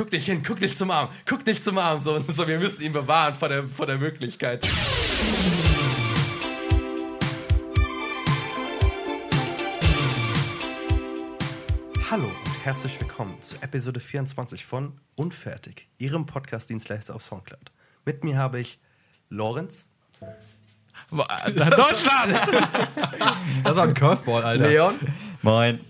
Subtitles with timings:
[0.00, 2.00] guck dich hin, guck dich zum Arm, guck dich zum Arm.
[2.00, 4.66] So, so wir müssen ihn bewahren vor der, vor der Möglichkeit.
[12.10, 17.70] Hallo und herzlich willkommen zu Episode 24 von Unfertig, Ihrem Podcast-Dienstleister auf Soundcloud.
[18.06, 18.78] Mit mir habe ich
[19.28, 19.90] Lorenz,
[21.10, 22.40] Deutschland!
[23.64, 24.66] Das war ein Curveball, Alter.
[24.66, 24.94] Leon
[25.42, 25.80] Moin.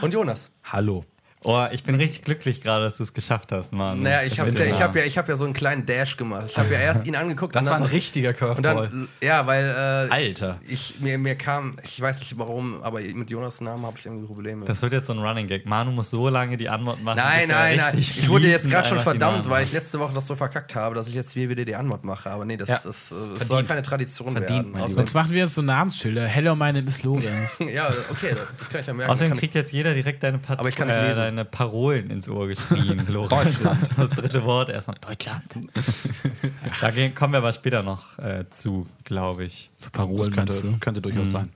[0.00, 0.50] und Jonas.
[0.64, 1.04] Hallo.
[1.44, 4.02] Oh, ich bin richtig glücklich gerade, dass du es geschafft hast, Mann.
[4.02, 6.46] Naja, ich habe ja, ich hab ja, ich hab ja so einen kleinen Dash gemacht.
[6.48, 8.88] Ich habe ja erst ihn angeguckt Das und war ein so, richtiger und Curveball.
[8.88, 10.58] dann, ja, weil äh, Alter.
[10.68, 14.26] ich, mir, mir kam, ich weiß nicht warum, aber mit Jonas Namen habe ich irgendwie
[14.26, 14.64] Probleme.
[14.66, 15.66] Das wird jetzt so ein Running Gag.
[15.66, 17.16] Manu muss so lange die Antwort machen.
[17.16, 17.98] nein, bis er nein, nein.
[17.98, 21.08] Ich wurde jetzt gerade schon verdammt, weil ich letzte Woche das so verkackt habe, dass
[21.08, 22.30] ich jetzt hier wieder die Antwort mache.
[22.30, 22.80] Aber nee, das, Ja.
[22.84, 23.68] das, äh, das soll Verdient.
[23.68, 24.94] keine Tradition Verdient, werden.
[24.94, 26.26] Sonst machen wir jetzt so Namensschilder.
[26.26, 27.58] Hello, my name is Lorenz.
[27.74, 29.10] ja, okay, das kann ich ja merken.
[29.12, 31.31] Außerdem kriegt jetzt jeder direkt deine, Pat Aber ich kann nicht äh, lesen.
[31.36, 33.06] Deine Parolen ins Ohr geschrien.
[33.12, 33.88] Deutschland.
[33.96, 35.44] Das dritte Wort erstmal Deutschland.
[36.80, 39.70] da gehen- kommen wir aber später noch äh, zu, glaube ich.
[39.78, 40.78] Das Parolen meinst könnte, du?
[40.78, 41.48] könnte durchaus sein.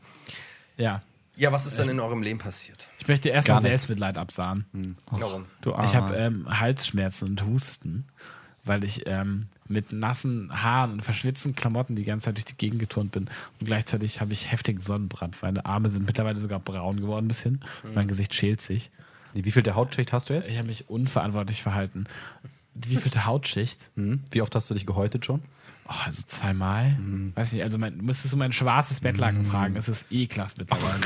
[0.77, 1.03] Ja.
[1.37, 2.89] ja, was ist denn in eurem Leben passiert?
[2.99, 3.61] Ich möchte erstmal.
[3.61, 4.97] Selbstmitleid absahen.
[5.11, 5.47] Warum?
[5.63, 8.05] Du Ich habe ähm, Halsschmerzen und Husten,
[8.65, 12.79] weil ich ähm, mit nassen Haaren und verschwitzten Klamotten die ganze Zeit durch die Gegend
[12.79, 13.25] geturnt bin.
[13.61, 15.37] Und gleichzeitig habe ich heftigen Sonnenbrand.
[15.43, 17.65] Meine Arme sind mittlerweile sogar braun geworden ein bisschen.
[17.95, 18.91] Mein Gesicht schält sich.
[19.45, 20.49] Wie viel der Hautschicht hast du jetzt?
[20.49, 22.07] Ich habe mich unverantwortlich verhalten.
[22.75, 23.91] Wie viel Hautschicht?
[23.95, 24.23] Hm?
[24.31, 25.43] Wie oft hast du dich gehäutet schon?
[25.89, 26.97] Oh, also zweimal.
[27.35, 29.77] Weiß nicht, also mein, müsstest du mein schwarzes Bettlaken fragen.
[29.77, 31.01] Es ist ekelhaft mittlerweile.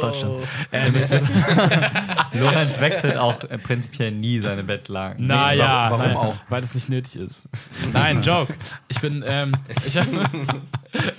[0.00, 0.34] Deutschland.
[0.72, 0.94] Ähm,
[2.32, 5.26] Lorenz wechselt auch prinzipiell nie seine Bettlaken.
[5.26, 6.36] naja, warum nein, auch?
[6.48, 7.48] Weil es nicht nötig ist.
[7.92, 8.54] Nein, Joke.
[8.88, 9.52] Ich bin, ähm,
[9.86, 10.06] ich hab,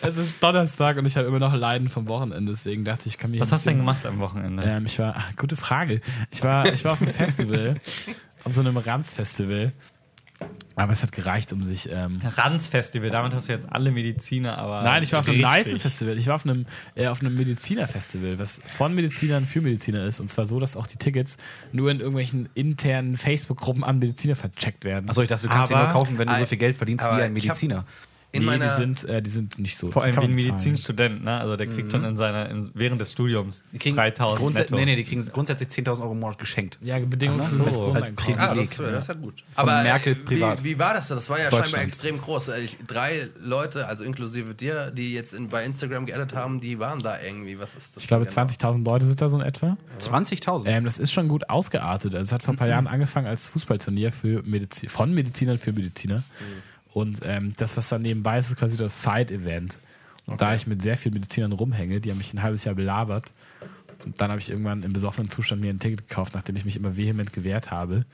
[0.02, 3.18] es ist Donnerstag und ich habe immer noch Leiden vom Wochenende, deswegen dachte ich, ich
[3.20, 4.64] kann mir Was hast du denn gemacht am Wochenende?
[4.64, 6.02] Ähm, ich war, ah, gute Frage.
[6.32, 7.76] Ich war, ich war auf einem Festival,
[8.44, 9.72] auf so einem Ranz-Festival.
[10.76, 11.90] Aber es hat gereicht, um sich.
[11.92, 14.82] Ähm, Ranz-Festival, damit hast du jetzt alle Mediziner, aber.
[14.82, 15.74] Nein, ich war auf einem richtig.
[15.74, 16.18] nice Festival.
[16.18, 16.66] Ich war auf einem,
[16.96, 20.20] äh, auf einem Mediziner-Festival, was von Medizinern für Mediziner ist.
[20.20, 21.38] Und zwar so, dass auch die Tickets
[21.72, 25.10] nur in irgendwelchen internen Facebook-Gruppen an Mediziner vercheckt werden.
[25.10, 27.22] Achso, ich dachte, du kannst sie nur kaufen, wenn du so viel Geld verdienst wie
[27.22, 27.86] ein Mediziner.
[28.36, 29.92] In nee, meiner, die sind, äh, die sind nicht so.
[29.92, 30.34] Vor allem wie ein.
[30.34, 31.40] Medizinstudent, ne?
[31.40, 34.76] Also der kriegt schon in seiner, in, während des Studiums Die kriegen 3000 grundsä- netto.
[34.76, 36.80] Nee, nee, die kriegen grundsätzlich 10.000 Euro im Monat geschenkt.
[36.82, 37.76] Ja, bedingungslos.
[37.76, 37.92] So.
[37.92, 38.10] Als.
[38.16, 38.40] Privileg.
[38.42, 38.84] Ah, das, Ja.
[38.92, 39.44] das ist ja gut.
[39.54, 40.64] Aber Merkel äh, privat.
[40.64, 41.10] Wie, wie war das?
[41.10, 41.18] denn?
[41.18, 42.48] Das war ja scheinbar extrem groß.
[42.48, 46.80] Äh, Ich, drei Leute, also inklusive dir, die jetzt in, bei Instagram geaddet haben, die
[46.80, 47.60] waren da irgendwie.
[47.60, 48.02] Was ist das?
[48.04, 48.72] Ich glaube, denn genau?
[48.74, 49.78] 20.000 Leute sind da so in etwa.
[50.00, 50.64] 20.000?
[50.66, 52.16] Ähm, das ist schon gut ausgeartet.
[52.16, 55.72] Also es hat vor ein paar Jahren angefangen als Fußballturnier für Medizi von Medizinern für
[55.72, 56.24] Mediziner.
[56.94, 59.80] Und ähm, das, was dann nebenbei ist, ist quasi das Side-Event.
[60.26, 63.32] Und da ich mit sehr vielen Medizinern rumhänge, die haben mich ein halbes Jahr belabert.
[64.06, 66.76] Und dann habe ich irgendwann im besoffenen Zustand mir ein Ticket gekauft, nachdem ich mich
[66.76, 68.06] immer vehement gewehrt habe.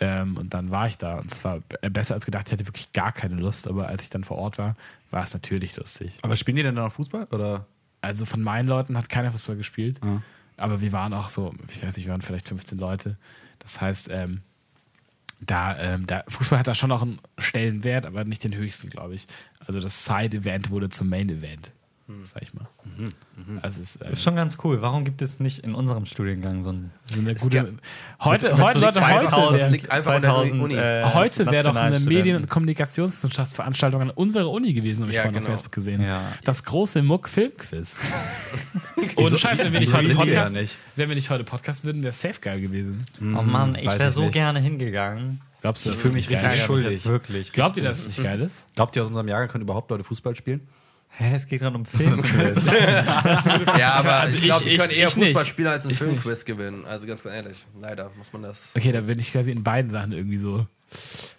[0.00, 1.18] Ähm, und dann war ich da.
[1.18, 1.60] Und es war
[1.90, 2.48] besser als gedacht.
[2.48, 3.68] Ich hatte wirklich gar keine Lust.
[3.68, 4.76] Aber als ich dann vor Ort war,
[5.10, 6.18] war es natürlich lustig.
[6.22, 7.24] Aber spielen die denn dann noch Fußball?
[7.32, 7.66] Oder?
[8.00, 9.98] Also von meinen Leuten hat keiner Fußball gespielt.
[10.02, 10.22] Ah.
[10.56, 13.16] Aber wir waren auch so, ich weiß nicht, wir waren vielleicht 15 Leute.
[13.58, 14.42] Das heißt, ähm,
[15.40, 19.14] da, ähm, da, Fußball hat da schon noch einen Stellenwert, aber nicht den höchsten, glaube
[19.14, 19.26] ich.
[19.64, 21.70] Also das Side-Event wurde zum Main-Event,
[22.32, 22.66] sag ich mal.
[23.62, 24.80] Also es ist, ähm, Ist schon ganz cool.
[24.80, 26.90] Warum gibt es nicht in unserem Studiengang so ein.
[27.04, 27.56] so eine gute.
[27.56, 27.66] gab-
[28.20, 30.74] Heute, Mit heute, so Leute, 2000 heute Das wäre liegt einfach an der 2000, Uni.
[30.74, 32.00] äh, heute wär doch eine.
[32.00, 35.46] Medien- und Kommunikationswissenschaftsveranstaltung an unserer Uni gewesen, habe ich Ja, vorhin genau.
[35.46, 36.02] auf Facebook gesehen.
[36.02, 36.20] Ja.
[36.44, 37.96] Das große Muck-Film-Quiz.
[39.16, 40.76] Ohne Scheiß, wenn wir nicht heute Podcast, nicht?
[40.96, 43.04] wenn wir nicht heute Podcast würden, wäre safe geil gewesen.
[43.20, 44.32] Oh Mann, ich wäre so nicht.
[44.32, 45.40] gerne hingegangen.
[45.60, 46.64] Glaubst du, Ich dass fühl es mich richtig ist?
[46.66, 47.06] schuldig.
[47.06, 47.52] Wirklich.
[47.52, 48.54] Glaubt ihr, dass es nicht geil ist?
[48.76, 50.60] Glaubt ihr, aus unserem Jahrgang können überhaupt Leute Fußball spielen?
[51.20, 52.64] Hä, es geht gerade um Filmquiz.
[53.76, 55.26] Ja, aber Also ich glaube, ich- die können eher ich nicht.
[55.28, 56.84] Fußball spielen als einen Filmquiz gewinnen.
[56.84, 57.56] Also ganz ehrlich.
[57.80, 58.70] Leider muss man das.
[58.76, 60.66] Okay, da bin ich quasi in beiden Sachen irgendwie so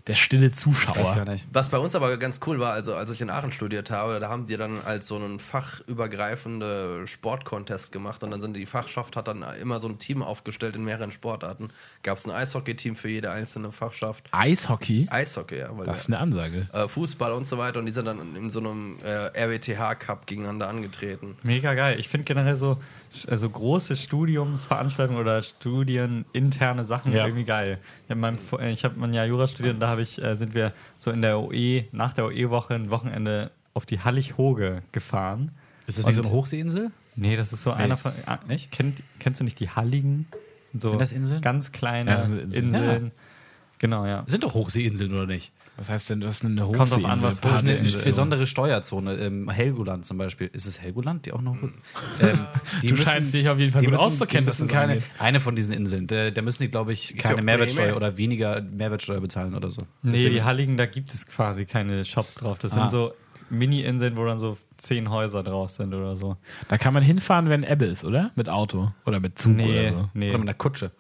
[0.08, 0.96] der stille Zuschauer.
[0.96, 1.48] Weiß gar nicht.
[1.54, 4.30] Was bei uns aber ganz cool war, also als ich in Aachen studiert habe, da
[4.30, 9.28] haben die dann als so einen fachübergreifende Sportcontest gemacht und dann sind die Fachschaft hat
[9.28, 11.70] dann immer so ein Team aufgestellt in mehreren Sportarten.
[12.04, 14.28] Gab es ein Eishockey-Team für jede einzelne Fachschaft.
[14.32, 15.08] Eishockey?
[15.10, 15.70] Eishockey, ja.
[15.78, 16.68] Weil Das ist eine Ansage.
[16.74, 20.70] äh, Fußball und so weiter und die sind dann in so einem äh, RWTH-Cup gegeneinander
[20.70, 21.38] angetreten.
[21.44, 22.00] Mega geil.
[22.00, 22.78] Ich finde generell so
[23.28, 27.26] also große Studiumsveranstaltungen oder studieninterne Sachen Ja.
[27.26, 27.80] irgendwie geil.
[28.08, 28.38] Ich habe
[28.70, 31.40] ich hab mein Jahr Jura und da habe ich, äh, sind wir so in der
[31.40, 35.52] OE, nach der OE-Woche ein Wochenende auf die Hallig-Hoge gefahren.
[35.88, 36.92] Ist das nicht so eine Hochseeinsel?
[37.16, 38.12] Nee, das ist so einer von.
[38.26, 38.72] Ah, Nicht?
[38.72, 40.28] Kennt, kennst du nicht die Halligen?
[40.72, 41.42] Sind, so Sind das Inseln?
[41.42, 42.52] Ganz kleine Ja, Inseln.
[42.54, 43.12] Inseln.
[43.80, 44.24] Genau, ja.
[44.28, 45.52] Sind doch Hochseeinseln, oder nicht?
[45.80, 49.14] Was heißt denn, das ist eine Kommt drauf an, was Das ist eine besondere Steuerzone.
[49.16, 50.50] Ähm, Helgoland zum Beispiel.
[50.52, 51.56] Ist es Helgoland, die auch noch?
[52.22, 52.38] Ähm,
[52.82, 55.06] die Du scheinst dich auf jeden Fall gut müssen, auszukennen, müssen das keine, angeht.
[55.20, 56.06] eine von diesen Inseln.
[56.08, 59.88] Da, da müssen die, glaube ich, keine Mehrwertsteuer oder weniger Mehrwertsteuer bezahlen oder so.
[60.04, 62.60] Nee, die Halligen, da gibt es quasi keine Shops drauf.
[62.60, 62.82] Das Ah.
[62.82, 63.14] sind so
[63.50, 66.36] Mini-Inseln, wo dann so zehn Häuser drauf sind oder so.
[66.68, 68.32] Da kann man hinfahren, wenn Ebbe ist, oder?
[68.36, 70.10] Mit Auto oder mit Zug Nee, oder so.
[70.14, 70.30] nee.
[70.30, 70.92] Oder mit einer Kutsche.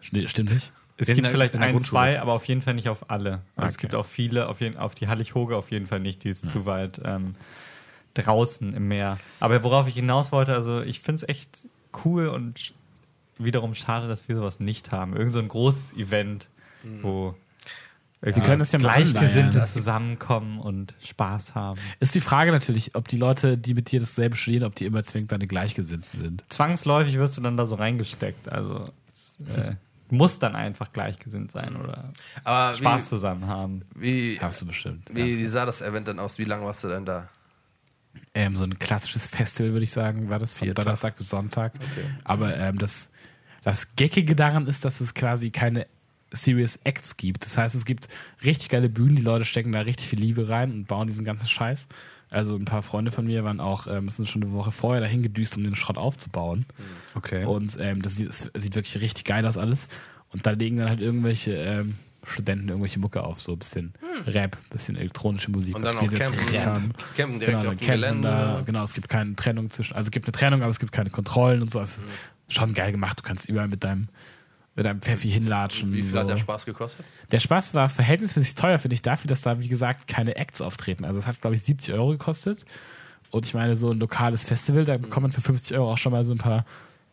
[0.00, 0.72] Sti- Stimmt nicht?
[1.00, 3.40] Es sind gibt in vielleicht der ein, zwei, aber auf jeden Fall nicht auf alle.
[3.56, 3.80] Also Es Okay.
[3.82, 6.66] gibt auch viele, auf, jeden, auf die Hallig-Hoge auf jeden Fall nicht, die ist zu
[6.66, 7.34] weit ähm,
[8.14, 9.18] draußen im Meer.
[9.40, 11.68] Aber worauf ich hinaus wollte, also ich finde es echt
[12.04, 12.74] cool und
[13.38, 15.16] wiederum schade, dass wir sowas nicht haben.
[15.16, 16.48] Irgend so ein großes Event,
[17.02, 17.34] wo
[18.20, 19.66] Wir können das ja Gleichgesinnte anleiern.
[19.66, 21.80] zusammenkommen und Spaß haben.
[22.00, 25.02] Ist die Frage natürlich, ob die Leute, die mit dir dasselbe studieren, ob die immer
[25.04, 26.44] zwingend deine Gleichgesinnten sind.
[26.50, 28.50] Zwangsläufig wirst du dann da so reingesteckt.
[28.50, 29.76] Also es äh,
[30.10, 32.12] muss dann einfach gleichgesinnt sein oder
[32.44, 33.82] Aber Spaß zusammen haben.
[33.94, 35.08] wie, wie, Hast du bestimmt.
[35.12, 36.38] wie sah das Event denn aus?
[36.38, 37.28] Wie lange warst du denn da?
[38.34, 40.74] Ähm, so ein klassisches Festival, würde ich sagen, war das von Vier.
[40.74, 41.72] Donnerstag bis Sonntag.
[42.24, 43.10] Aber ähm, das,
[43.62, 45.86] das Geckige daran ist, dass es quasi keine
[46.32, 47.44] Serious Acts gibt.
[47.44, 48.08] Das heißt, es gibt
[48.44, 51.48] richtig geile Bühnen, die Leute stecken da richtig viel Liebe rein und bauen diesen ganzen
[51.48, 51.88] Scheiß.
[52.30, 55.22] Also ein paar Freunde von mir waren auch, ähm, sind schon eine Woche vorher dahin
[55.22, 56.64] gedüst, um den Schrott aufzubauen.
[57.14, 57.44] Okay.
[57.44, 59.88] Und ähm, das sieht, es sieht wirklich richtig geil aus alles.
[60.32, 63.94] Und da legen dann halt irgendwelche ähm, Studenten irgendwelche Mucke auf, so ein bisschen
[64.26, 65.74] Rap, bisschen elektronische Musik.
[65.74, 68.28] Und dann auch campen, campen direkt Genau, auf dem Gelände.
[68.28, 70.92] Da, genau, es gibt keine Trennung zwischen, also es gibt eine Trennung, aber es gibt
[70.92, 71.80] keine Kontrollen und so.
[71.80, 72.06] Es ist
[72.48, 73.18] schon geil gemacht.
[73.18, 74.08] Du kannst überall mit deinem,
[74.74, 75.92] mit deinem Pfeffi hinlatschen.
[75.92, 76.20] Wie viel so.
[76.20, 77.04] hat der Spaß gekostet?
[77.30, 81.04] Der Spaß war verhältnismäßig teuer, finde ich, dafür, dass da, wie gesagt, keine Acts auftreten.
[81.04, 82.64] Also es hat, glaube ich, 70 Euro gekostet.
[83.30, 86.12] Und ich meine, so ein lokales Festival, da bekommt man für 50 Euro auch schon
[86.12, 86.64] mal so ein paar,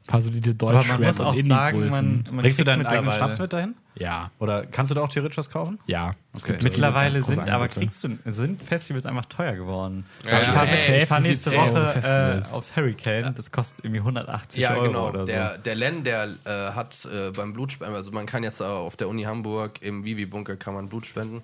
[0.07, 2.86] paar solide Aber man Deutsch-Rap muss auch und sagen, man, man Bringst du kriegt deinen
[2.88, 3.75] eigenen Schnaps mit dahin?
[3.95, 5.80] Ja, Oder kannst du da auch theoretisch was kaufen?
[5.88, 6.15] ja.
[6.33, 10.06] Es gibt Mittlerweile sind aber kriegst du, sind Festivals einfach teuer geworden.
[10.24, 13.33] Ja, Also ich fahre Safe ich fahr nächste 70 Euro Woche äh, aufs Hurricane.
[13.36, 15.09] Das kostet irgendwie 180 Ja, Euro genau.
[15.09, 15.25] oder so.
[15.25, 19.07] Der, der Len, der äh, hat äh, beim Blutspenden, also man kann jetzt auf der
[19.09, 21.42] Uni Hamburg im Vivi-Bunker kann man Blut spenden.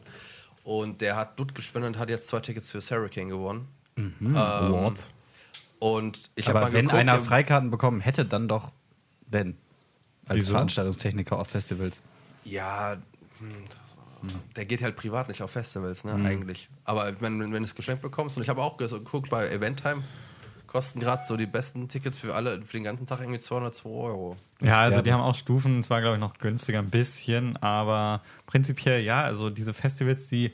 [0.64, 3.68] Und der hat Blut gespendet und hat jetzt zwei Tickets fürs Hurricane gewonnen.
[3.98, 5.00] Ähm, What?
[5.84, 8.72] Und ich habe Aber mal wenn geguckt, einer Freikarten bekommen hätte, dann doch
[9.28, 9.58] Ben.
[10.26, 10.52] Als Wieso?
[10.54, 12.02] Veranstaltungstechniker auf Festivals.
[12.46, 12.94] Ja,
[13.40, 16.70] hm, der geht halt privat nicht auf Festivals, ne, eigentlich.
[16.86, 20.02] Aber wenn, wenn, wenn du es geschenkt bekommst, und ich habe auch geguckt, bei Eventtime
[20.68, 24.38] kosten gerade so die besten Tickets für alle für den ganzen Tag irgendwie 202 Euro.
[24.62, 29.02] Ja, also die haben auch Stufen, zwar glaube ich noch günstiger ein bisschen, aber prinzipiell
[29.02, 30.54] ja, also diese Festivals, die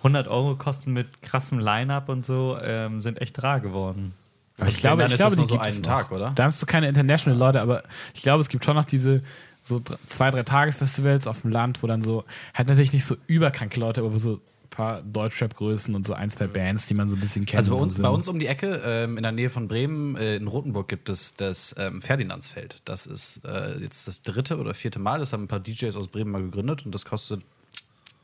[0.00, 4.12] 100 Euro kosten mit krassem Line-Up und so, ähm, sind echt rar geworden.
[4.58, 6.10] Aber ich glaube, dann ich ist glaube, das die nur so gibt einen es Tag,
[6.10, 6.16] noch.
[6.16, 6.32] oder?
[6.34, 7.82] Da hast du keine International Leute, aber
[8.14, 9.22] ich glaube, es gibt schon noch diese
[9.62, 12.24] so zwei, drei Tagesfestivals auf dem Land, wo dann so,
[12.54, 16.30] halt natürlich nicht so überkranke Leute, aber wo so ein paar Deutschrap-Größen und so ein,
[16.30, 17.58] zwei Bands, die man so ein bisschen kennt.
[17.58, 18.02] Also bei so uns, sind.
[18.04, 21.08] bei uns um die Ecke, ähm, in der Nähe von Bremen, äh, in Rothenburg, gibt
[21.08, 22.76] es das ähm, Ferdinandsfeld.
[22.84, 25.18] Das ist äh, jetzt das dritte oder vierte Mal.
[25.18, 27.42] Das haben ein paar DJs aus Bremen mal gegründet und das kostet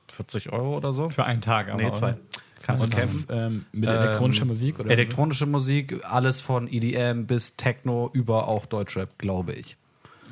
[0.09, 1.11] 40 Euro oder so.
[1.11, 1.83] Für einen Tag aber.
[1.83, 2.11] Nee, zwei.
[2.11, 2.19] oder?
[2.63, 3.37] Kannst du Und das campen.
[3.55, 4.91] ähm, mit Ähm, elektronischer Musik oder?
[4.91, 9.77] Elektronische Musik, alles von EDM bis Techno über auch Deutschrap, glaube ich.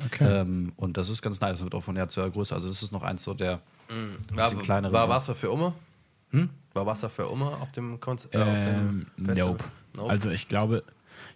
[0.05, 0.41] Okay.
[0.41, 1.51] Ähm, und das ist ganz nice.
[1.53, 2.55] Das wird auch von Jahr zu Jahr größer.
[2.55, 3.59] Also das ist noch eins so der
[4.33, 4.93] War, bisschen kleinere.
[4.93, 5.09] war.
[5.09, 5.73] Wasser für Umme?
[6.73, 8.33] War Wasser für Umme auf dem Konzert?
[8.33, 8.39] Äh,
[8.77, 9.63] Ähm, nope.
[9.95, 10.09] Nope.
[10.09, 10.83] Also ich glaube,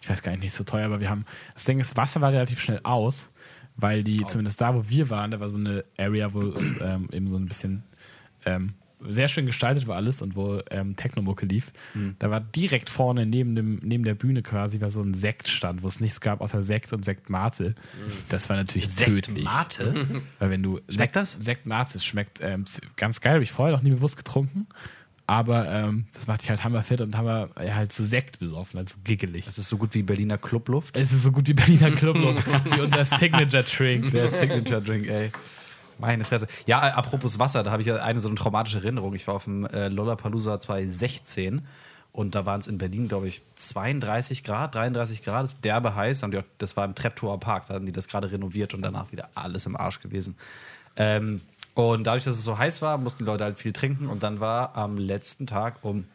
[0.01, 2.31] ich weiß gar nicht, nicht so teuer, aber wir haben, das Ding ist, Wasser war
[2.31, 3.33] relativ schnell aus,
[3.75, 7.09] weil die, zumindest da, wo wir waren, da war so eine Area, wo es ähm,
[7.11, 7.83] eben so ein bisschen
[8.45, 8.73] ähm,
[9.09, 11.71] sehr schön gestaltet war alles und wo ähm, Technomucke lief.
[11.93, 12.15] Mhm.
[12.19, 15.87] Da war direkt vorne neben, dem, neben der Bühne quasi war so ein Sektstand, wo
[15.87, 17.75] es nichts gab außer Sekt und Sektmate.
[18.29, 19.45] Das war natürlich tödlich.
[19.45, 20.07] Mate?
[20.39, 21.33] Weil wenn du Schmeckt das?
[21.33, 24.67] Sekt Mate, es schmeckt ähm, ganz geil, habe ich vorher noch nie bewusst getrunken.
[25.27, 28.89] Aber ähm, das macht dich halt hammerfit und hammer ja, halt so Sekt besoffen, halt
[28.89, 29.45] so giggelig.
[29.45, 30.95] Das ist so gut wie Berliner Clubluft.
[30.95, 34.11] Es ist so gut wie Berliner Club, wie unser Signature Drink.
[34.11, 35.31] Der Signature Drink, ey.
[35.97, 36.47] Meine Fresse.
[36.65, 39.13] Ja, äh, apropos Wasser, da habe ich ja eine so eine traumatische Erinnerung.
[39.13, 41.65] Ich war auf dem äh, Lollapalooza 2016
[42.11, 46.23] und da waren es in Berlin, glaube ich, 32 Grad, 33 Grad, derbe heiß.
[46.23, 49.11] Haben die das war im Treptower Park, da hatten die das gerade renoviert und danach
[49.11, 50.35] wieder alles im Arsch gewesen.
[50.95, 51.41] Ähm,
[51.73, 54.39] und dadurch, dass es so heiß war, mussten die Leute halt viel trinken und dann
[54.39, 56.05] war am letzten Tag um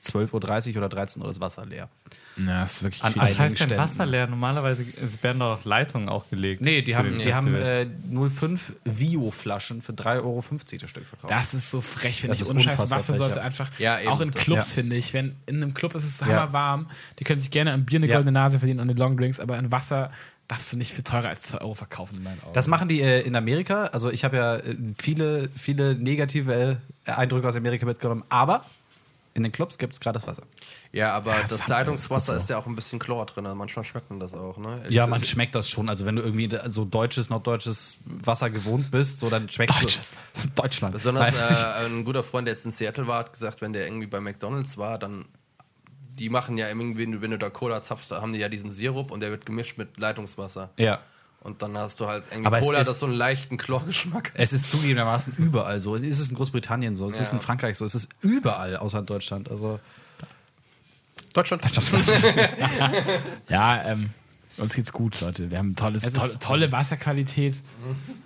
[0.00, 1.88] 12.30 Uhr oder 13 Uhr das Wasser leer.
[2.38, 3.22] Na, das ist wirklich An viel.
[3.22, 3.82] Was einigen heißt denn Ständen.
[3.82, 4.26] Wasser leer?
[4.26, 6.60] Normalerweise es werden doch Leitungen auch gelegt.
[6.60, 7.86] Nee, die haben, den die haben äh,
[8.28, 10.44] 05 Vio-Flaschen für 3,50 Euro
[10.80, 11.32] das Stück verkauft.
[11.32, 12.42] Das ist so frech, finde Das ich.
[12.42, 13.42] ist Ohne Scheiß unfassbar Wasser frech, sollte ja.
[13.44, 14.08] einfach, Ja, eben.
[14.10, 14.82] auch in Das- Clubs, ja.
[14.82, 15.14] finde ich.
[15.14, 16.26] Wenn in einem Club ist es Ja.
[16.26, 18.14] hammerwarm, die können sich gerne am Bier eine Ja.
[18.16, 20.10] goldene Nase verdienen und die Longdrinks, aber in Wasser
[20.48, 22.52] darfst du nicht für teurer als 2 Euro verkaufen in meinen Augen.
[22.52, 23.86] Das machen die äh, in Amerika.
[23.86, 28.24] Also ich habe ja äh, viele, viele negative äh, Eindrücke aus Amerika mitgenommen.
[28.28, 28.64] Aber
[29.36, 30.44] in den Clubs gibt es gerade das Wasser.
[30.92, 32.38] Ja, aber Ja, das das Leitungswasser so.
[32.38, 33.44] ist ja auch ein bisschen Chlor drin.
[33.44, 34.82] Also manchmal schmeckt man das auch, ne?
[34.88, 35.88] Ja, man schmeckt das schon.
[35.90, 40.12] Also wenn du irgendwie so deutsches, norddeutsches Wasser gewohnt bist, so dann schmeckst Deutsches.
[40.42, 40.94] du Deutschland.
[40.94, 44.06] Besonders äh, ein guter Freund, der jetzt in Seattle war, hat gesagt, wenn der irgendwie
[44.06, 45.26] bei McDonalds war, dann
[46.18, 49.10] die machen ja irgendwie, wenn du da Cola zapfst, da haben die ja diesen Sirup
[49.10, 50.70] und der wird gemischt mit Leitungswasser.
[50.78, 51.00] ja.
[51.46, 54.32] Und dann hast du halt irgendwie Aber Cola, ist- das so einen leichten Chlorgeschmack.
[54.34, 55.96] Es ist zugegebenermaßen überall so.
[55.96, 57.38] Es ist in Großbritannien so, es ist Ja.
[57.38, 59.50] in Frankreich so, es ist überall außer in Deutschland.
[59.50, 59.78] Also
[61.32, 61.62] Deutschland.
[63.48, 64.10] Ja, ähm,
[64.58, 65.50] uns geht's gut, Leute.
[65.50, 67.62] Wir haben tolles, Es tolle, ist- tolle Wasserqualität.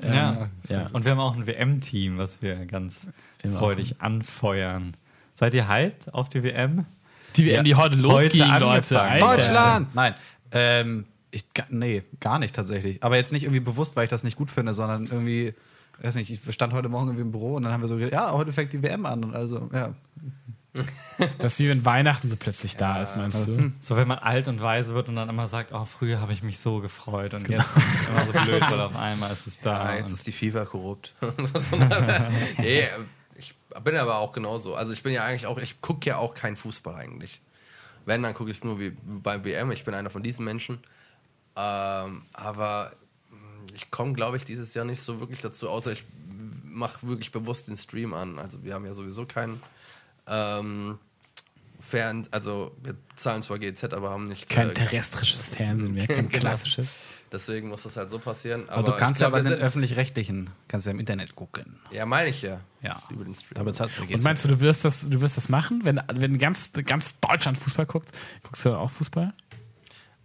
[0.03, 0.49] Ähm, Ja.
[0.69, 0.87] ja.
[0.93, 3.09] Und wir haben auch ein WM-Team, was wir ganz
[3.43, 4.97] Immer freudig anfeuern.
[5.35, 6.87] Seid ihr hyped auf die WM?
[7.37, 9.01] Die WM, die heute losging, Leute.
[9.01, 9.21] angefangen.
[9.21, 9.95] Deutschland!
[9.95, 10.15] Nein.
[10.53, 13.03] Ähm, ich, nee, gar nicht tatsächlich.
[13.03, 15.55] Aber jetzt nicht irgendwie bewusst, weil ich das nicht gut finde, sondern irgendwie,
[16.03, 18.13] weiß nicht, ich stand heute Morgen irgendwie im Büro und dann haben wir so gedacht,
[18.13, 19.25] ja, heute fängt die WM an.
[19.25, 19.95] Und also, ja.
[21.39, 23.73] Das ist wie wenn Weihnachten so plötzlich da ist, meinst du?
[23.81, 26.43] So, wenn man alt und weise wird und dann immer sagt, oh, früher habe ich
[26.43, 29.59] mich so gefreut und jetzt ist es immer so blöd, weil auf einmal ist es
[29.59, 29.83] da.
[29.83, 31.13] Ah, jetzt ist die FIFA korrupt.
[32.59, 32.85] nee,
[33.37, 34.77] ich bin aber auch genauso.
[34.77, 37.41] Also ich bin ja eigentlich auch, ich gucke ja auch keinen Fußball eigentlich.
[38.07, 39.73] Wenn, dann gucke ich es nur wie beim WM.
[39.73, 40.79] Ich bin einer von diesen Menschen.
[41.61, 42.93] Ähm, aber
[43.31, 43.37] mh,
[43.75, 46.05] ich komme, glaube ich, dieses Jahr nicht so wirklich dazu, außer ich
[46.65, 48.39] mache wirklich bewusst den Stream an.
[48.39, 49.61] Also wir haben ja sowieso keinen
[50.27, 50.99] ähm,
[51.81, 56.29] Fern, also wir zahlen zwar GZ, aber haben nicht Kein äh, terrestrisches Fernsehen mehr, kein
[56.31, 56.41] Genau.
[56.41, 56.89] klassisches.
[57.33, 58.69] Deswegen muss das halt so passieren.
[58.69, 61.79] Aber, du ich kannst ja bei den öffentlich-rechtlichen, kannst du ja im Internet gucken.
[61.93, 62.61] Ja, meine ich ja.
[62.83, 63.01] Ja.
[63.09, 63.55] Liebe den Stream.
[63.55, 66.39] Da bezahlst du Und meinst du, du wirst das, du wirst das machen, wenn, wenn
[66.39, 68.11] ganz, ganz Deutschland Fußball guckt?
[68.43, 69.33] Guckst du dann auch Fußball?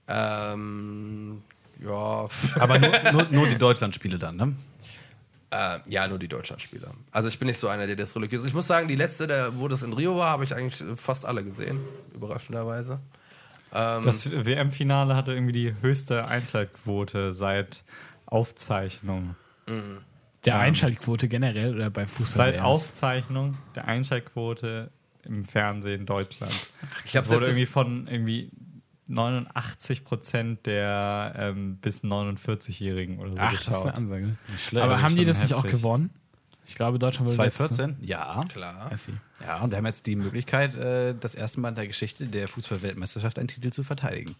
[0.07, 1.41] Ähm,
[1.83, 2.27] ja,
[2.59, 4.55] Aber nur, nur, nur die Deutschlandspiele dann, ne?
[5.51, 6.91] äh, ja, nur die Deutschlandspieler.
[7.11, 8.45] Also ich bin nicht so einer, der das religiös.
[8.45, 11.25] Ich muss sagen, die letzte, der, wo das in Rio war, habe ich eigentlich fast
[11.25, 11.79] alle gesehen,
[12.13, 12.99] überraschenderweise.
[13.73, 17.83] Ähm, Das WM-Finale hatte irgendwie die höchste Einschaltquote seit
[18.25, 19.35] Aufzeichnung.
[20.45, 22.53] Der Einschaltquote generell oder bei Fußball?
[22.53, 24.91] Seit Aufzeichnung der Einschaltquote
[25.23, 26.53] im Fernsehen Deutschland.
[27.05, 28.51] ich habe wurde irgendwie von irgendwie
[29.07, 33.83] 89 Prozent der ähm, bis 49-Jährigen oder so Ach, das ist geschaut.
[33.87, 34.37] eine Ansage.
[34.57, 34.83] schlecht.
[34.85, 35.79] Aber haben die das nicht auch heftig.
[35.81, 36.09] gewonnen?
[36.67, 37.69] Ich glaube, Deutschland wurde letzter.
[37.69, 38.07] 2014?
[38.07, 38.43] Ja.
[38.49, 38.91] klar.
[39.45, 42.47] Ja, und wir haben jetzt die Möglichkeit, äh, das erste Mal in der Geschichte der
[42.47, 44.35] Fußball-Weltmeisterschaft einen Titel zu verteidigen.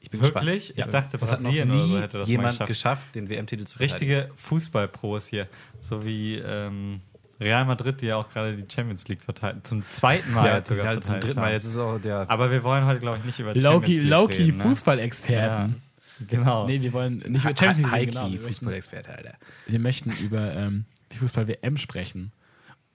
[0.00, 0.68] Ich bin Wirklich?
[0.68, 0.86] gespannt.
[0.86, 2.68] Ich dachte, das hat noch nie so hätte das jemand geschafft.
[2.68, 4.12] geschafft, den WM-Titel zu verteidigen.
[4.12, 5.46] Richtige Fußballpros hier.
[5.80, 7.00] So wie ähm,
[7.40, 9.66] Real Madrid, die ja auch gerade die Champions League verteilt.
[9.66, 11.46] Zum zweiten Mal Ja, jetzt sogar halt zum dritten Mal.
[11.46, 11.52] haben.
[11.52, 12.28] Jetzt ist auch der.
[12.28, 14.64] Aber wir wollen heute, glaube ich, nicht über Loki, Champions League Loki reden, ne?
[14.64, 15.82] Fußballexperten.
[16.28, 16.66] Genau.
[16.66, 18.20] Nee, wir wollen nicht über Champions League reden, genau.
[18.22, 19.34] Heiki, wir, möchten, Fußballexperte, Alter.
[19.66, 22.32] wir möchten über ähm, die Fußball-WM sprechen.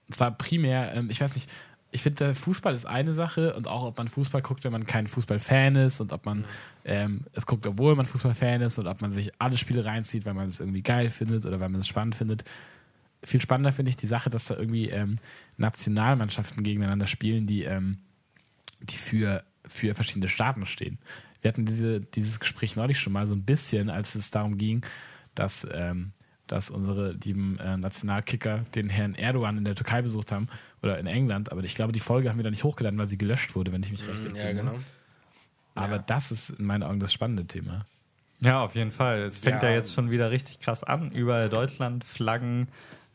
[0.06, 1.50] Und zwar primär, ähm, ich weiß nicht,
[1.90, 5.06] ich finde, Fußball ist eine Sache und auch, ob man Fußball guckt, wenn man kein
[5.06, 6.44] Fußballfan ist und ob man
[6.84, 10.34] ähm, es guckt, obwohl man Fußballfan ist und ob man sich alle Spiele reinzieht, weil
[10.34, 12.44] man es irgendwie geil findet oder weil man es spannend findet.
[13.24, 15.18] Viel spannender finde ich die Sache, dass da irgendwie ähm,
[15.56, 17.98] Nationalmannschaften gegeneinander spielen, die, ähm,
[18.80, 20.98] die für, für verschiedene Staaten stehen.
[21.42, 24.84] Wir hatten diese, dieses Gespräch neulich schon mal so ein bisschen, als es darum ging,
[25.34, 26.12] dass, ähm,
[26.46, 30.48] dass unsere lieben äh, Nationalkicker den Herrn Erdogan in der Türkei besucht haben
[30.82, 33.18] oder in England, aber ich glaube, die Folge haben wir da nicht hochgeladen, weil sie
[33.18, 34.54] gelöscht wurde, wenn ich mich recht Ja, entsinne.
[34.54, 34.78] genau.
[35.74, 37.86] Aber das ist in meinen Augen das spannende Thema.
[38.40, 39.22] Ja, auf jeden Fall.
[39.22, 39.74] Es fängt ja, Ja.
[39.76, 41.10] jetzt schon wieder richtig krass an.
[41.12, 42.68] Überall Deutschland, Flaggen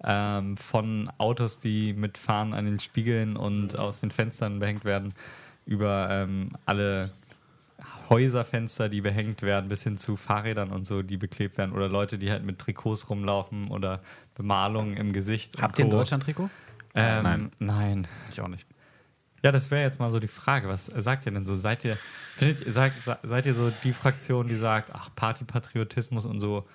[0.04, 5.14] ähm, von Autos, die mit Fahnen an den Spiegeln und aus den Fenstern behängt werden,
[5.66, 7.12] über ähm, alle
[8.10, 11.72] Häuserfenster, die behängt werden, bis hin zu Fahrrädern und so, die beklebt werden.
[11.74, 14.02] Oder Leute, die halt mit Trikots rumlaufen oder
[14.36, 15.62] Bemalungen im Gesicht.
[15.62, 15.98] Habt ihr ein Co.
[15.98, 16.50] Deutschland-Trikot?
[16.94, 17.52] Ähm, Nein.
[17.60, 18.08] Nein.
[18.30, 18.68] Ich auch nicht.
[19.44, 20.68] Ja, das wäre jetzt mal so die Frage.
[20.68, 21.56] Was sagt ihr denn so?
[21.56, 21.98] Seid ihr,
[22.36, 22.94] findet, ihr- seid,
[23.24, 26.68] seid ihr so die Fraktion, die sagt, ach, Partypatriotismus und so,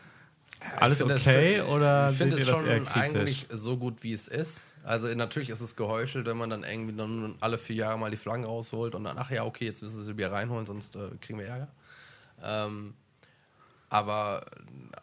[0.76, 1.60] alles okay?
[1.60, 4.74] oder ich finde es das schon eigentlich so gut, wie es ist.
[4.84, 8.16] Also natürlich ist es geheuchelt, wenn man dann irgendwie dann alle vier Jahre mal die
[8.16, 11.10] Flaggen rausholt und dann, ach ja, okay, jetzt müssen wir sie wieder reinholen, sonst äh,
[11.20, 11.68] kriegen wir Ärger.
[12.42, 12.94] Ähm,
[13.88, 14.44] aber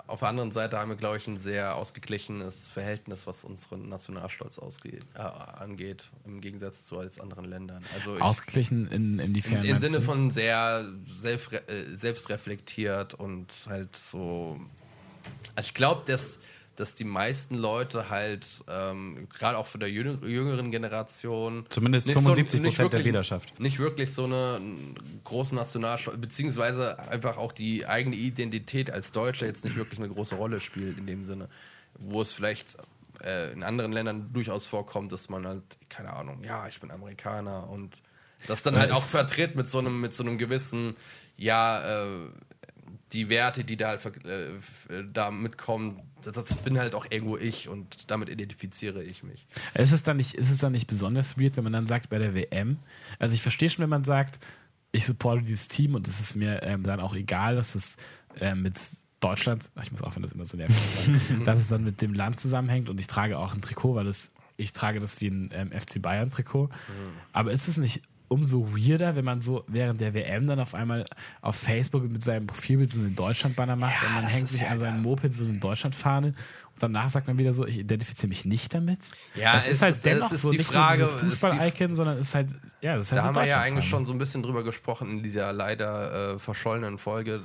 [0.07, 4.59] auf der anderen Seite haben wir, glaube ich, ein sehr ausgeglichenes Verhältnis, was unseren Nationalstolz
[4.59, 7.83] ausgeht, äh, angeht, im Gegensatz zu als anderen Ländern.
[7.95, 9.63] Also ich, Ausgeglichen in, inwiefern?
[9.63, 11.61] im, Sinne von sehr selbst, äh,
[11.93, 14.59] selbstreflektiert und halt so.
[15.55, 16.39] Also ich glaube, dass
[16.75, 22.17] dass die meisten Leute halt, ähm, gerade auch von der jüng- jüngeren Generation, Zumindest nicht
[22.17, 23.59] 75% nicht der wirklich- Wählerschaft.
[23.59, 24.59] Nicht wirklich so eine
[25.23, 30.33] große Nationalstolz, beziehungsweise einfach auch die eigene Identität als Deutscher jetzt nicht wirklich eine große
[30.33, 31.47] Rolle spielt in dem Sinne,
[31.99, 32.75] wo es vielleicht
[33.23, 37.69] äh, in anderen Ländern durchaus vorkommt, dass man halt, keine Ahnung, ja, ich bin Amerikaner
[37.69, 38.01] und
[38.47, 40.95] das dann halt auch vertritt mit so einem, mit so einem gewissen,
[41.37, 42.07] ja, äh,
[43.13, 47.37] die Werte, die da halt äh, äh, da mitkommen, das, das bin halt auch irgendwo
[47.37, 49.45] ich und damit identifiziere ich mich.
[49.73, 52.17] Ist es, dann nicht, ist es dann nicht besonders weird, wenn man dann sagt, bei
[52.17, 52.77] der WM,
[53.19, 54.39] also ich verstehe schon, wenn man sagt,
[54.91, 57.97] ich supporte dieses Team und es ist mir ähm, dann auch egal, dass es
[58.39, 58.79] ähm, mit
[59.19, 60.75] Deutschland, ich muss aufhören, das immer so nervig
[61.45, 64.31] dass es dann mit dem Land zusammenhängt und ich trage auch ein Trikot, weil das,
[64.57, 66.69] ich trage das wie ein ähm, FC Bayern-Trikot.
[67.31, 71.05] Aber ist es nicht umso weirder, wenn man so während der WM dann auf einmal
[71.41, 74.79] auf Facebook mit seinem Profilbild so einen Deutschland-Banner macht und man hängt sich ja- an
[74.79, 76.35] seinem Moped so eine Deutschland-Fahne und
[76.81, 78.99] danach sagt man wieder so, ich identifiziere mich nicht damit.
[79.35, 82.15] Ja, das ist halt ist- dennoch es ist so die nicht Frage, nur Fußball-Icon, sondern
[82.17, 82.49] es ist halt,
[82.81, 85.09] ja, das ist halt Da haben wir ja eigentlich schon so ein bisschen drüber gesprochen
[85.11, 87.41] in dieser leider äh, verschollenen Folge,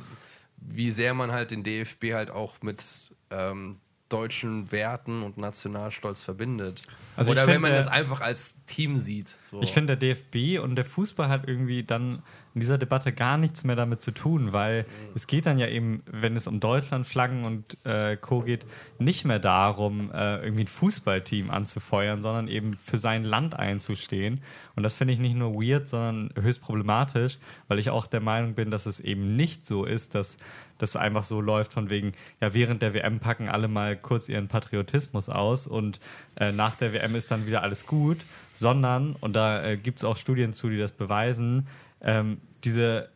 [0.57, 2.83] wie sehr man halt den DFB halt auch mit
[3.31, 3.77] ähm,
[4.09, 6.87] deutschen Werten und Nationalstolz verbindet.
[7.17, 9.37] Also Oder wenn finde- man das einfach als Team sieht.
[9.50, 9.61] So.
[9.62, 12.23] Ich finde, der DFB und der Fußball hat irgendwie dann
[12.59, 14.85] in dieser Debatte gar nichts mehr damit zu tun, weil
[15.15, 18.41] es geht dann ja eben, wenn es um Deutschlandflaggen und äh, Co.
[18.41, 18.67] geht,
[18.99, 24.41] nicht mehr darum, äh, irgendwie ein Fußballteam anzufeuern, sondern eben für sein Land einzustehen.
[24.75, 27.38] Und das finde ich nicht nur weird, sondern höchst problematisch,
[27.69, 30.37] weil ich auch der Meinung bin, dass es eben nicht so ist, dass
[30.79, 34.49] das einfach so läuft von wegen, ja, während der WM packen alle mal kurz ihren
[34.49, 36.00] Patriotismus aus und
[36.41, 38.19] äh, nach der WM ist dann wieder alles gut,
[38.53, 41.67] sondern, und da äh, gibt es auch Studien zu, die das beweisen,
[42.00, 43.11] ähm, diese,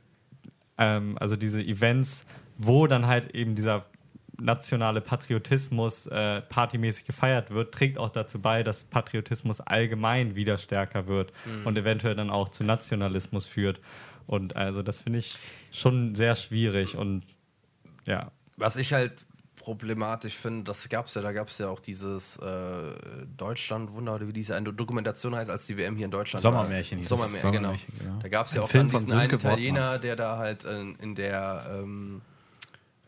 [0.79, 2.27] ähm, also diese Events,
[2.59, 3.87] wo dann halt eben dieser
[4.41, 11.07] nationale Patriotismus äh, partymäßig gefeiert wird, trägt auch dazu bei, dass Patriotismus allgemein wieder stärker
[11.07, 11.33] wird
[11.65, 13.81] und eventuell dann auch zu Nationalismus führt.
[14.27, 15.39] Und also das finde ich
[15.71, 17.23] schon sehr schwierig und
[18.05, 18.33] ja.
[18.57, 19.27] Was ich halt
[19.63, 22.93] problematisch finde, das gab es ja, da gab es ja auch dieses äh,
[23.37, 27.07] Deutschlandwunder oder wie diese eine Dokumentation heißt, als die WM hier in Deutschland Sommermärchen war.
[27.09, 27.75] Sommermärchen, genau.
[27.99, 28.19] Genau.
[28.21, 29.31] Da gab es ja Ein auch Film dann von diesen einen.
[29.33, 32.23] Italiener, der da halt in, in der ähm,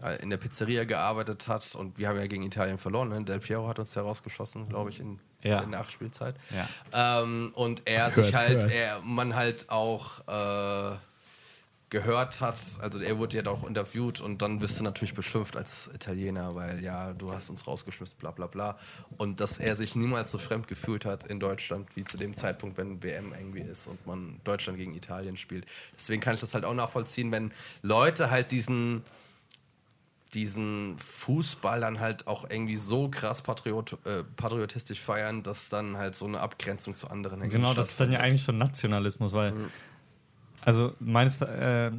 [0.01, 3.09] ja, in der Pizzeria gearbeitet hat und wir haben ja gegen Italien verloren.
[3.09, 3.25] Ne?
[3.25, 5.59] Del Piero hat uns da rausgeschossen, glaube ich, in Ja.
[5.59, 6.37] der Nachspielzeit.
[6.93, 7.21] Ja.
[7.23, 8.73] Ähm, und er Hört, sich halt, hört.
[8.73, 10.97] er, man halt auch äh,
[11.95, 15.89] gehört hat, also er wurde ja auch interviewt und dann wirst du natürlich beschimpft als
[15.95, 18.77] Italiener, weil ja, du hast uns rausgeschmissen, bla bla bla.
[19.17, 22.79] Und dass er sich niemals so fremd gefühlt hat in Deutschland wie zu dem Zeitpunkt,
[22.79, 25.67] wenn WM irgendwie ist und man Deutschland gegen Italien spielt.
[25.97, 27.53] Deswegen kann ich das halt auch nachvollziehen, wenn
[27.83, 29.05] Leute halt diesen
[30.35, 36.17] diesen Fußball dann halt auch irgendwie so krass patriot, äh, patriotistisch feiern, dass dann halt
[36.17, 39.53] so eine Abgrenzung zu anderen Genau, das ist dann ja eigentlich schon Nationalismus, weil,
[40.65, 41.91] also meines äh,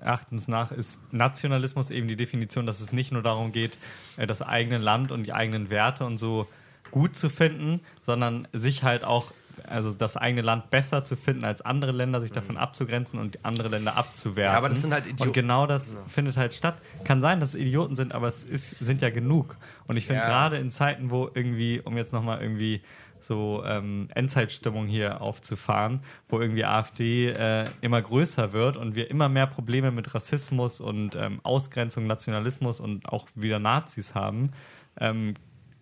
[0.00, 3.78] Erachtens nach ist Nationalismus eben die Definition, dass es nicht nur darum geht,
[4.16, 6.46] äh, das eigene Land und die eigenen Werte und so
[6.90, 9.32] gut zu finden, sondern sich halt auch,
[9.66, 13.68] also das eigene Land besser zu finden als andere Länder, sich davon abzugrenzen und andere
[13.68, 14.52] Länder abzuwerten.
[14.52, 15.22] Ja, aber das sind halt Idioten.
[15.28, 16.76] Und genau das findet halt statt.
[17.04, 19.56] Kann sein, dass es Idioten sind, aber es ist, sind ja genug.
[19.86, 20.28] Und ich finde Ja.
[20.28, 22.82] gerade in Zeiten, wo irgendwie, um jetzt nochmal irgendwie
[23.26, 29.28] so ähm, Endzeitstimmung hier aufzufahren, wo irgendwie AfD äh, immer größer wird und wir immer
[29.28, 34.52] mehr Probleme mit Rassismus und ähm, Ausgrenzung, Nationalismus und auch wieder Nazis haben,
[35.00, 35.34] ähm,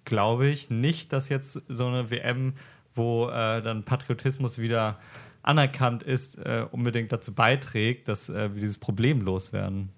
[0.04, 2.54] glaube ich nicht, dass jetzt so eine WM,
[2.94, 4.98] wo äh, dann Patriotismus wieder
[5.42, 9.90] anerkannt ist, äh, unbedingt dazu beiträgt, dass äh, wir dieses Problem loswerden.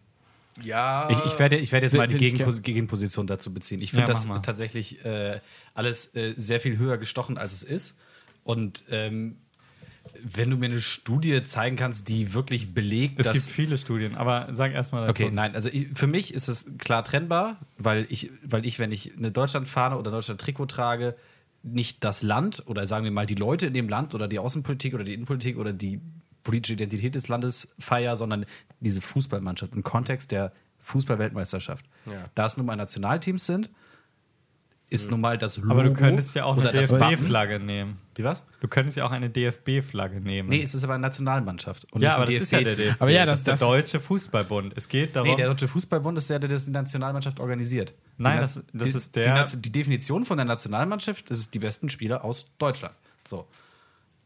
[0.63, 3.81] Ja, Ich, ich, werde, ich werde jetzt mal die Gegenpos Gegenposition dazu beziehen.
[3.83, 4.39] Ich Ja, finde mach das mal.
[4.41, 5.41] tatsächlich äh,
[5.75, 7.99] alles äh, sehr viel höher gestochen, als es ist.
[8.45, 9.37] Und ähm,
[10.23, 13.33] wenn du mir eine Studie zeigen kannst, die wirklich belegt, Es dass.
[13.35, 17.05] gibt viele Studien, aber sag erstmal Okay, nein, also ich, für mich ist es klar
[17.05, 21.17] trennbar, weil ich, weil ich, wenn ich eine Deutschlandfahne oder Deutschland-Trikot trage,
[21.63, 24.95] nicht das Land oder sagen wir mal die Leute in dem Land oder die Außenpolitik
[24.95, 26.01] oder die Innenpolitik oder die
[26.45, 28.47] politische Identität des Landes feier, sondern
[28.81, 31.87] diese Fußballmannschaft im Kontext der Fußball-Weltmeisterschaft.
[32.07, 32.29] Ja.
[32.35, 33.71] Da es nun mal Nationalteams sind,
[34.91, 36.71] ist nun mal das Logo Aber du könntest ja auch eine.
[36.71, 37.97] DFB-Flagge nehmen.
[38.17, 38.45] Die was?
[38.61, 40.51] Du könntest ja auch eine DFB-Flagge nehmen.
[40.51, 41.91] Nee, es ist aber eine Nationalmannschaft.
[41.93, 43.01] Und ja, nicht aber ein das ist ja der DFB.
[43.03, 44.75] Aber ja, das, das- ist der Deutsche Fußballbund.
[44.77, 45.31] Es geht darum.
[45.31, 47.95] Nee, der Deutsche Fußballbund ist der, der das die Nationalmannschaft organisiert.
[48.19, 51.59] Nein, die, das- das die, ist der- Die, die Definition von der Nationalmannschaft ist die
[51.59, 52.95] besten Spieler aus Deutschland.
[53.27, 53.49] So.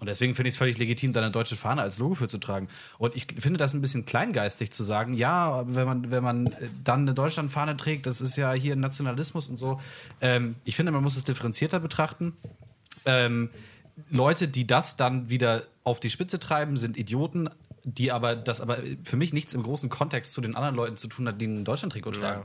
[0.01, 2.69] Und deswegen finde ich es völlig legitim, deine deutsche Fahne als Logo für zu tragen.
[2.99, 6.69] Und ich finde das ein bisschen kleingeistig zu sagen, ja, wenn man, wenn man äh,
[6.85, 9.81] dann eine Deutschlandfahne trägt, das ist ja hier Nationalismus und so.
[10.21, 12.37] Ähm, ich finde, man muss es differenzierter betrachten.
[13.07, 13.51] Ähm,
[14.11, 17.51] Leute, die das dann wieder auf die Spitze treiben, sind Idioten,
[17.83, 21.09] die aber das aber für mich nichts im großen Kontext zu den anderen Leuten zu
[21.09, 22.43] tun hat, die ein Deutschland-Trikot tragen.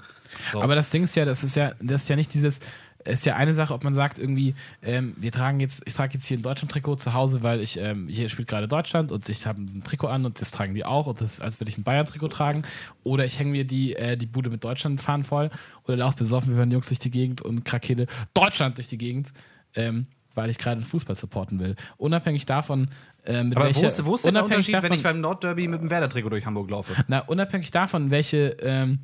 [0.52, 0.62] So.
[0.62, 2.66] Aber das Ding ist ja, das ist ja, das ist ja nicht dieses, es
[3.06, 6.26] ist ja eine Sache, ob man sagt irgendwie, ähm, wir tragen jetzt, ich trage jetzt
[6.26, 9.62] hier ein Deutschland-Trikot zu Hause, weil ich, ähm, hier spielt gerade Deutschland und ich habe
[9.62, 11.84] ein Trikot an und das tragen die auch und das ist, als würde ich ein
[11.84, 12.64] Bayern-Trikot tragen.
[13.04, 15.50] Oder ich hänge mir die, äh, die Bude mit Deutschland-Fahren voll
[15.86, 19.34] oder laufe besoffen, wir werden Jungs durch die Gegend und krakele Deutschland durch die Gegend.
[19.76, 21.76] Ähm, weil ich gerade den Fußball supporten will.
[21.98, 22.88] Unabhängig davon,
[23.24, 25.68] äh, mit aber welcher, wo ist, wo ist der Unterschied, wenn davon- ich beim Nordderby
[25.68, 26.94] mit dem Werder-Trikot durch Hamburg laufe?
[27.08, 28.98] na, unabhängig davon, welche, ähm,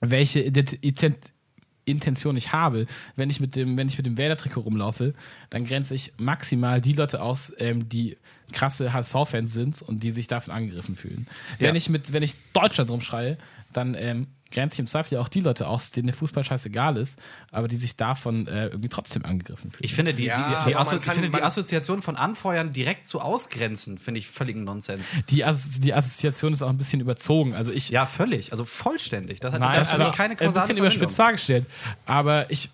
[0.00, 1.32] welche Ident
[1.84, 5.14] Intention ich habe, wenn ich mit dem, wenn ich mit dem Werder-Trikot rumlaufe,
[5.50, 8.16] dann grenze ich maximal die Leute aus, ähm, die
[8.52, 11.26] krasse HSV-Fans sind und die sich davon angegriffen fühlen.
[11.58, 11.68] Ja.
[11.68, 13.38] Wenn ich mit, wenn ich Deutschland rumschreie,
[13.72, 16.96] dann ähm, grenze ich im Zweifel ja auch die Leute aus, denen der Fußball scheißegal
[16.96, 17.18] ist,
[17.52, 19.84] aber die sich davon äh, irgendwie trotzdem angegriffen fühlen.
[19.84, 23.06] Ich finde die, Ja, die, die, Asso ich kann- finde die Assoziation von Anfeuern direkt
[23.08, 25.12] zu Ausgrenzen, finde ich völligen Nonsens.
[25.30, 27.54] Die, Assozi die Assoziation ist auch ein bisschen überzogen.
[27.54, 28.50] Also ich, Ja, völlig.
[28.52, 29.40] Also vollständig.
[29.40, 31.66] Das hat Nein, das ist also keine ein bisschen überspitzt dargestellt.
[32.06, 32.70] Aber ich,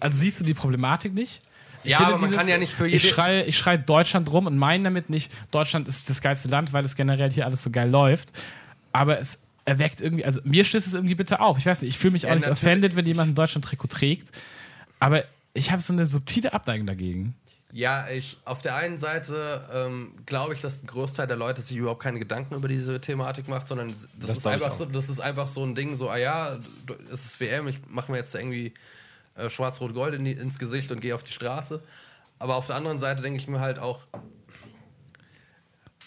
[0.00, 1.42] also siehst du die Problematik nicht?
[1.82, 4.30] Ich Ja, finde aber man kann ja nicht für Ich jede- schreie, ich schreie Deutschland
[4.30, 7.62] rum und meine damit nicht, Deutschland ist das geilste Land, weil es generell hier alles
[7.62, 8.32] so geil läuft.
[8.92, 11.58] Aber es erweckt irgendwie, also mir stößt es irgendwie bitte auf.
[11.58, 12.62] Ich weiß nicht, ich fühle mich auch Ja, nicht natürlich.
[12.62, 14.30] offended, wenn jemand ein Deutschland-Trikot trägt.
[14.98, 17.34] Aber ich habe so eine subtile Abneigung dagegen.
[17.72, 21.76] Ja, ich auf der einen Seite ähm, glaube ich, dass ein Großteil der Leute sich
[21.76, 24.74] überhaupt keine Gedanken über diese Thematik macht, sondern das, Das ist einfach auch.
[24.74, 26.58] so, das ist einfach so ein Ding, so, ah ja,
[27.12, 28.72] es ist WM, ich mache mir jetzt irgendwie
[29.36, 31.80] äh, Schwarz-Rot-Gold in ins Gesicht und gehe auf die Straße.
[32.40, 34.00] Aber auf der anderen Seite denke ich mir halt auch,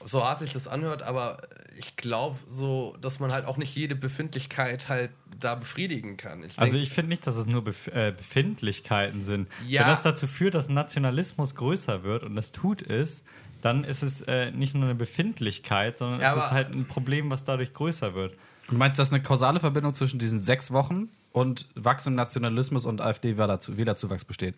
[0.05, 1.37] so hart sich das anhört, aber
[1.77, 6.43] ich glaube so, dass man halt auch nicht jede Befindlichkeit halt da befriedigen kann.
[6.43, 9.47] Ich Also denk- ich finde nicht, dass es nur Bef äh, Befindlichkeiten sind.
[9.67, 9.81] Ja.
[9.81, 13.23] Wenn das dazu führt, dass Nationalismus größer wird und das tut es,
[13.61, 17.31] dann ist es äh, nicht nur eine Befindlichkeit, sondern Ja, es ist halt ein Problem,
[17.31, 18.35] was dadurch größer wird.
[18.67, 24.25] Du meinst, dass eine kausale Verbindung zwischen diesen sechs Wochen und wachsendem Nationalismus und AfD-Wählerzuwachs
[24.25, 24.55] besteht?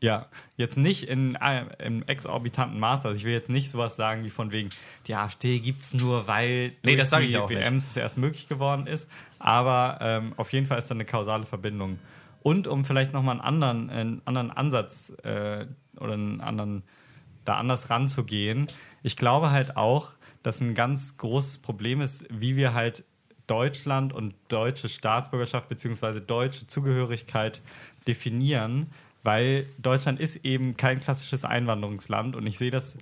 [0.00, 3.06] Ja, jetzt nicht in äh, im exorbitanten Maß.
[3.06, 4.68] Also ich will jetzt nicht sowas sagen wie von wegen,
[5.06, 7.64] die AfD gibt es nur, weil Nee, durch das die ich auch nicht.
[7.64, 9.08] WMs es erst möglich geworden ist.
[9.38, 11.98] Aber ähm, auf jeden Fall ist da eine kausale Verbindung.
[12.42, 15.66] Und um vielleicht nochmal einen anderen, einen anderen Ansatz äh,
[15.98, 16.82] oder einen anderen,
[17.44, 18.66] da anders ranzugehen,
[19.02, 23.04] ich glaube halt auch, dass ein ganz großes Problem ist, wie wir halt
[23.46, 27.62] Deutschland und deutsche Staatsbürgerschaft beziehungsweise deutsche Zugehörigkeit
[28.06, 28.90] definieren,
[29.26, 32.96] weil Deutschland ist eben kein klassisches Einwanderungsland und ich sehe das,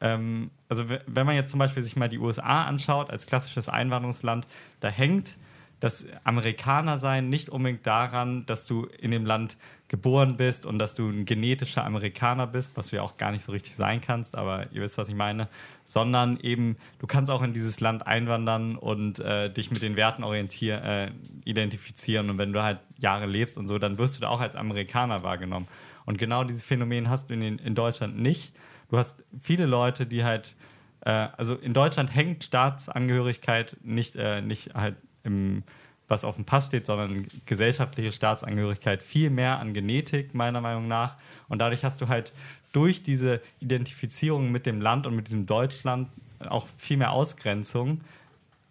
[0.00, 4.44] ähm, also wenn man jetzt zum Beispiel sich mal die USA anschaut als klassisches Einwanderungsland,
[4.80, 5.36] da hängt
[5.78, 9.56] das Amerikanersein nicht unbedingt daran, dass du in dem Land
[9.88, 13.42] geboren bist und dass du ein genetischer Amerikaner bist, was du ja auch gar nicht
[13.42, 15.48] so richtig sein kannst, aber ihr wisst, was ich meine,
[15.84, 20.24] sondern eben, du kannst auch in dieses Land einwandern und äh, dich mit den Werten
[20.24, 21.10] orientieren, äh,
[21.46, 24.56] identifizieren und wenn du halt Jahre lebst und so, dann wirst du da auch als
[24.56, 25.66] Amerikaner wahrgenommen.
[26.04, 28.54] Und genau dieses Phänomen hast du in, den, in Deutschland nicht.
[28.90, 30.54] Du hast viele Leute, die halt,
[31.00, 35.62] äh, also in Deutschland hängt Staatsangehörigkeit nicht, äh, nicht halt im,
[36.08, 41.16] was auf dem Pass steht, sondern gesellschaftliche Staatsangehörigkeit viel mehr an Genetik, meiner Meinung nach.
[41.48, 42.32] Und dadurch hast du halt
[42.72, 46.08] durch diese Identifizierung mit dem Land und mit diesem Deutschland
[46.48, 48.00] auch viel mehr Ausgrenzung,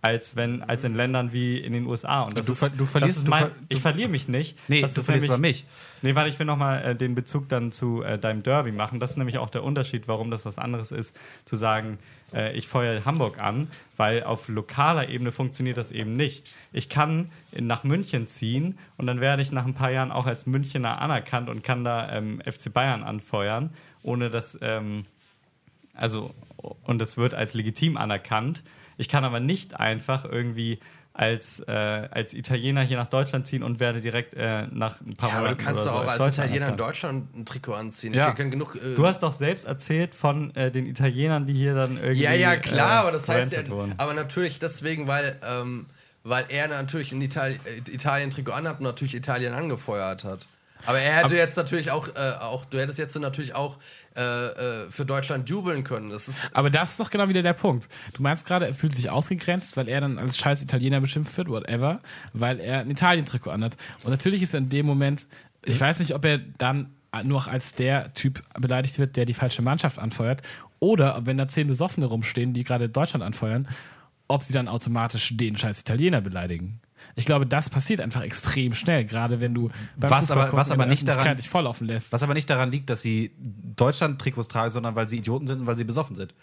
[0.02, 2.22] als wenn als in Ländern wie in den USA.
[2.22, 4.58] Und das Du ist, ver- du verlierst- ist du mein, ver- ich verliere mich nicht.
[4.68, 5.66] Nee, das du ist verlierst aber mich.
[6.02, 9.00] Nee, warte, ich will nochmal äh, den Bezug dann zu äh, deinem Derby machen.
[9.00, 11.98] Das ist nämlich auch der Unterschied, warum das was anderes ist, zu sagen,
[12.34, 16.50] äh, ich feuere Hamburg an, weil auf lokaler Ebene funktioniert das eben nicht.
[16.74, 20.46] Ich kann nach München ziehen und dann werde ich nach ein paar Jahren auch als
[20.46, 23.72] Münchner anerkannt und kann da ähm, FC Bayern anfeuern,
[24.04, 25.06] ohne dass, ähm,
[25.94, 26.34] also,
[26.84, 28.64] und das wird als legitim anerkannt.
[28.98, 30.80] Ich kann aber nicht einfach irgendwie
[31.18, 35.30] als, äh, als Italiener hier nach Deutschland ziehen und werde direkt äh, nach ein paar
[35.30, 36.78] ja, aber du Monaten kannst doch so auch als Deutscher Italiener in.
[36.78, 38.14] Deutschland ein Trikot anziehen.
[38.14, 38.30] Ja.
[38.32, 38.76] Genug.
[38.76, 42.22] Äh, Du hast doch selbst erzählt von äh, den Italienern, die hier dann irgendwie.
[42.22, 43.62] Ja, ja, klar, äh, aber das heißt ja,
[43.98, 45.88] aber natürlich deswegen, weil, ähm,
[46.24, 50.46] weil er natürlich ein Itali äh, Italien-Trikot anhat und natürlich Italien angefeuert hat.
[50.86, 53.78] Aber er hätte jetzt natürlich auch, äh, auch, du hättest jetzt natürlich auch
[54.16, 56.10] äh, äh, für Deutschland jubeln können.
[56.10, 57.90] Das ist, Aber das ist doch genau wieder der Punkt.
[58.14, 61.50] Du meinst gerade, er fühlt sich ausgegrenzt, weil er dann als scheiß Italiener beschimpft wird,
[61.50, 62.02] whatever,
[62.34, 63.78] weil er ein Italien-Trikot anhat.
[64.04, 65.28] Und natürlich ist er in dem Moment,
[65.64, 69.34] ich weiß nicht, ob er dann nur noch als der Typ beleidigt wird, der die
[69.34, 70.42] falsche Mannschaft anfeuert.
[70.80, 73.68] Oder wenn da zehn Besoffene rumstehen, die gerade Deutschland anfeuern,
[74.28, 76.82] ob sie dann automatisch den scheiß Italiener beleidigen.
[77.16, 80.60] Ich glaube, das passiert einfach extrem schnell, gerade wenn du beim Was Fußball aber- gucken
[80.60, 82.12] was aber nicht daran- dich volllaufen lässt.
[82.14, 83.32] Was aber nicht daran liegt, dass sie
[83.76, 86.34] Deutschland-Trikots tragen, sondern weil sie Idioten sind und weil sie besoffen sind.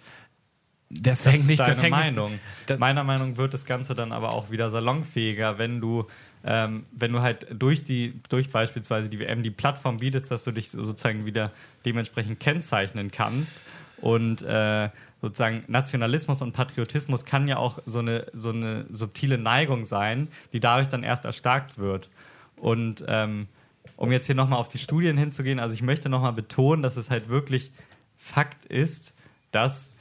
[0.91, 2.31] Das, Das hängt ist nicht, deine das hängt Meinung.
[2.31, 6.07] Nicht, das, Meiner Meinung nach wird das Ganze dann aber auch wieder salonfähiger, wenn du,
[6.45, 10.53] ähm, wenn du halt durch die, durch beispielsweise die WM die Plattform bietest, dass du
[10.53, 11.51] dich sozusagen wieder
[11.85, 13.63] dementsprechend kennzeichnen kannst.
[14.01, 14.91] Und äh,
[15.25, 20.61] sozusagen Nationalismus und Patriotismus kann ja auch so eine, so eine subtile Neigung sein, die
[20.61, 22.11] dadurch dann erst erstarkt wird.
[22.57, 23.49] Und ähm,
[23.97, 27.09] um jetzt hier nochmal auf die Studien hinzugehen, also ich möchte nochmal betonen, dass es
[27.09, 27.73] halt wirklich
[28.19, 29.15] Fakt ist,
[29.51, 29.93] dass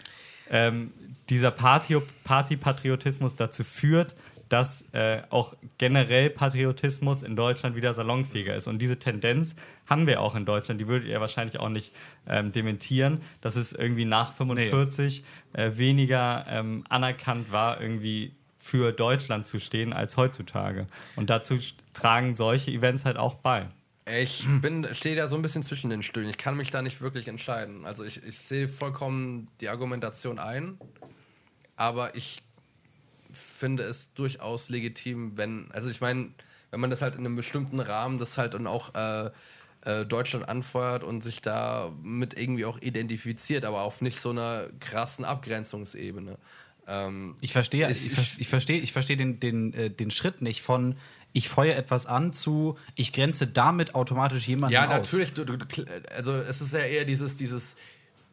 [0.50, 0.92] ähm,
[1.30, 4.16] dieser Party- Partypatriotismus dazu führt,
[4.54, 8.68] dass äh, auch generell Patriotismus in Deutschland wieder salonfähiger ist.
[8.68, 9.56] Und diese Tendenz
[9.88, 10.80] haben wir auch in Deutschland.
[10.80, 11.92] Die würdet ihr wahrscheinlich auch nicht
[12.28, 19.48] ähm, dementieren, dass es irgendwie nach 45 äh, weniger ähm, anerkannt war, irgendwie für Deutschland
[19.48, 20.86] zu stehen als heutzutage.
[21.16, 21.58] Und dazu
[21.94, 23.68] tragen solche Events halt auch bei.
[24.06, 26.30] Ich bin, stehe da so ein bisschen zwischen den Stühlen.
[26.30, 27.86] Ich kann mich da nicht wirklich entscheiden.
[27.86, 30.78] Also ich, ich sehe vollkommen die Argumentation ein,
[31.76, 32.43] aber ich
[33.34, 36.30] finde es durchaus legitim, wenn, also ich meine,
[36.72, 39.30] wenn man das halt in einem bestimmten Rahmen, das halt und auch äh,
[39.86, 44.68] äh, Deutschland anfeuert und sich da mit irgendwie auch identifiziert, aber auf nicht so einer
[44.80, 46.38] krassen Abgrenzungsebene.
[46.88, 50.62] Ähm, Ich verstehe, Ich- ich, ich verstehe, ich verstehe den, den, äh, den Schritt nicht
[50.62, 50.96] von
[51.36, 55.12] ich feuere etwas an zu ich grenze damit automatisch jemanden Ja, aus.
[55.14, 55.34] natürlich.
[55.34, 55.66] Du, du, du,
[56.16, 57.76] also es ist ja eher dieses, dieses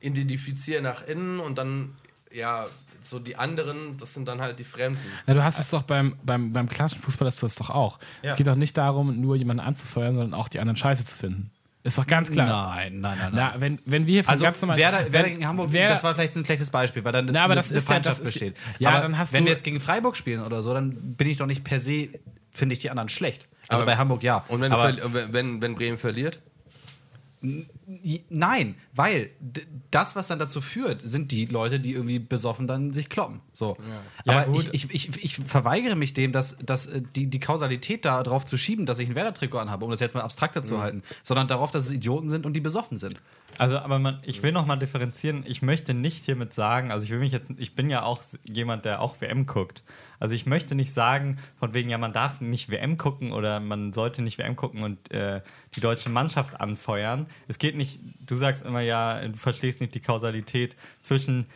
[0.00, 1.96] Identifizieren nach innen und dann,
[2.32, 2.66] ja,
[3.02, 4.98] so die anderen, das sind dann halt die Fremden.
[5.26, 7.98] Na, du hast es doch beim, beim, beim klassischen Fußball, hast du das doch auch.
[8.22, 8.30] Ja.
[8.30, 11.50] Es geht doch nicht darum, nur jemanden anzufeuern, sondern auch die anderen scheiße zu finden.
[11.82, 12.46] Ist doch ganz klar.
[12.76, 13.50] Nein, nein, nein, nein.
[13.54, 14.76] Na, wenn, wenn wir hier von also ganz normal.
[14.76, 17.44] Werder, wenn- Werder gegen Hamburg, wer- das war vielleicht ein schlechtes Beispiel, weil dann Na,
[17.44, 18.56] aber eine, das eine ist ja- das ist- besteht.
[18.78, 21.26] ja, aber dann hast wenn du- wir jetzt gegen Freiburg spielen oder so, dann bin
[21.28, 22.08] ich doch nicht per se,
[22.50, 23.48] finde ich die anderen schlecht.
[23.68, 24.44] Also Aber- bei Hamburg ja.
[24.48, 26.40] Und wenn, du aber, wenn, wenn, wenn Bremen verliert?
[27.42, 29.30] Nein, weil
[29.90, 33.40] das, was dann dazu führt, sind die Leute, die irgendwie besoffen dann sich kloppen.
[33.54, 33.78] So.
[34.26, 34.68] Ja, Aber gut.
[34.72, 38.58] ich, ich, ich, ich verweigere mich dem, dass, dass äh, die, die Kausalität darauf zu
[38.58, 41.70] schieben, dass ich ein Werder-Trikot anhabe, um das jetzt mal abstrakter zu halten, sondern darauf,
[41.70, 43.22] dass es Idioten sind und die besoffen sind.
[43.56, 45.44] Also, aber man, ich will noch mal differenzieren.
[45.46, 48.84] Ich möchte nicht hiermit sagen, also ich will mich jetzt, ich bin ja auch jemand,
[48.84, 49.82] der auch WM guckt.
[50.18, 53.94] Also ich möchte nicht sagen, von wegen, ja, man darf nicht WM gucken oder man
[53.94, 55.40] sollte nicht WM gucken und äh,
[55.76, 57.26] die deutsche Mannschaft anfeuern.
[57.46, 61.46] Es geht nicht, du sagst immer ja, du verstehst nicht die Kausalität zwischen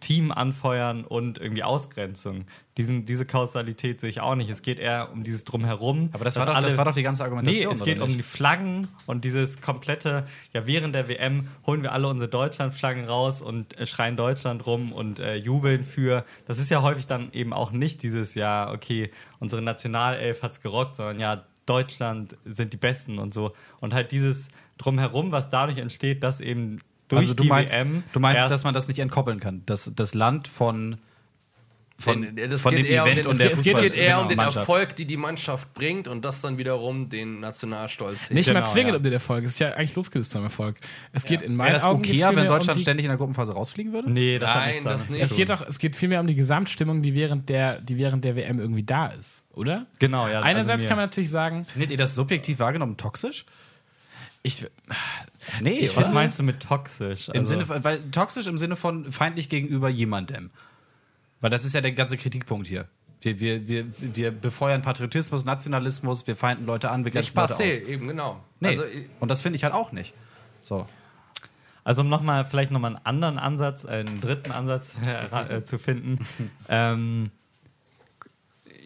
[0.00, 2.46] Team anfeuern und irgendwie Ausgrenzung.
[2.78, 4.48] Diesen, diese Kausalität sehe ich auch nicht.
[4.48, 6.08] Es geht eher um dieses Drumherum.
[6.12, 8.08] Aber das war doch- das war doch die ganze Nee, Argumentation, es geht oder um
[8.08, 8.20] nicht?
[8.20, 13.42] die Flaggen und dieses komplette, ja, während der WM holen wir alle unsere Deutschlandflaggen raus
[13.42, 16.24] und äh, schreien Deutschland rum und äh, jubeln für.
[16.46, 20.96] Das ist ja häufig dann eben auch nicht dieses, ja, okay, unsere Nationalelf hat's gerockt,
[20.96, 23.52] sondern ja, Deutschland sind die Besten und so.
[23.78, 28.02] Und halt dieses Drumherum, was dadurch entsteht, dass eben durch also du die meinst, WM.
[28.12, 30.98] du meinst dass man das nicht entkoppeln kann, dass das Land von,
[32.00, 33.62] von, Denn das von geht dem eher um Event den, und es der geht, es
[33.64, 34.56] geht Fußball- eher um den Mannschaft.
[34.56, 38.32] Erfolg, die die Mannschaft bringt und das dann wiederum den Nationalstolz hebt.
[38.32, 38.96] Nicht mal Genau, zwingend ja.
[38.96, 39.44] um den Erfolg.
[39.44, 40.76] Es ist ja eigentlich losgelöst vom Erfolg.
[41.12, 43.18] Es geht in meinen Wäre das Augen okay, wenn Deutschland um die, ständig in der
[43.18, 44.10] Gruppenphase rausfliegen würde?
[44.10, 45.22] Nee, das hat Nein, nichts das nicht.
[45.22, 48.34] Es geht doch, es geht vielmehr um die Gesamtstimmung, die während der, die während der
[48.36, 49.86] WM irgendwie da ist, oder?
[49.98, 50.38] Genau, ja.
[50.38, 53.44] also Einerseits mir- kann man natürlich sagen, Findet ihr das subjektiv wahrgenommen toxisch?
[54.42, 54.66] ich,
[55.60, 57.28] Nee, Was meinst du mit toxisch?
[57.28, 60.50] Im Also- Sinne von, weil toxisch im Sinne von feindlich gegenüber jemandem.
[61.40, 62.86] Weil das ist ja der ganze Kritikpunkt hier.
[63.22, 67.60] Wir, wir, wir, wir befeuern Patriotismus, Nationalismus, wir feinden Leute an, wir grenzen Leute aus.
[67.60, 68.42] passé, eben, genau.
[68.60, 68.68] Nee.
[68.68, 68.84] Also,
[69.20, 70.14] und das finde ich halt auch nicht.
[70.62, 70.86] So.
[71.84, 76.26] Also um nochmal, vielleicht nochmal einen anderen Ansatz, einen dritten Ansatz äh, äh, zu finden.
[76.68, 77.30] ähm,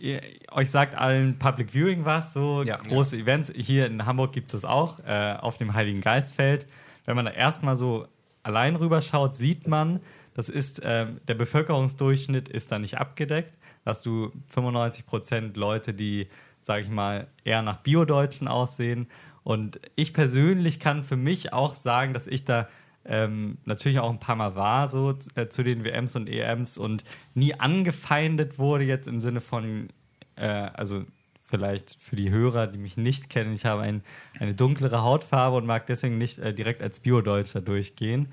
[0.00, 2.76] ihr, euch sagt allen Public Viewing was, so Ja.
[2.76, 3.52] große Events.
[3.54, 6.66] Hier in Hamburg gibt es das auch, äh, auf dem Heiligen Geistfeld.
[7.04, 8.08] Wenn man da erstmal so
[8.42, 10.00] allein rüberschaut, sieht man,
[10.34, 13.56] das ist, ähm, der Bevölkerungsdurchschnitt ist da nicht abgedeckt.
[13.86, 16.28] Hast du 95% Leute, die,
[16.60, 19.06] sage ich mal, eher nach Bio-Deutschen aussehen.
[19.44, 22.68] Und ich persönlich kann für mich auch sagen, dass ich da
[23.04, 27.04] ähm, natürlich auch ein paar Mal war, so äh, zu den WMs und EMs und
[27.34, 29.88] nie angefeindet wurde, jetzt im Sinne von,
[30.36, 31.04] äh, also
[31.44, 34.02] vielleicht für die Hörer, die mich nicht kennen, ich habe ein,
[34.40, 38.28] eine dunklere Hautfarbe und mag deswegen nicht äh, direkt als Bio-Deutscher durchgehen.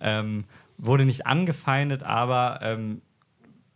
[0.00, 0.44] Ähm,
[0.78, 3.02] wurde nicht angefeindet, aber ähm,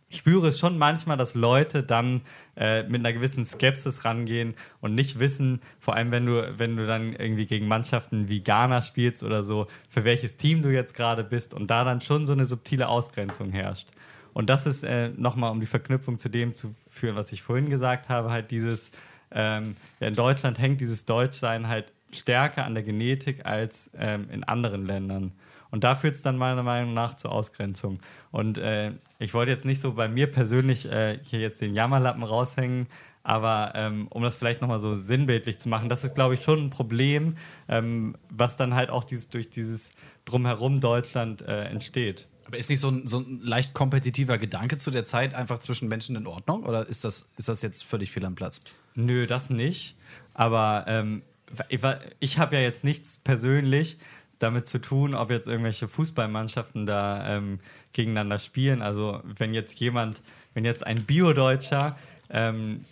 [0.09, 2.21] spüre es schon manchmal, dass Leute dann
[2.57, 6.85] äh, mit einer gewissen Skepsis rangehen und nicht wissen, vor allem wenn du, wenn du
[6.85, 11.23] dann irgendwie gegen Mannschaften wie Ghana spielst oder so, für welches Team du jetzt gerade
[11.23, 13.87] bist und da dann schon so eine subtile Ausgrenzung herrscht.
[14.33, 17.69] Und das ist äh, nochmal, um die Verknüpfung zu dem zu führen, was ich vorhin
[17.69, 18.91] gesagt habe, halt dieses,
[19.31, 24.43] ähm, ja, in Deutschland hängt dieses Deutschsein halt stärker an der Genetik als ähm, in
[24.43, 25.33] anderen Ländern.
[25.71, 27.99] Und da führt es dann meiner Meinung nach zur Ausgrenzung.
[28.31, 32.23] Und äh, ich wollte jetzt nicht so bei mir persönlich äh, hier jetzt den Jammerlappen
[32.23, 32.87] raushängen,
[33.23, 36.65] aber ähm, um das vielleicht nochmal so sinnbildlich zu machen, das ist, glaube ich, schon
[36.65, 39.91] ein Problem, ähm, was dann halt auch dieses, durch dieses
[40.25, 42.27] Drumherum Deutschland äh, entsteht.
[42.45, 45.87] Aber ist nicht so ein, so ein leicht kompetitiver Gedanke zu der Zeit einfach zwischen
[45.87, 46.63] Menschen in Ordnung?
[46.63, 48.61] Oder ist das, ist das jetzt völlig fehl am Platz?
[48.95, 49.95] Nö, das nicht.
[50.33, 51.21] Aber ähm,
[51.69, 51.81] ich,
[52.19, 53.97] ich habe ja jetzt nichts persönlich
[54.41, 57.59] damit zu tun, ob jetzt irgendwelche Fußballmannschaften da ähm,
[57.93, 58.81] gegeneinander spielen.
[58.81, 60.21] Also wenn jetzt jemand,
[60.53, 61.97] wenn jetzt ein Bio-Deutscher
[62.29, 62.85] ähm,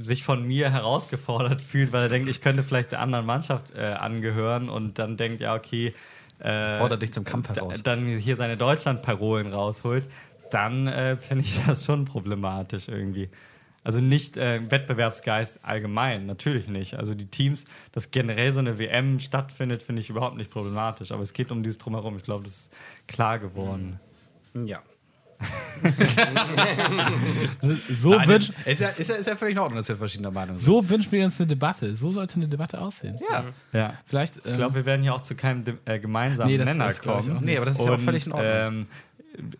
[0.00, 3.80] sich von mir herausgefordert fühlt, weil er denkt, ich könnte vielleicht der anderen Mannschaft äh,
[3.80, 5.94] angehören und dann denkt, ja, okay,
[6.40, 7.82] äh, Fordert dich zum Kampf heraus.
[7.82, 10.04] dann hier seine Deutschland-Parolen rausholt,
[10.50, 13.28] dann äh, finde ich das schon problematisch irgendwie.
[13.84, 16.94] Also nicht äh, Wettbewerbsgeist allgemein, natürlich nicht.
[16.94, 21.10] Also die Teams, dass generell so eine WM stattfindet, finde ich überhaupt nicht problematisch.
[21.12, 22.16] Aber es geht um dieses Drumherum.
[22.16, 22.72] Ich glaube, das ist
[23.06, 23.98] klar geworden.
[24.66, 24.82] Ja.
[27.90, 29.96] So, Nein, wünsch, ist, ist, ja, ist, ja, ist ja völlig in Ordnung, dass wir
[29.96, 30.64] verschiedener Meinung sind.
[30.66, 31.94] so wünschen wir uns eine Debatte.
[31.94, 33.18] So sollte eine Debatte aussehen.
[33.30, 33.44] Ja.
[33.72, 33.94] Ja.
[34.06, 34.36] Vielleicht.
[34.44, 37.38] Ich glaube, wir werden hier auch zu keinem äh, gemeinsamen Nee, das- Nenner das kommen.
[37.42, 38.52] Nee, aber das ist ja auch Und, völlig in Ordnung.
[38.52, 38.86] Ähm,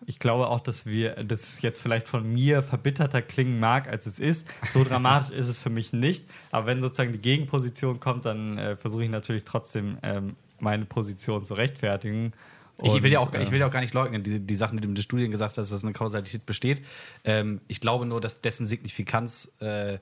[0.06, 4.06] ich glaube auch, dass wir, dass es jetzt vielleicht von mir verbitterter klingen mag, als
[4.06, 4.48] es ist.
[4.70, 6.24] So dramatisch ist es für mich nicht.
[6.50, 11.44] Aber wenn sozusagen die Gegenposition kommt, dann äh, versuche ich natürlich trotzdem ähm, meine Position
[11.44, 12.32] zu rechtfertigen.
[12.80, 14.54] Ich will, Und, ja auch, äh, ich will ja auch gar nicht leugnen, die, die
[14.56, 16.80] Sachen, die du in den Studien gesagt hast, dass eine Kausalität besteht.
[17.24, 19.98] Ähm, ich glaube nur, dass dessen Signifikanz äh,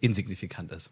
[0.00, 0.90] insignifikant ist.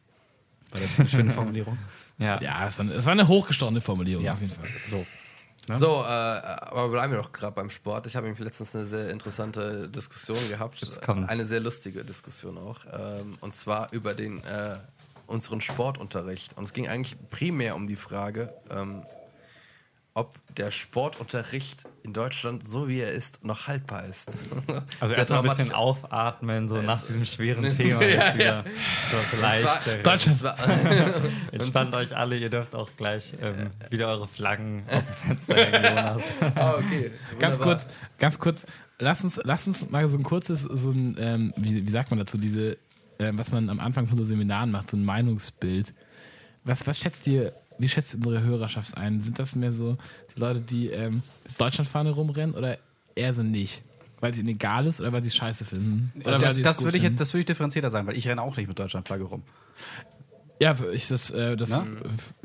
[0.70, 1.78] War das eine schöne Formulierung?
[2.18, 2.40] ja.
[2.40, 4.34] Ja, es war, es war eine hochgestochene Formulierung Ja.
[4.34, 4.68] auf jeden Fall.
[4.82, 5.06] So.
[5.68, 8.06] So, äh, aber bleiben wir doch gerade beim Sport.
[8.06, 10.80] Ich habe nämlich letztens eine sehr interessante Diskussion gehabt.
[10.80, 11.28] Jetzt kommt.
[11.28, 12.80] Eine sehr lustige Diskussion auch.
[12.92, 14.76] Ähm, und zwar über den äh,
[15.26, 16.56] unseren Sportunterricht.
[16.56, 19.02] Und es ging eigentlich primär um die Frage, ähm,
[20.14, 24.30] ob der Sportunterricht in Deutschland, so wie er ist, noch haltbar ist.
[25.00, 28.64] Also erstmal ein bisschen aufatmen, so nach diesem schweren Ja, Thema jetzt wieder
[29.10, 30.02] so was Leichteres.
[30.02, 30.42] Deutschland.
[31.52, 35.96] Entspannt euch alle, ihr dürft auch gleich ähm, wieder eure Flaggen aus dem Fenster hängen,
[35.96, 36.32] Jonas.
[36.54, 37.10] Ah, okay.
[37.38, 38.66] Ganz kurz, ganz kurz,
[38.98, 42.18] lass uns, lass uns mal so ein kurzes, so ein, ähm, wie, wie sagt man
[42.18, 42.76] dazu, diese,
[43.18, 45.94] ähm, was man am Anfang von so Seminaren macht, so ein Meinungsbild.
[46.64, 49.20] Was, was schätzt ihr, wie schätzt ihr unsere Hörerschaft ein?
[49.20, 49.96] Sind das mehr so
[50.34, 51.22] die Leute, die ähm,
[51.58, 52.78] Deutschlandfahne rumrennen oder
[53.14, 53.82] eher so nicht?
[54.20, 56.12] Weil es ihnen egal ist oder weil sie es scheiße finden?
[56.20, 57.14] Oder weil das das würde ich, finden?
[57.16, 59.42] jetzt- das würde ich differenzierter sagen, weil ich renne auch nicht mit Deutschlandflagge rum.
[60.60, 61.82] Ja, ich das, äh, das, äh,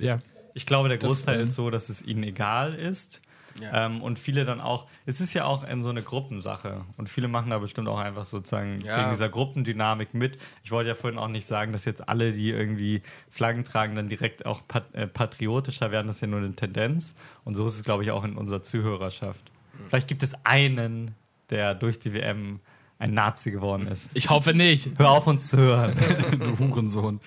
[0.04, 0.20] ja.
[0.56, 3.22] Ich glaube, der Das, Großteil ähm, ist so, dass es ihnen egal ist.
[3.62, 3.86] Ja.
[3.86, 6.86] Ähm, und viele dann auch, es ist ja auch ähm, so eine Gruppensache.
[6.98, 9.00] Und viele machen da bestimmt auch einfach sozusagen Ja.
[9.00, 10.38] wegen dieser Gruppendynamik mit.
[10.64, 14.10] Ich wollte ja vorhin auch nicht sagen, dass jetzt alle, die irgendwie Flaggen tragen, dann
[14.10, 16.08] direkt auch pat äh, patriotischer werden.
[16.08, 17.16] Das ist ja nur eine Tendenz.
[17.44, 19.52] Und so ist es, glaube ich, auch in unserer Zuhörerschaft.
[19.90, 21.16] Vielleicht gibt es einen,
[21.50, 22.60] der durch die WM
[23.00, 24.10] ein Nazi geworden ist.
[24.16, 24.90] Ich hoffe nicht.
[24.98, 25.96] Hör auf, uns zu hören.
[26.40, 27.20] du Hurensohn.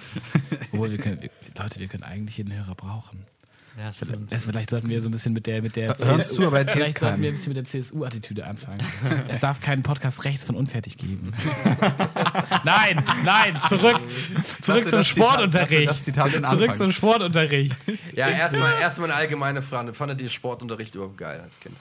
[0.73, 3.25] Obwohl, wir können, wir, Leute, wir können eigentlich jeden Hörer brauchen.
[3.81, 4.31] Ja, stimmt.
[4.31, 6.99] Das, vielleicht sollten wir so ein bisschen mit der mit der uns zu, aber vielleicht
[6.99, 8.87] sollten wir ein bisschen mit der CSU-Attitüde anfangen.
[9.29, 11.33] es darf keinen Podcast rechts von unfertig geben.
[12.65, 13.99] nein, nein, zurück,
[14.61, 16.05] zurück zum Sportunterricht.
[16.05, 17.75] zurück zum Sportunterricht.
[18.15, 19.95] Ja, erstmal erstmal eine allgemeine Frage.
[19.95, 21.75] Fandet ihr Sportunterricht überhaupt geil als Kind?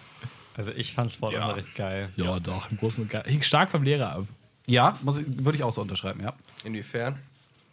[0.56, 2.10] Also ich fand Sportunterricht geil.
[2.16, 3.30] Ja, doch, im Großen und Ganzen.
[3.30, 4.28] Hing stark vom Lehrer ab.
[4.68, 6.34] Ja, muss ich, würde ich auch so unterschreiben, ja.
[6.64, 7.20] Inwiefern?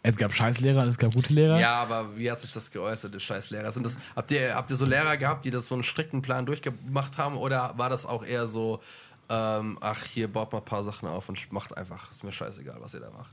[0.03, 1.59] Es gab Scheißlehrer und es gab gute Lehrer.
[1.59, 3.71] Ja, aber wie hat sich das geäußert, die scheiß Lehrer?
[3.71, 6.45] Sind das, habt, ihr, habt ihr so Lehrer gehabt, die das so einen strikten Plan
[6.45, 7.35] durchgemacht haben?
[7.35, 8.81] Oder war das auch eher so,
[9.29, 12.77] ähm, ach, hier baut mal ein paar Sachen auf und macht einfach, ist mir scheißegal,
[12.79, 13.31] was ihr da macht?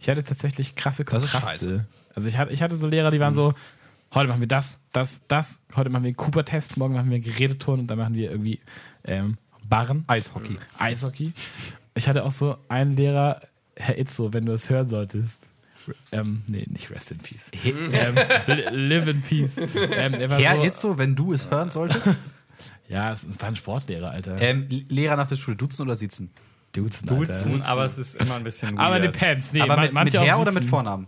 [0.00, 1.68] Ich hatte tatsächlich krasse Das ist Kontraste.
[1.68, 1.86] scheiße.
[2.14, 3.54] Also ich hatte, ich hatte so Lehrer, die waren so,
[4.12, 7.24] heute machen wir das, das, das, heute machen wir einen Cooper-Test, morgen machen wir einen
[7.24, 8.60] Geräteturn und dann machen wir irgendwie
[9.04, 10.04] ähm, Barren.
[10.08, 10.58] Eishockey.
[10.78, 11.32] Eishockey.
[11.94, 13.40] Ich hatte auch so einen Lehrer,
[13.76, 15.47] Herr Itzo, wenn du es hören solltest.
[16.12, 17.50] Ähm, nee, nicht Rest in Peace.
[17.64, 18.14] ähm,
[18.46, 19.56] li- live in Peace.
[19.58, 22.10] Ähm, er Herr so, Itzo, wenn du es hören solltest.
[22.90, 24.40] Ja, es war ein Sportlehrer, Alter.
[24.40, 26.30] ähm, Lehrer nach der Schule, duzen oder sitzen?
[26.72, 27.26] Duzen, Alter.
[27.34, 29.14] Duzen, aber es ist immer ein bisschen Aber weird.
[29.14, 29.52] depends.
[29.52, 30.70] Nee, Aber man- mit, mit Herr oder mit duzen.
[30.70, 31.06] Vornamen?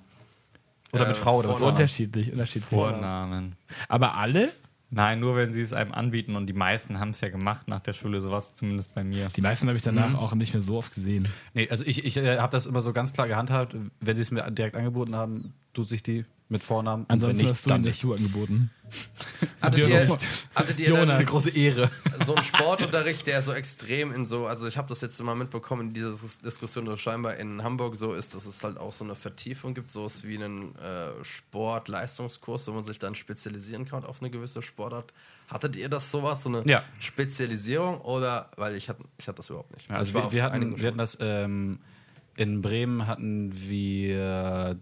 [0.93, 1.49] Oder Äh, mit Frau oder.
[1.49, 1.71] Vornamen?
[1.73, 2.69] Unterschiedlich, unterschiedlich.
[2.69, 3.57] Vornamen.
[3.89, 4.53] Aber alle?
[4.91, 7.81] Nein, nur wenn sie es einem anbieten und die meisten haben es ja gemacht nach
[7.81, 9.29] der Schule, sowas zumindest bei mir.
[9.37, 11.29] Die meisten habe ich danach auch nicht mehr so oft gesehen.
[11.55, 13.77] Nee, also ich, ich äh, habe das immer so ganz klar gehandhabt.
[14.01, 17.05] Wenn sie es mir direkt angeboten haben, tut sich die mit Vornamen.
[17.05, 18.03] Und Ansonsten nicht, hast du dann nicht.
[18.03, 18.71] du angeboten.
[19.63, 20.19] Hattet Dir ihr,
[20.55, 21.07] hattet ihr Jonas.
[21.07, 21.91] dann Eine große Ehre.
[22.27, 25.89] so einen Sportunterricht, der so extrem in so, also ich habe das jetzt immer mitbekommen
[25.89, 29.05] in dieser Dis- Diskussion, dass scheinbar in Hamburg so ist, dass es halt auch so
[29.05, 34.05] eine Vertiefung gibt, so ist wie einen äh, Sport-Leistungskurs, wo man sich dann spezialisieren kann
[34.05, 35.13] auf eine gewisse Sportart.
[35.49, 36.83] Hattet ihr das sowas, so eine Ja.
[36.99, 39.89] Spezialisierung oder, weil ich hatte, ich hatte das überhaupt nicht.
[39.89, 41.79] Ja, also wir, wir, hatten, wir hatten das ähm,
[42.37, 44.77] in Bremen hatten wir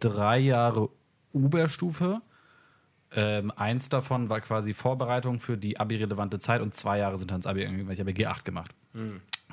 [0.00, 0.88] drei Jahre
[1.34, 2.22] Oberstufe.
[3.16, 7.36] Ähm, eins davon war quasi Vorbereitung für die Abi-relevante Zeit und zwei Jahre sind dann
[7.36, 8.72] ins Abi gegangen, weil ich habe G8 gemacht.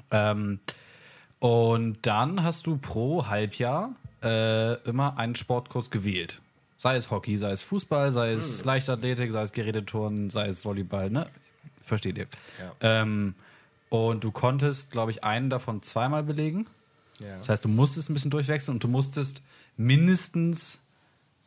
[0.09, 0.59] Ähm,
[1.39, 3.91] und dann hast du pro Halbjahr
[4.23, 6.41] äh, immer einen Sportkurs gewählt.
[6.77, 11.11] Sei es Hockey, sei es Fußball, sei es Leichtathletik, sei es Geräteturnen, sei es Volleyball,
[11.11, 11.27] ne?
[11.83, 12.27] Versteht ihr?
[12.59, 13.01] Ja.
[13.01, 13.35] Ähm,
[13.89, 16.65] und du konntest, glaube ich, einen davon zweimal belegen.
[17.19, 17.37] Ja.
[17.39, 19.43] Das heißt, du musstest ein bisschen durchwechseln und du musstest
[19.77, 20.81] mindestens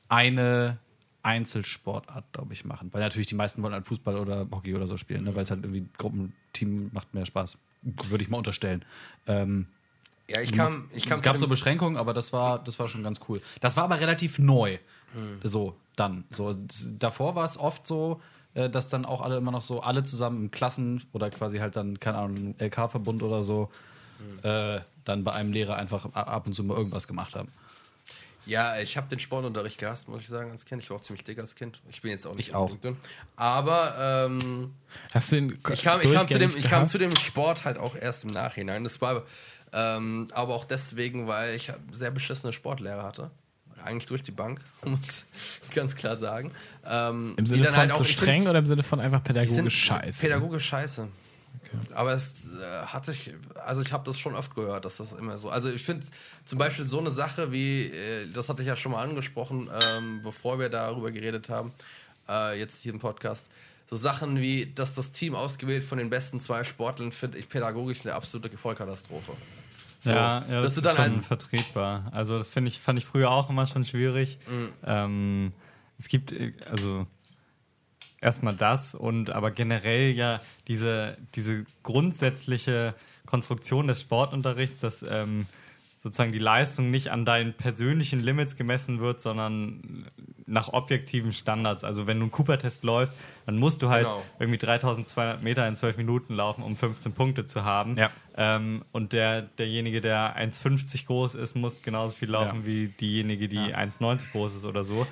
[0.08, 0.78] eine
[1.22, 2.90] Einzelsportart, glaube ich, machen.
[2.92, 5.34] Weil natürlich die meisten wollen halt Fußball oder Hockey oder so spielen, ne?
[5.34, 7.58] weil es halt irgendwie Gruppenteam macht mehr Spaß.
[7.82, 8.84] Würde ich mal unterstellen.
[9.26, 9.66] Ähm,
[10.28, 13.02] ja, ich kam, ich kam es gab so Beschränkungen, aber das war, das war schon
[13.02, 13.42] ganz cool.
[13.60, 14.78] Das war aber relativ neu.
[15.14, 15.40] Hm.
[15.42, 16.24] So, dann.
[16.30, 18.20] So, das, davor war es oft so,
[18.54, 21.76] äh, dass dann auch alle immer noch so, alle zusammen im Klassen oder quasi halt
[21.76, 23.70] dann, keine Ahnung, LK-Verbund oder so,
[24.18, 24.50] Hm.
[24.50, 27.48] äh, dann bei einem Lehrer einfach ab und zu mal irgendwas gemacht haben.
[28.46, 30.82] Ja, ich habe den Sportunterricht gehasst, muss ich sagen, als Kind.
[30.82, 31.80] Ich war auch ziemlich dick als Kind.
[31.88, 32.76] Ich bin jetzt auch nicht Ich auch.
[32.76, 32.96] dünn.
[33.36, 34.74] Aber ähm,
[35.12, 37.78] Hast du ihn ich, kam, ich, kam zu dem, ich kam zu dem Sport halt
[37.78, 38.84] auch erst im Nachhinein.
[38.84, 39.24] Das war
[39.72, 43.30] ähm, aber auch deswegen, weil ich sehr beschissene Sportlehrer hatte.
[43.82, 45.24] Eigentlich durch die Bank, muss
[45.68, 46.52] ich ganz klar sagen.
[46.86, 50.20] Ähm, Im Sinne von halt zu streng oder im Sinne von einfach pädagogisch scheiße?
[50.20, 51.08] Pädagogisch scheiße.
[51.94, 55.38] Aber es äh, hat sich, also ich habe das schon oft gehört, dass das immer
[55.38, 55.50] so.
[55.50, 56.06] Also ich finde
[56.44, 60.20] zum Beispiel so eine Sache wie, äh, das hatte ich ja schon mal angesprochen, ähm,
[60.22, 61.72] bevor wir darüber geredet haben,
[62.28, 63.46] äh, jetzt hier im Podcast.
[63.90, 68.00] So Sachen wie, dass das Team ausgewählt von den besten zwei Sportlern finde ich pädagogisch
[68.04, 69.32] eine absolute Vollkatastrophe.
[70.00, 72.10] So, ja, ja, das, ist dann schon vertretbar.
[72.12, 74.38] Also das finde ich, fand ich früher auch immer schon schwierig.
[74.46, 74.68] Mhm.
[74.84, 75.52] Ähm,
[75.98, 77.06] es gibt äh, also
[78.24, 82.94] erstmal das und aber generell ja diese, diese grundsätzliche
[83.26, 85.46] Konstruktion des Sportunterrichts, dass ähm,
[85.96, 90.06] sozusagen die Leistung nicht an deinen persönlichen Limits gemessen wird, sondern
[90.46, 91.82] nach objektiven Standards.
[91.84, 93.16] Also wenn du einen Cooper-Test läufst,
[93.46, 94.22] dann musst du halt Genau.
[94.38, 97.94] irgendwie 3200 Meter in 12 Minuten laufen, um 15 Punkte zu haben.
[97.94, 98.10] Ja.
[98.36, 102.66] Ähm, und der, derjenige, der 1,50 groß ist, muss genauso viel laufen Ja.
[102.66, 105.06] wie diejenige, die 1,90 groß ist oder so.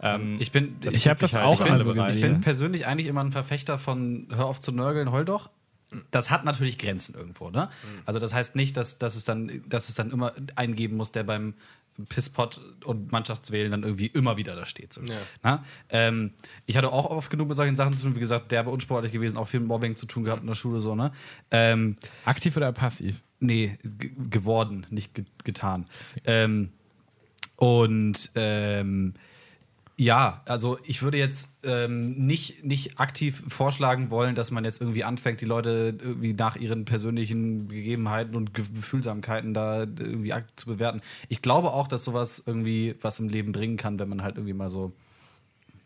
[0.00, 1.94] Ähm, Ich bin, das Ich zieht hab sich das halt auch in immer alle so
[1.94, 2.16] Bereiche.
[2.16, 5.50] ich bin persönlich eigentlich immer ein Verfechter von hör auf zu nörgeln, heul doch.
[6.10, 7.70] Das hat natürlich Grenzen irgendwo, ne?
[8.04, 11.12] Also das heißt nicht, dass, dass, es dann, dass es dann immer einen geben muss,
[11.12, 11.54] der beim
[12.10, 14.92] Pisspot und Mannschaftswählen dann irgendwie immer wieder da steht.
[14.92, 15.00] So.
[15.02, 15.16] Ja.
[15.42, 15.64] Na?
[15.88, 16.32] Ähm,
[16.66, 19.36] ich hatte auch oft genug mit solchen Sachen zu tun, wie gesagt, derbe unsportlich gewesen,
[19.38, 21.10] auch viel mit Mobbing zu tun gehabt in der Schule, so, ne?
[21.50, 23.16] Ähm, Aktiv oder passiv?
[23.40, 25.86] Nee, ge- geworden, nicht ge getan.
[26.24, 26.68] Ähm,
[27.56, 29.14] und ähm,
[30.00, 35.02] ja, also ich würde jetzt ähm, nicht, nicht aktiv vorschlagen wollen, dass man jetzt irgendwie
[35.02, 41.00] anfängt, die Leute irgendwie nach ihren persönlichen Gegebenheiten und Ge Gefühlsamkeiten da irgendwie zu bewerten.
[41.28, 44.54] Ich glaube auch, dass sowas irgendwie was im Leben bringen kann, wenn man halt irgendwie
[44.54, 44.92] mal so.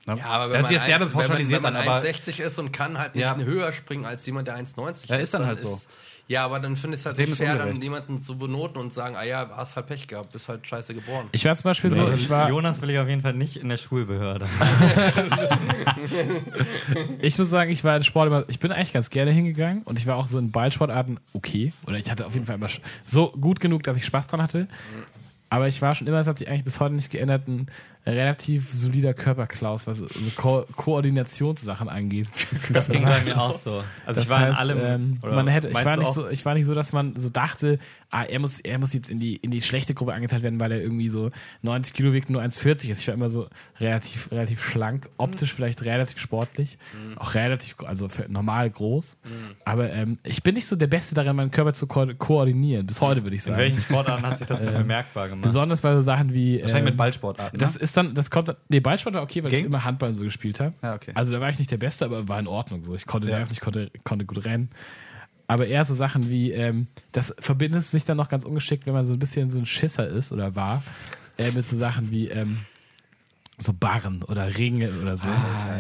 [0.07, 0.19] Ne?
[0.19, 2.43] ja, aber wenn man, sich jetzt derbe 1, wenn man, wenn man an, aber 1,60
[2.43, 3.35] ist und kann halt nicht Ja.
[3.39, 5.81] höher springen als jemand, der 1,90 Ja, ist dann halt so.
[6.29, 9.17] Ja, aber dann finde ich es halt nicht fair, dann jemanden zu benoten und sagen,
[9.17, 11.27] ah ja, hast halt Pech gehabt, bist halt scheiße geboren.
[11.33, 13.57] Ich war zum Beispiel so, Also ich war, Jonas will ich auf jeden Fall nicht
[13.57, 14.47] in der Schulbehörde.
[17.21, 19.99] ich muss sagen, ich war in Sport immer, ich bin eigentlich ganz gerne hingegangen und
[19.99, 21.73] ich war auch so in Ballsportarten okay.
[21.87, 22.69] Oder ich hatte auf jeden Fall immer
[23.05, 24.69] so gut genug, dass ich Spaß dran hatte.
[25.51, 27.67] Aber ich war schon immer, das hat sich eigentlich bis heute nicht geändert, ein
[28.05, 32.29] relativ solider Körperklaus, was so Ko Koordinationssachen angeht.
[32.73, 33.85] Das ging bei mir auch so.
[34.07, 35.19] Also ich war heißt, in allem.
[35.23, 37.79] ähm, man hätte, ich, war nicht so, ich war nicht so, dass man so dachte,
[38.11, 40.73] ah, er muss, er muss jetzt in die, in die schlechte Gruppe angeteilt werden, weil
[40.73, 41.31] er irgendwie so
[41.63, 43.01] 90 Kilo wiegt, nur 1,40 ist.
[43.01, 43.49] Ich war immer so
[43.79, 46.79] relativ, relativ schlank, optisch vielleicht relativ sportlich,
[47.17, 49.17] auch relativ, also normal groß.
[49.65, 52.87] Aber ähm, ich bin nicht so der Beste darin, meinen Körper zu ko koordinieren.
[52.87, 53.59] Bis heute würde ich In sagen.
[53.59, 55.43] welchen Sportarten hat sich das denn bemerkbar gemacht?
[55.43, 56.61] Besonders bei so Sachen wie.
[56.63, 57.59] wahrscheinlich ähm, mit Ballsportarten.
[57.59, 57.83] Das ne?
[57.83, 59.67] ist dann, das kommt, nee, Ballsport war okay, weil ich Ging?
[59.67, 60.73] immer Handball so gespielt habe.
[60.83, 61.13] Ja, okay.
[61.15, 62.85] Also da war ich nicht der Beste, aber war in Ordnung.
[62.85, 62.95] So.
[62.95, 63.39] Ich konnte Ja.
[63.39, 64.71] nerven, ich konnte, konnte gut rennen.
[65.49, 69.05] Aber eher so Sachen wie, ähm, das verbindet sich dann noch ganz ungeschickt, wenn man
[69.05, 70.83] so ein bisschen so ein Schisser ist oder war,
[71.39, 72.59] äh, mit so Sachen wie, ähm,
[73.59, 75.29] so Barren oder Ringe oder so,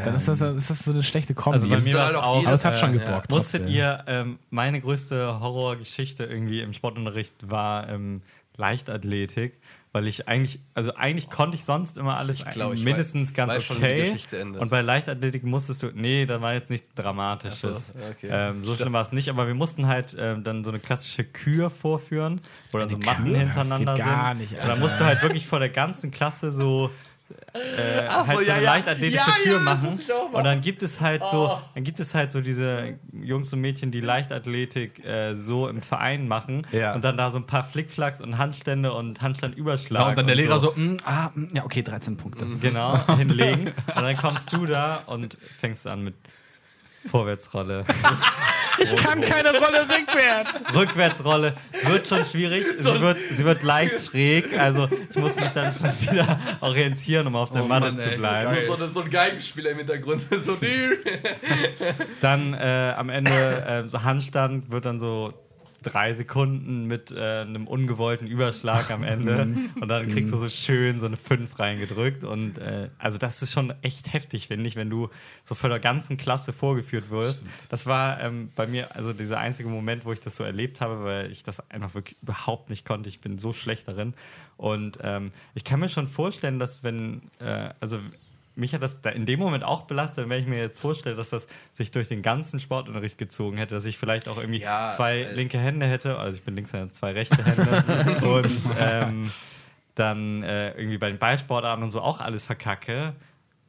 [0.05, 1.55] dann ist das, ist das so eine schlechte Comedy.
[1.55, 3.31] Also bei mir sind war es auch aber es hat schon gebockt.
[3.31, 3.69] Musstet trotzdem.
[3.75, 8.21] ihr, ähm, meine größte Horrorgeschichte irgendwie im Sportunterricht war ähm,
[8.57, 9.59] Leichtathletik,
[9.95, 13.35] weil ich eigentlich, also eigentlich konnte ich sonst immer alles Ich glaub, ich mindestens weiß-
[13.35, 14.17] ganz weiß okay.
[14.59, 17.93] Und bei Leichtathletik musstest du, nee, da war jetzt nichts Dramatisches.
[17.95, 18.29] Ach so, okay.
[18.31, 21.25] ähm, so schlimm war es nicht, aber wir mussten halt ähm, dann so eine klassische
[21.25, 22.41] Kür vorführen,
[22.71, 23.37] wo dann so Matten Kür?
[23.39, 24.39] hintereinander Das geht gar sind.
[24.39, 24.81] nicht, und dann Alter.
[24.81, 26.91] musst du halt wirklich vor der ganzen Klasse so
[27.55, 28.73] äh, Ach so, halt so ja, eine ja.
[28.75, 29.91] leichtathletische Ja, Kür ja, machen.
[29.91, 30.35] muss ich auch machen.
[30.35, 31.59] Und dann gibt es halt so, Oh.
[31.75, 36.29] dann gibt es halt so diese Jungs und Mädchen, die Leichtathletik äh, so im Verein
[36.29, 36.95] machen Ja.
[36.95, 40.03] und dann da so ein paar Flickflacks und Handstände und Handstandüberschlag.
[40.03, 42.47] Ja, und dann der Lehrer so so, mm, ah, mm, ja, okay, 13 Punkte.
[42.61, 43.69] genau hinlegen.
[43.69, 46.15] Und dann kommst du da und fängst an mit
[47.07, 47.85] Vorwärtsrolle.
[48.79, 50.61] ich kann keine Rolle rückwärts.
[50.75, 52.65] Rückwärtsrolle wird schon schwierig.
[52.77, 54.59] Sie wird, sie wird leicht schräg.
[54.59, 58.19] Also ich muss mich dann schon wieder orientieren, um auf der Matte Mann, zu ey,
[58.19, 58.57] bleiben.
[58.67, 60.23] So, so, so ein Geigenspieler im Hintergrund.
[60.43, 60.57] So,
[62.21, 65.33] Dann äh, am Ende äh, so Handstand wird dann so
[65.83, 69.49] drei Sekunden mit äh, einem ungewollten Überschlag am Ende.
[69.81, 72.25] Und dann kriegst du so schön so eine 5 reingedrückt.
[72.25, 75.11] Und äh, also das ist schon echt heftig, finde ich, wenn du
[75.45, 77.45] so vor der ganzen Klasse vorgeführt wirst.
[77.69, 81.05] Das war ähm, bei mir also dieser einzige Moment, wo ich das so erlebt habe,
[81.05, 83.09] weil ich das einfach wirklich überhaupt nicht konnte.
[83.09, 84.15] Ich bin so schlecht darin.
[84.57, 87.99] Und ähm, ich kann mir schon vorstellen, dass wenn, äh, also
[88.55, 91.31] mich hat das da in dem Moment auch belastet, wenn ich mir jetzt vorstelle, dass
[91.31, 95.21] das sich durch den ganzen Sportunterricht gezogen hätte, dass ich vielleicht auch irgendwie Ja, zwei
[95.23, 98.21] äh, linke Hände hätte, also ich bin Linkshänder, zwei rechte Hände.
[98.27, 99.31] Und ähm,
[99.95, 103.15] dann äh, irgendwie bei den Ballsportarten und so auch alles verkacke,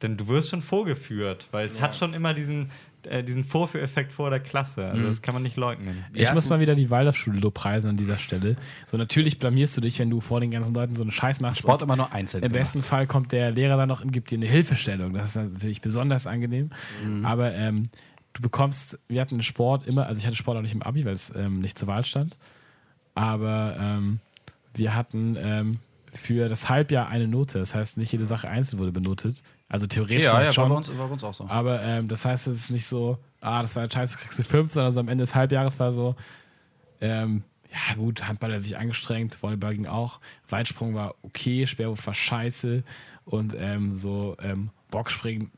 [0.02, 2.70] denn du wirst schon vorgeführt, weil es hat schon immer diesen,
[3.06, 6.04] äh, diesen Vorführeffekt vor der Klasse, also das kann man nicht leugnen.
[6.12, 6.34] Ich Ja.
[6.34, 8.56] muss mal wieder die Waldorfschule lobpreisen an dieser Stelle.
[8.86, 11.60] So, natürlich blamierst du dich, wenn du vor den ganzen Leuten so einen Scheiß machst.
[11.60, 12.42] Sport immer nur einzeln.
[12.42, 12.60] Im gemacht.
[12.62, 15.12] besten Fall kommt der Lehrer dann noch und gibt dir eine Hilfestellung.
[15.14, 16.70] Das ist natürlich besonders angenehm.
[17.22, 17.84] Aber ähm,
[18.32, 21.14] du bekommst, wir hatten Sport immer, also ich hatte Sport auch nicht im Abi, weil
[21.14, 22.34] es ähm, nicht zur Wahl stand.
[23.14, 24.20] Aber ähm,
[24.74, 25.78] wir hatten ähm,
[26.12, 27.58] für das Halbjahr eine Note.
[27.58, 29.42] Das heißt, nicht jede Sache einzeln wurde benotet.
[29.74, 30.68] Also theoretisch Ja, ja, war schon.
[30.68, 31.48] bei, uns, war bei uns auch so.
[31.48, 34.72] Aber ähm, das heißt, es ist nicht so, ah, das war scheiße, kriegst du fünf,
[34.72, 36.14] sondern so am Ende des Halbjahres war so,
[37.00, 42.14] ähm, ja gut, Handball hat sich angestrengt, Volleyball ging auch, Weitsprung war okay, Speerwurf war
[42.14, 42.84] scheiße
[43.24, 45.50] und ähm, so ähm, Boxspringen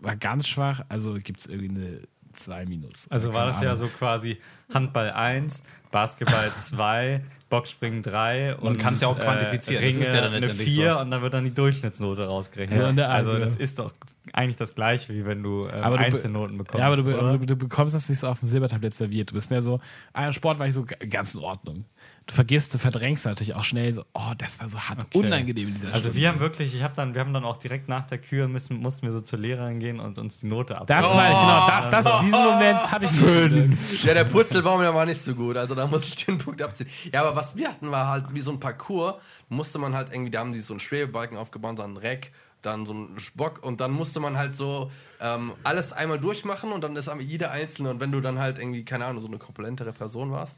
[0.00, 2.00] war ganz schwach, also gibt es irgendwie eine
[2.32, 3.06] 2 minus.
[3.10, 3.88] Also war das ja Ahnung.
[3.88, 4.38] so quasi
[4.72, 9.84] Handball 1, Basketball 2, Boxspringen 3 und kann's ja auch quantifizieren.
[9.84, 10.98] Das Ringe ist ja dann eine letztendlich 4 so.
[11.00, 12.80] und dann wird dann die Durchschnittsnote rausgerechnet.
[12.80, 13.38] Art, also ja.
[13.38, 13.92] das ist doch
[14.32, 16.78] eigentlich das gleiche, wie wenn du, ähm, Aber du Einzelnoten bekommst.
[16.78, 17.28] Ja, aber du, be- oder?
[17.30, 19.30] aber du, du bekommst das nicht so auf dem Silbertablett serviert.
[19.30, 19.80] Du bist mehr so,
[20.12, 21.84] ah, Sport war ich so ganz in Ordnung.
[22.26, 25.18] Du vergisst, du verdrängst natürlich auch schnell so, oh, das war so hart Okay.
[25.18, 26.16] unangenehm in dieser Also Stunde.
[26.20, 28.76] wir haben wirklich, ich habe dann, wir haben dann auch direkt nach der Kür müssen,
[28.76, 30.86] mussten wir so zur Lehrerin gehen und uns die Note ab.
[30.86, 34.04] Das war genau, das, das, diesen Moment hatte ich nicht.
[34.04, 35.56] Ja, der Purzelbaum, der war nicht so gut.
[35.56, 36.88] Also da muss ich den Punkt abziehen.
[37.12, 39.14] Ja, aber was wir hatten, war halt wie so ein Parcours.
[39.48, 42.86] Musste man halt irgendwie, da haben die so einen Schwebebalken aufgebaut, so einen Reck, dann
[42.86, 46.94] so einen Spock und dann musste man halt so ähm, alles einmal durchmachen und dann
[46.94, 47.90] ist am- jeder einzelne.
[47.90, 50.56] Und wenn du dann halt irgendwie, keine Ahnung, so eine korpulentere Person warst,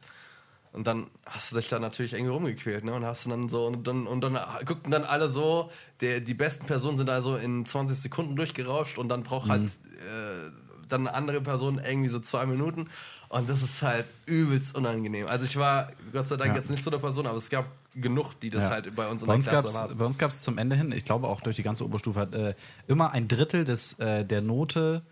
[0.75, 2.93] und dann hast du dich da natürlich irgendwie rumgequält, ne?
[2.95, 5.71] Und hast du dann so, und dann, und dann guckten dann alle so,
[6.01, 10.51] der, die besten Personen sind also in 20 Sekunden durchgerauscht und dann braucht halt äh,
[10.89, 12.89] dann eine andere Person irgendwie so zwei Minuten.
[13.31, 15.27] Und das ist halt übelst unangenehm.
[15.27, 16.57] Also ich war Gott sei Dank Ja.
[16.61, 18.71] jetzt nicht so eine Person, aber es gab genug, die das Ja.
[18.71, 19.97] halt bei uns in Bei der uns, Klasse hatten.
[19.99, 22.35] bei uns gab es zum Ende hin, ich glaube auch durch die ganze Oberstufe, hat,
[22.35, 22.55] äh,
[22.87, 25.03] immer ein Drittel des, äh, der Note,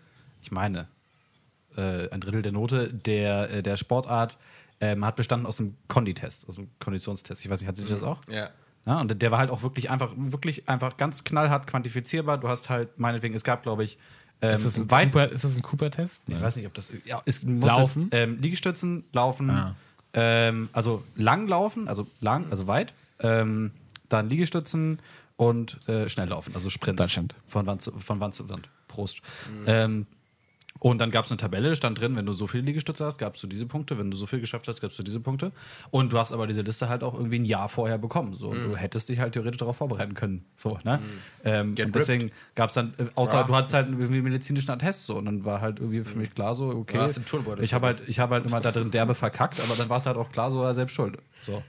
[0.41, 0.87] ich meine,
[1.75, 4.37] äh, ein Drittel der Note der, äh, der Sportart
[4.83, 7.43] ähm, hat bestanden aus dem Konditest, aus dem Konditionstest.
[7.45, 8.19] Ich weiß nicht, hat sie das auch?
[8.29, 8.49] Ja.
[8.85, 12.37] Ja, und der war halt auch wirklich einfach, wirklich einfach ganz knallhart quantifizierbar.
[12.37, 13.97] Du hast halt, meinetwegen, es gab, glaube ich,
[14.41, 16.21] ähm, Ist das ein weit, Cooper, ist das ein Cooper-Test?
[16.27, 16.91] ich weiß nicht, ob das.
[17.05, 18.07] Ja, es muss Laufen?
[18.11, 19.75] Es, ähm, Liegestützen, laufen, Ah.
[20.13, 23.71] ähm, also lang laufen, also lang, also weit, ähm,
[24.09, 24.99] dann Liegestützen
[25.37, 27.01] und äh, schnell laufen, also Sprints.
[27.01, 27.35] Deutschland.
[27.47, 28.67] Von Wand zu, von Wand, zu Wand.
[28.89, 29.21] Prost.
[29.65, 30.07] Ähm,
[30.83, 33.41] und dann gab es eine Tabelle, stand drin, wenn du so viele Liegestütze hast, gabst
[33.41, 35.53] du diese Punkte, wenn du so viel geschafft hast, gabst du diese Punkte.
[35.91, 38.33] Und du hast aber diese Liste halt auch irgendwie ein Jahr vorher bekommen.
[38.33, 38.49] So.
[38.49, 40.43] Und du hättest dich halt theoretisch darauf vorbereiten können.
[40.57, 40.99] So, ne?
[41.45, 44.71] Ähm, Get und deswegen gab es dann, äh, außer du hattest halt irgendwie einen medizinischen
[44.71, 45.15] Attest so.
[45.15, 46.97] Und dann war halt irgendwie für mich klar so, okay.
[46.97, 47.07] Ja,
[47.63, 50.05] Ich habe halt, ich hab halt immer da drin derbe verkackt, aber dann war es
[50.05, 51.17] halt auch klar, so er selbst schuld.
[51.43, 51.63] So.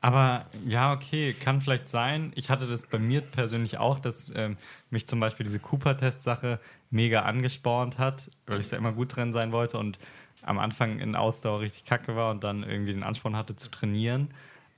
[0.00, 2.32] Aber ja, okay, kann vielleicht sein.
[2.36, 4.56] Ich hatte das bei mir persönlich auch, dass ähm,
[4.90, 6.60] mich zum Beispiel diese Cooper-Test-Sache
[6.90, 9.98] mega angespornt hat, weil ich da immer gut drin sein wollte und
[10.42, 14.28] am Anfang in Ausdauer richtig kacke war und dann irgendwie den Ansporn hatte zu trainieren.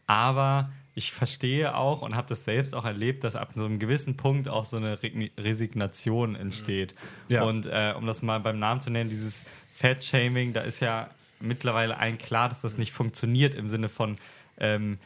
[0.07, 4.17] Aber ich verstehe auch und habe das selbst auch erlebt, dass ab so einem gewissen
[4.17, 6.95] Punkt auch so eine Re Resignation entsteht.
[7.29, 7.45] Ja.
[7.45, 11.97] Und äh, um das mal beim Namen zu nennen, dieses Fat-Shaming, da ist ja mittlerweile
[11.97, 14.17] allen klar, dass das nicht funktioniert im Sinne von,
[14.59, 14.99] ähm,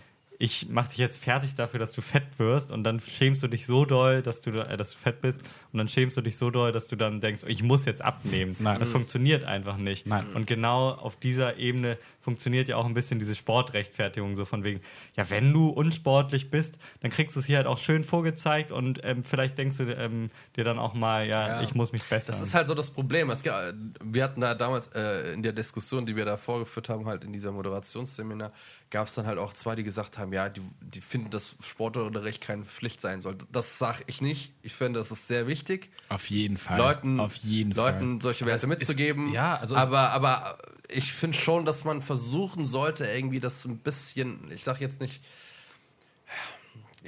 [0.45, 3.65] ich mache dich jetzt fertig dafür, dass du fett wirst und dann schämst du dich
[3.67, 5.41] so doll, dass du, äh, dass du fett bist
[5.73, 8.55] und dann schämst du dich so doll, dass du dann denkst, ich muss jetzt abnehmen.
[8.59, 8.79] Nein.
[8.79, 10.07] Das funktioniert einfach nicht.
[10.07, 10.27] Nein.
[10.35, 14.81] Und genau auf dieser Ebene funktioniert ja auch ein bisschen diese Sportrechtfertigung, so von wegen,
[15.17, 19.01] ja, wenn du unsportlich bist, dann kriegst du es hier halt auch schön vorgezeigt und
[19.03, 21.63] ähm, vielleicht denkst du ähm, dir dann auch mal, ja, Ja.
[21.63, 22.35] ich muss mich bessern.
[22.39, 23.31] Das ist halt so das Problem.
[23.31, 27.25] Es, wir hatten da damals äh, in der Diskussion, die wir da vorgeführt haben, halt
[27.25, 28.53] in dieser Moderationsseminar,
[28.95, 32.41] gab es dann halt auch zwei, die gesagt haben, ja, die, die finden, dass Sportunterricht
[32.41, 33.37] keine Pflicht sein soll.
[33.51, 34.53] Das sage ich nicht.
[34.63, 36.79] Ich finde, das ist sehr wichtig, Auf jeden Fall.
[36.79, 39.33] Leuten, Auf jeden Leuten solche Werte es ist- mitzugeben.
[39.33, 43.79] ja, also aber, aber ich finde schon, dass man versuchen sollte, irgendwie das so ein
[43.79, 45.25] bisschen, ich sage jetzt nicht,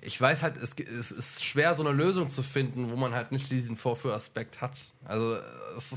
[0.02, 3.32] ich weiß halt, es, es ist schwer, so eine Lösung zu finden, wo man halt
[3.32, 4.92] nicht diesen Vorführaspekt hat.
[5.04, 5.36] Also,
[5.78, 5.94] ist,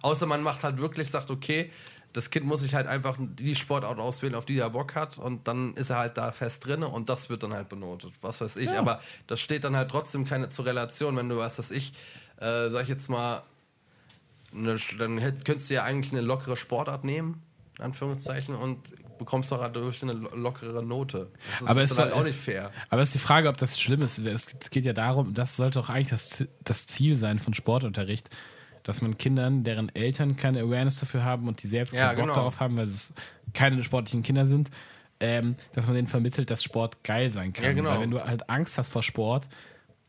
[0.00, 1.70] außer man macht halt wirklich, sagt, okay,
[2.14, 5.46] das Kind muss sich halt einfach die Sportart auswählen, auf die er Fall hat, und
[5.46, 8.12] dann ist er halt da fest drin und das wird dann halt benotet.
[8.22, 8.70] Was weiß ich.
[8.70, 11.92] Aber das steht dann halt trotzdem keine zur Relation, wenn du, was weiß ich,
[12.38, 13.42] äh, sag ich jetzt mal,
[14.54, 17.42] eine, dann hätt, könntest du ja eigentlich eine lockere Sportart nehmen,
[17.78, 18.78] in Anführungszeichen, und
[19.18, 21.28] bekommst doch dadurch eine lo- lockere Note.
[21.50, 22.70] Das ist, Aber ist halt auch nicht fair.
[22.90, 24.18] Aber es ist die Frage, ob das schlimm ist.
[24.18, 28.30] Es geht ja darum, das sollte doch eigentlich das, das Ziel sein von Sportunterricht,
[28.84, 32.24] dass man Kindern, deren Eltern keine Awareness dafür haben und die selbst Ja, keinen Bock
[32.26, 32.34] genau.
[32.34, 33.12] darauf haben, weil es
[33.52, 34.70] keine sportlichen Kinder sind,
[35.20, 37.64] ähm, dass man denen vermittelt, dass Sport geil sein kann.
[37.64, 37.90] Ja, genau.
[37.90, 39.48] Weil wenn du halt Angst hast vor Sport,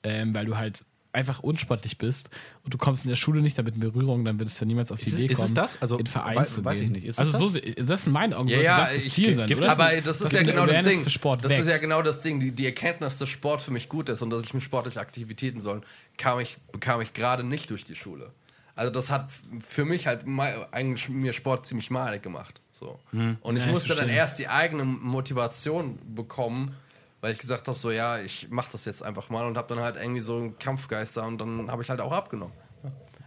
[0.03, 2.29] ähm, weil du halt einfach unsportlich bist
[2.65, 4.91] und du kommst in der Schule nicht damit in Berührung, dann würdest du ja niemals
[4.91, 5.81] auf die Ist Idee ist es kommen, das?
[5.81, 6.87] Also, in Verein weiß- zu weiß gehen.
[6.87, 7.05] ich nicht.
[7.05, 7.53] Ist also so, das?
[7.53, 9.53] se- das in meinen Augen Ja, sollte ja, das das Ziel sein.
[9.55, 9.71] oder?
[9.71, 11.05] aber das ist ja genau das Ding.
[11.41, 12.41] Das ist ja genau das Ding.
[12.41, 15.61] Die, die Erkenntnis, dass Sport für mich gut ist und dass ich mich sportliche Aktivitäten
[15.61, 15.81] soll,
[16.17, 18.31] kam ich, bekam ich gerade nicht durch die Schule.
[18.75, 19.29] Also das hat
[19.63, 20.25] für mich halt
[20.71, 22.59] eigentlich mir Sport ziemlich malig gemacht.
[22.73, 22.99] So.
[23.11, 24.15] Und ich Ja, ich musste dann verstehe.
[24.17, 26.75] erst die eigene Motivation bekommen,
[27.21, 29.83] weil ich gesagt habe, so ja, ich mache das jetzt einfach mal und habe dann
[29.83, 32.53] halt irgendwie so einen Kampfgeister und dann habe ich halt auch abgenommen.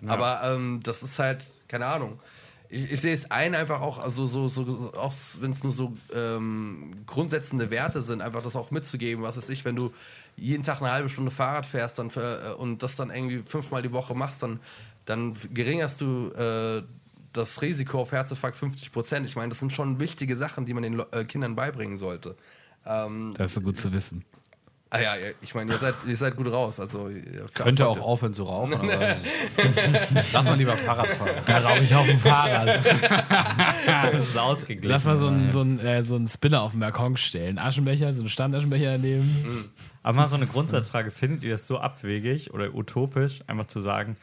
[0.06, 2.20] Aber ähm, das ist halt, keine Ahnung.
[2.68, 5.94] Ich, ich sehe es ein, einfach auch, also so, so, auch wenn es nur so
[6.14, 9.92] ähm, grundsätzende Werte sind, einfach das auch mitzugeben, was ist ich, wenn du
[10.36, 13.82] jeden Tag eine halbe Stunde Fahrrad fährst dann für, äh, und das dann irgendwie fünfmal
[13.82, 14.60] die Woche machst, dann,
[15.08, 16.82] dann geringerst du äh,
[17.32, 19.26] das Risiko auf Herzinfarkt 50 Prozent.
[19.26, 22.36] Ich meine, das sind schon wichtige Sachen, die man den äh, Kindern beibringen sollte.
[22.86, 24.24] Ähm, Das ist so gut zu wissen.
[24.90, 26.78] ah ja, ja, ich meine, ihr seid, ihr seid gut raus.
[26.80, 28.74] Also, ihr Könnte auch aufhören zu rauchen.
[28.90, 29.14] Aber
[30.32, 31.30] Lass mal lieber Fahrrad fahren.
[31.46, 32.80] Da rauche ich auf dem Fahrrad.
[34.12, 34.88] das ist ausgeglichen.
[34.90, 37.58] Lass mal so einen so äh, so einen Spinner auf den Balkon stellen.
[37.58, 39.70] Aschenbecher, so einen Standaschenbecher daneben.
[40.02, 44.16] Aber mal so eine Grundsatzfrage: Findet ihr es so abwegig oder utopisch, einfach zu sagen,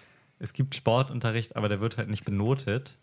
[0.46, 2.94] es gibt Sportunterricht, aber der wird halt nicht benotet?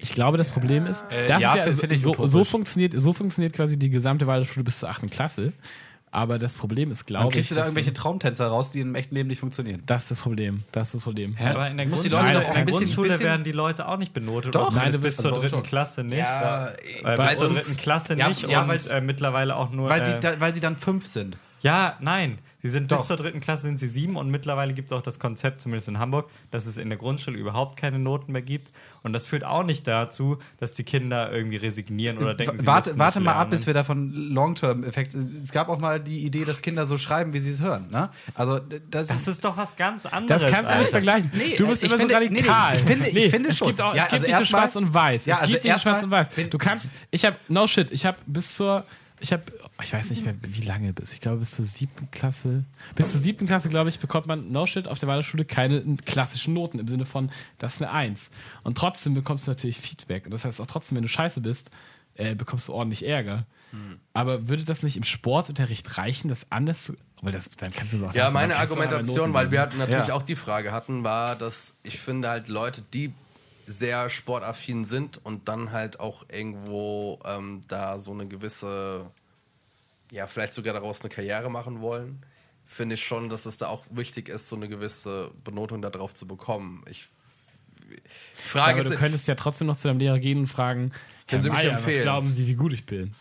[0.00, 3.52] Ich glaube, das Problem ist, Äh, das ja, ist ja so, so, funktioniert, so funktioniert
[3.52, 5.10] quasi die gesamte Waldorfschule bis zur 8.
[5.10, 5.52] Klasse.
[6.10, 8.94] Aber das Problem ist, glaube ich, kriegst du da dass- irgendwelche Traumtänzer raus, die im
[8.94, 9.82] echten Leben nicht funktionieren.
[9.84, 10.60] das ist das Problem.
[10.72, 11.36] Das ist das Problem.
[11.38, 13.24] Aber in der, Muss die Grundschule, Leute doch auch in ein der bisschen- Grundschule bisschen-
[13.26, 14.54] werden die Leute auch nicht benotet.
[14.54, 14.68] Doch.
[14.68, 15.62] oder Nein, du bis bist- zur also dritten schon.
[15.64, 16.18] Klasse nicht.
[16.20, 16.72] Ja,
[17.02, 19.90] weil bei bis zur dritten Klasse Ja, nicht ja, und äh, mittlerweile auch nur.
[19.90, 21.36] Weil, äh, sie, da, weil sie dann fünf sind.
[21.60, 22.38] Ja, nein.
[22.60, 22.98] Sie sind Doch.
[22.98, 25.86] bis zur dritten Klasse sind sie sieben und mittlerweile gibt es auch das Konzept, zumindest
[25.86, 28.72] in Hamburg, dass es in der Grundschule überhaupt keine Noten mehr gibt.
[29.04, 32.98] Und das führt auch nicht dazu, dass die Kinder irgendwie resignieren oder denken, sie warte
[32.98, 35.14] warte mal ab, bis wir davon Long-Term-Effekt.
[35.14, 37.90] Es gab auch mal die Idee, dass Kinder so schreiben, wie sie es hören.
[37.90, 38.10] Ne?
[38.34, 38.58] Also
[38.90, 40.42] das, Das ist doch was ganz anderes.
[40.42, 41.30] Das kannst du nicht vergleichen.
[41.34, 42.74] Nee, du bist immer finde- so nee, nee, radikal.
[42.76, 43.68] ich finde- ich finde es schon.
[43.68, 45.26] Gibt auch, Ja, es gibt also nicht so erstmal- schwarz und weiß.
[45.26, 46.28] Ja, es also gibt nicht schwarz und weiß.
[46.50, 48.84] Du kannst, ich habe, no shit, ich habe bis zur,
[49.20, 49.42] ich habe,
[49.82, 52.64] ich weiß nicht mehr, wie lange bis, ich glaube bis zur siebten Klasse,
[52.94, 56.54] bis zur siebten Klasse, glaube ich, bekommt man, no shit, auf der Waldorfschule keine klassischen
[56.54, 58.30] Noten im Sinne von, das ist eine Eins.
[58.62, 60.24] Und trotzdem bekommst du natürlich Feedback.
[60.26, 61.70] Und das heißt auch trotzdem, wenn du scheiße bist,
[62.14, 63.46] äh, bekommst du ordentlich Ärger.
[64.14, 67.98] Aber würde das nicht im Sportunterricht reichen, das anders zu, weil das, dann kannst du
[67.98, 70.14] es auch Ja, meine Argumentation, weil wir hatten natürlich Ja.
[70.14, 73.12] auch die Frage hatten, war, dass ich finde halt Leute, die
[73.70, 79.10] sehr sportaffin sind und dann halt auch irgendwo ähm, da so eine gewisse,
[80.10, 82.22] ja, vielleicht sogar daraus eine Karriere machen wollen,
[82.64, 86.26] finde ich schon, dass es da auch wichtig ist, so eine gewisse Benotung darauf zu
[86.26, 86.82] bekommen.
[86.90, 87.08] Ich
[87.90, 87.96] Ja,
[88.36, 90.92] Frage aber du ist, könntest ja trotzdem noch zu deinem Lehrer gehen und fragen,
[91.26, 92.02] Können Sie mich Meier, was empfehlen?
[92.02, 93.12] glauben Sie, wie gut ich bin?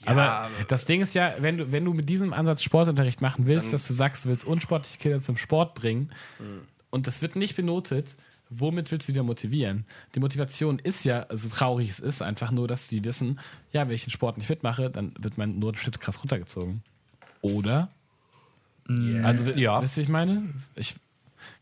[0.00, 3.20] Ja, aber aber- das Ding ist ja, wenn du, wenn du mit diesem Ansatz Sportunterricht
[3.22, 6.62] machen willst, dass du sagst, du willst unsportliche Kinder zum Sport bringen Hm.
[6.90, 8.14] und das wird nicht benotet,
[8.50, 9.84] womit willst du die motivieren?
[10.14, 13.40] Die Motivation ist ja, so traurig es ist, einfach nur, dass sie wissen,
[13.72, 16.82] ja, wenn ich den Sport nicht mitmache, dann wird mein Notenschnitt krass runtergezogen.
[17.42, 17.90] Oder?
[19.22, 19.82] Also, ja.
[19.82, 20.54] Wisst ihr, ich meine?
[20.74, 20.96] Ich,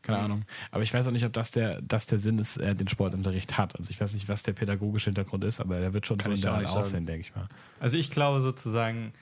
[0.02, 0.44] keine Ahnung.
[0.70, 3.58] Aber ich weiß auch nicht, ob das der, das der Sinn ist, äh, den Sportunterricht
[3.58, 3.76] hat.
[3.76, 6.42] Also ich weiß nicht, was der pädagogische Hintergrund ist, aber der wird schon Kann so
[6.42, 6.66] sagen.
[6.66, 7.48] aussehen, denke ich mal.
[7.80, 9.12] Also ich glaube sozusagen,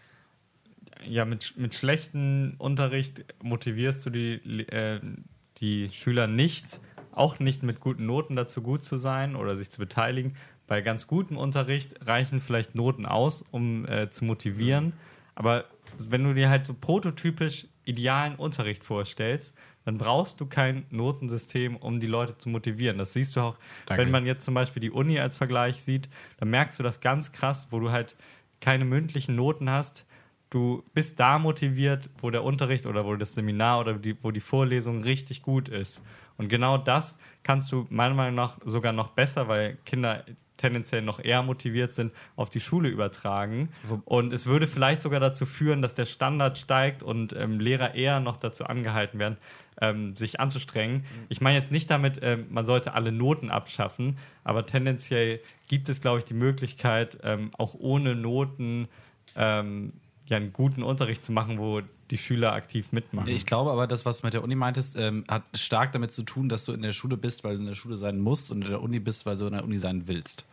[1.06, 4.34] ja, mit, mit schlechtem Unterricht motivierst du die,
[4.68, 5.00] äh,
[5.58, 6.80] die Schüler nicht,
[7.14, 10.36] auch nicht mit guten Noten dazu gut zu sein oder sich zu beteiligen.
[10.66, 14.92] Bei ganz gutem Unterricht reichen vielleicht Noten aus, um äh, zu motivieren.
[15.34, 15.64] Aber
[15.98, 19.54] wenn du dir halt so prototypisch idealen Unterricht vorstellst,
[19.84, 22.96] dann brauchst du kein Notensystem, um die Leute zu motivieren.
[22.98, 23.56] Das siehst du auch,
[23.86, 24.02] Danke.
[24.02, 26.08] wenn man jetzt zum Beispiel die Uni als Vergleich sieht,
[26.38, 28.16] dann merkst du das ganz krass, wo du halt
[28.60, 30.06] keine mündlichen Noten hast.
[30.48, 34.40] Du bist da motiviert, wo der Unterricht oder wo das Seminar oder die, wo die
[34.40, 36.00] Vorlesung richtig gut ist.
[36.36, 40.24] Und genau das kannst du meiner Meinung nach sogar noch besser, weil Kinder
[40.56, 43.70] tendenziell noch eher motiviert sind, auf die Schule übertragen.
[44.04, 48.20] Und es würde vielleicht sogar dazu führen, dass der Standard steigt und ähm, Lehrer eher
[48.20, 49.36] noch dazu angehalten werden,
[49.80, 51.04] ähm, sich anzustrengen.
[51.28, 56.00] Ich meine jetzt nicht damit, ähm, man sollte alle Noten abschaffen, aber tendenziell gibt es,
[56.00, 58.86] glaube ich, die Möglichkeit, ähm, auch ohne Noten
[59.36, 59.92] ähm,
[60.26, 63.28] ja, einen guten Unterricht zu machen, wo die Schüler aktiv mitmachen.
[63.28, 66.22] Ich glaube aber, das, was du mit der Uni meintest, ähm, hat stark damit zu
[66.22, 68.62] tun, dass du in der Schule bist, weil du in der Schule sein musst und
[68.62, 70.44] in der Uni bist, weil du in der Uni sein willst.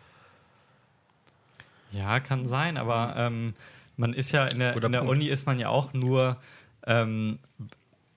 [1.92, 3.54] Ja, kann sein, aber ähm,
[3.98, 5.06] man ist ja in der, in der.
[5.06, 6.38] Uni ist man ja auch nur,
[6.88, 7.40] ähm,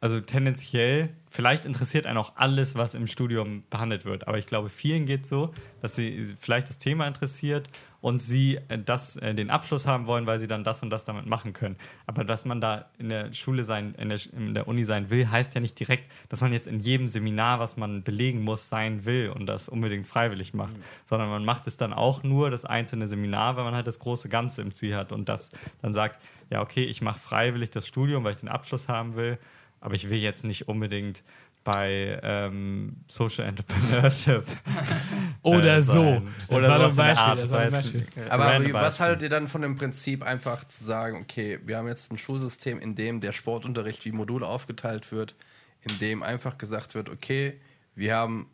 [0.00, 4.28] also tendenziell, vielleicht interessiert einen auch alles, was im Studium behandelt wird.
[4.28, 7.68] Aber ich glaube, vielen geht so, dass sie vielleicht das Thema interessiert
[8.04, 11.06] und sie äh, das, äh, den Abschluss haben wollen, weil sie dann das und das
[11.06, 11.76] damit machen können.
[12.06, 15.30] Aber dass man da in der Schule sein, in der, in der Uni sein will,
[15.30, 19.06] heißt ja nicht direkt, dass man jetzt in jedem Seminar, was man belegen muss, sein
[19.06, 20.74] will und das unbedingt freiwillig macht.
[21.06, 24.28] Sondern man macht es dann auch nur das einzelne Seminar, weil man halt das große
[24.28, 25.48] Ganze im Ziel hat und das
[25.80, 29.38] dann sagt, ja, okay, ich mache freiwillig das Studium, weil ich den Abschluss haben will,
[29.80, 31.24] aber ich will jetzt nicht unbedingt
[31.64, 34.44] bei ähm, Social Entrepreneurship
[35.42, 35.92] Oder äh, so.
[35.92, 36.28] sein.
[36.38, 37.38] Das Oder war doch Beispiel, Art.
[37.40, 38.06] das war ein Beispiel.
[38.28, 41.88] Aber random was haltet ihr dann von dem Prinzip, einfach zu sagen, okay, wir haben
[41.88, 45.34] jetzt ein Schulsystem, in dem der Sportunterricht wie Module aufgeteilt wird,
[45.80, 47.58] in dem einfach gesagt wird, okay,
[47.94, 48.48] wir haben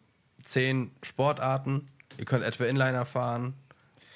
[0.44, 1.86] zehn Sportarten,
[2.16, 3.54] ihr könnt etwa Inliner fahren,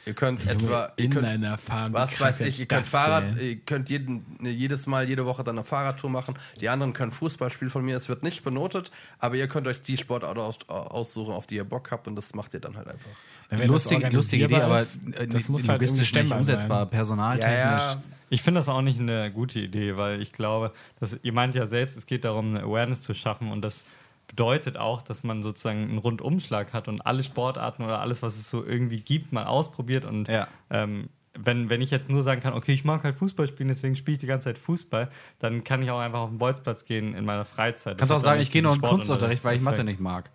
[0.07, 0.92] ihr könnt etwa.
[0.96, 1.92] Ihr könnt, Inliner fahren.
[1.92, 3.46] wie was weiß ich, ihr könnt Fahrrad, denn?
[3.46, 6.36] ihr könnt jeden, ne, jedes Mal, jede Woche dann eine Fahrradtour machen.
[6.61, 9.96] Die anderen können Fußballspiel von mir, es wird nicht benotet, aber ihr könnt euch die
[9.96, 13.11] Sportart aus, aussuchen, auf die ihr Bock habt und das macht ihr dann halt einfach.
[13.50, 16.90] Wenn Lustige, lustige Idee, aber äh, das muss halt logistisch irgendwie nicht umsetzbar, sein.
[16.90, 17.55] personaltechnisch.
[17.55, 18.02] Ja, ja.
[18.30, 21.66] Ich finde das auch nicht eine gute Idee, weil ich glaube, dass ihr meint ja
[21.66, 23.84] selbst, es geht darum, eine Awareness zu schaffen und das
[24.29, 28.51] bedeutet auch, dass man sozusagen einen Rundumschlag hat und alle Sportarten oder alles, was es
[28.51, 30.49] so irgendwie gibt, mal ausprobiert und Ja.
[30.70, 33.97] ähm, wenn, wenn ich jetzt nur sagen kann, okay, ich mag halt Fußball spielen, deswegen
[33.97, 35.09] spiele ich die ganze Zeit Fußball,
[35.41, 37.99] dann kann ich auch einfach auf den Bolzplatz gehen in meiner Freizeit.
[37.99, 40.31] Kannst Das auch sagen, ich gehe nur in Kunstunterricht, weil ich Mathe nicht mag.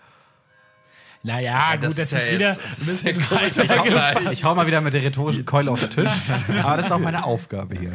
[1.24, 3.84] Naja, das gut, das ist ja ist wieder jetzt- ein das bisschen weiter Ich hau,
[3.84, 4.18] gefasst.
[4.32, 6.32] ich hau mal wieder mit der rhetorischen Keule auf den Tisch.
[6.64, 7.92] Aber das ist auch meine Aufgabe hier.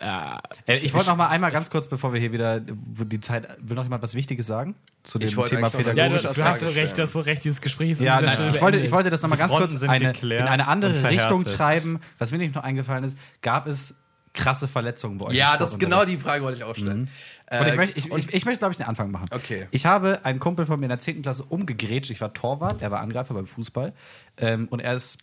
[0.00, 3.48] Äh, ich wollte noch mal einmal ganz kurz, bevor wir hier wieder wo die Zeit,
[3.60, 6.68] will noch jemand was Wichtiges sagen zu dem Thema eine ja du, du hast so
[6.68, 9.30] recht, hast so recht, dieses Gespräch ist Ja, nein, ich wollte, ich wollte das noch
[9.30, 12.00] mal Die ganz Fronten kurz eine, in eine andere Richtung treiben.
[12.18, 13.94] Was mir nicht noch eingefallen ist, gab es
[14.34, 15.34] krasse Verletzungen bei euch?
[15.34, 17.08] Ja, das ist genau die Frage, wollte ich auch stellen.
[17.50, 19.28] Und ich Äh, möchte, ich, ich, ich möchte glaube ich, den Anfang machen.
[19.30, 19.66] Okay.
[19.70, 21.22] Ich habe einen Kumpel von mir in der 10.
[21.22, 22.10] Klasse umgegrätscht.
[22.10, 23.92] Ich war Torwart, er war Angreifer beim Fußball.
[24.36, 25.18] Ähm, und er ist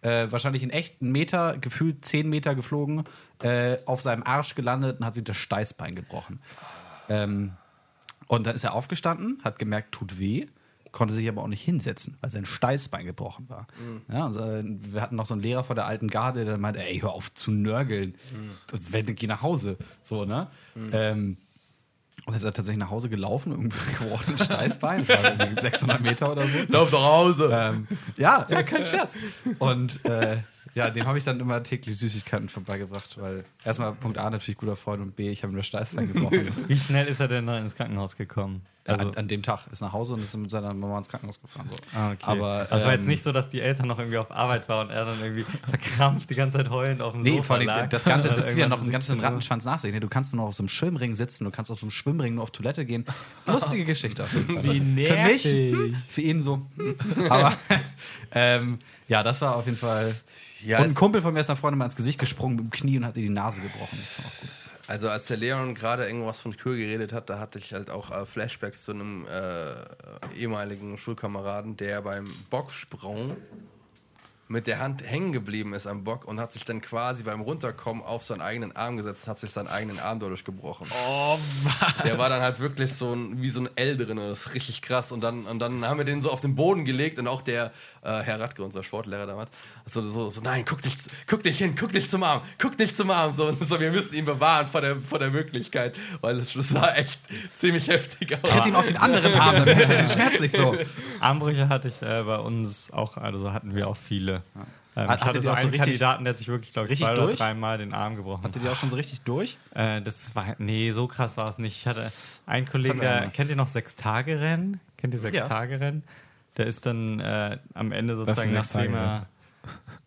[0.00, 3.04] äh, wahrscheinlich in echt einen Meter, gefühlt 10 Meter geflogen,
[3.42, 6.40] äh, auf seinem Arsch gelandet und hat sich das Steißbein gebrochen.
[7.08, 7.52] Ähm,
[8.28, 10.46] und dann ist er aufgestanden, hat gemerkt, tut weh,
[10.90, 13.66] konnte sich aber auch nicht hinsetzen, weil sein Steißbein gebrochen war.
[14.10, 16.98] Ja, also, wir hatten noch so einen Lehrer vor der alten Garde, der meinte, ey,
[17.00, 18.16] hör auf zu nörgeln.
[18.72, 19.76] Und wenn, geh nach Hause.
[20.02, 20.48] So, ne?
[20.92, 21.36] Ähm,
[22.24, 23.68] und er ist er tatsächlich nach Hause gelaufen, einem
[23.98, 25.04] gebrochenen Steißbein.
[25.04, 26.58] Das war irgendwie 600 Meter oder so.
[26.68, 27.50] Lauf doch Hause.
[27.52, 29.16] Ähm, ja, ja, kein Scherz.
[29.58, 30.38] Und äh,
[30.76, 34.76] ja, dem habe ich dann immer täglich Süßigkeiten vorbeigebracht, weil erstmal Punkt A natürlich guter
[34.76, 36.52] Freund und B, ich habe mir das Steißbein gebrochen.
[36.68, 38.62] Wie schnell ist er denn dann ins Krankenhaus gekommen?
[38.88, 41.40] also, an, an dem Tag ist nach Hause und ist mit seiner Mama ins Krankenhaus
[41.40, 41.68] gefahren.
[41.70, 41.78] So.
[41.98, 42.18] Ah, okay.
[42.20, 44.88] Aber, also war jetzt ähm, nicht so, dass die Eltern noch irgendwie auf Arbeit waren
[44.88, 47.66] und er dann irgendwie verkrampft die ganze Zeit heulend auf dem Nee, Sofa vor allem,
[47.66, 47.88] lag.
[47.88, 49.24] das Ganze, das zieht ja noch einen ganzen 17 Uhr.
[49.24, 49.92] Rattenschwanz nach sich.
[49.92, 50.00] ne?
[50.00, 52.34] Du kannst nur noch auf so einem Schwimmring sitzen, du kannst auf so einem Schwimmring
[52.34, 53.04] nur auf Toilette gehen.
[53.46, 54.74] Lustige Geschichte auf jeden Fall.
[54.74, 56.62] Wie Für mich, hm, für ihn so.
[56.76, 56.96] hm.
[57.30, 57.56] Aber
[58.32, 60.14] ähm, ja, das war auf jeden Fall.
[60.62, 62.70] Ja, und ein Kumpel von mir ist einer Freundin mal ins Gesicht gesprungen mit dem
[62.70, 63.98] Knie und hat ihr die Nase gebrochen.
[63.98, 64.50] Das war auch gut.
[64.88, 68.10] Also als der Leon gerade irgendwas von Kür geredet hat, da hatte ich halt auch
[68.12, 73.36] äh, Flashbacks zu einem äh, ehemaligen Schulkameraden, der beim Bocksprung
[74.48, 78.02] mit der Hand hängen geblieben ist am Bock und hat sich dann quasi beim Runterkommen
[78.02, 80.88] auf seinen eigenen Arm gesetzt und hat sich seinen eigenen Arm dadurch gebrochen.
[80.92, 82.02] Oh, was?
[82.04, 84.82] Der war dann halt wirklich so ein, wie so ein L drin das ist richtig
[84.82, 85.10] krass.
[85.10, 87.72] Und dann, und dann haben wir den so auf den Boden gelegt und auch der
[88.06, 89.50] äh, Herr Radke, unser Sportlehrer damals,
[89.84, 90.96] so, so, so, nein, guck nicht,
[91.26, 93.32] guck nicht hin, guck nicht zum Arm, guck nicht zum Arm.
[93.32, 97.18] So, so wir müssen ihn bewahren vor der, vor der Möglichkeit, weil es sah echt
[97.54, 98.42] ziemlich heftig aus.
[98.50, 100.76] Tritt ihn auf den anderen Arm, dann merkt er den Schmerz nicht so.
[101.20, 104.42] Armbrüche hatte ich äh, bei uns auch, also hatten wir auch viele.
[104.98, 106.72] Ähm, Hat- ich hatte so ihr auch so einen richtig- Kandidaten, der hat sich wirklich,
[106.72, 108.44] glaube ich, zwei oder dreimal den Arm gebrochen.
[108.44, 109.58] Hattet ihr auch schon so richtig durch?
[109.74, 111.76] Äh, das war, nee, so krass war es nicht.
[111.76, 112.10] Ich hatte
[112.46, 113.30] einen Kollegen, der, einmal.
[113.30, 114.80] kennt ihr noch Sechs-Tage-Rennen?
[114.96, 116.02] Kennt ihr Sechs-Tage-Rennen?
[116.56, 118.96] Der ist dann äh, am Ende sozusagen Sechs-Tage-Rennen?
[118.96, 119.26] er.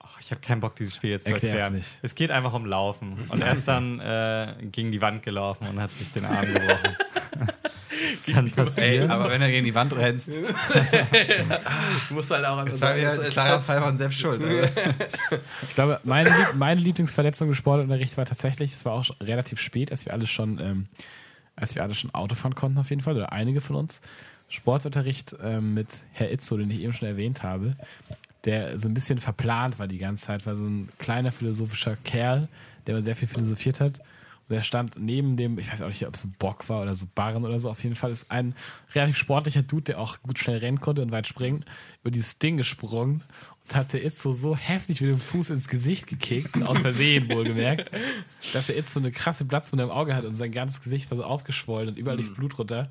[0.02, 1.76] Oh, ich habe keinen Bock, dieses Spiel jetzt zu Erklär's erklären.
[1.76, 2.00] nicht.
[2.02, 3.26] Es geht einfach um Laufen.
[3.30, 6.95] Und er ist dann äh, gegen die Wand gelaufen und hat sich den Arm gebrochen.
[8.32, 9.12] Kann passieren.
[9.12, 10.30] aber wenn er gegen die Wand rennst,
[12.08, 14.41] Du musst halt auch an das war wieder ein klarer Fall von selbst schuld.
[15.68, 20.06] Ich glaube, meine, meine Lieblingsverletzung im Sportunterricht war tatsächlich, es war auch relativ spät, als
[20.06, 20.88] wir alle schon, ähm,
[21.56, 24.02] als wir alle schon Auto fahren konnten auf jeden Fall, oder einige von uns.
[24.50, 27.76] Sportunterricht ähm, mit Herr Itzo, den ich eben schon erwähnt habe,
[28.45, 32.47] der so ein bisschen verplant war die ganze Zeit, war so ein kleiner philosophischer Kerl,
[32.86, 34.00] der immer sehr viel philosophiert hat.
[34.47, 36.95] Und er stand neben dem, ich weiß auch nicht, ob es ein Bock war oder
[36.95, 38.56] so Barren oder so, auf jeden Fall ist ein
[38.95, 41.64] relativ sportlicher Dude, der auch gut schnell rennen konnte und weit springen,
[42.02, 43.24] über dieses Ding gesprungen
[43.64, 47.91] und hat der Itzo so heftig mit dem Fuß ins Gesicht gekickt, aus Versehen wohlgemerkt,
[48.54, 51.24] dass er Itzo eine krasse Platzwunde im Auge hat und sein ganzes Gesicht war so
[51.24, 52.89] aufgeschwollen und überall lief Blut runter.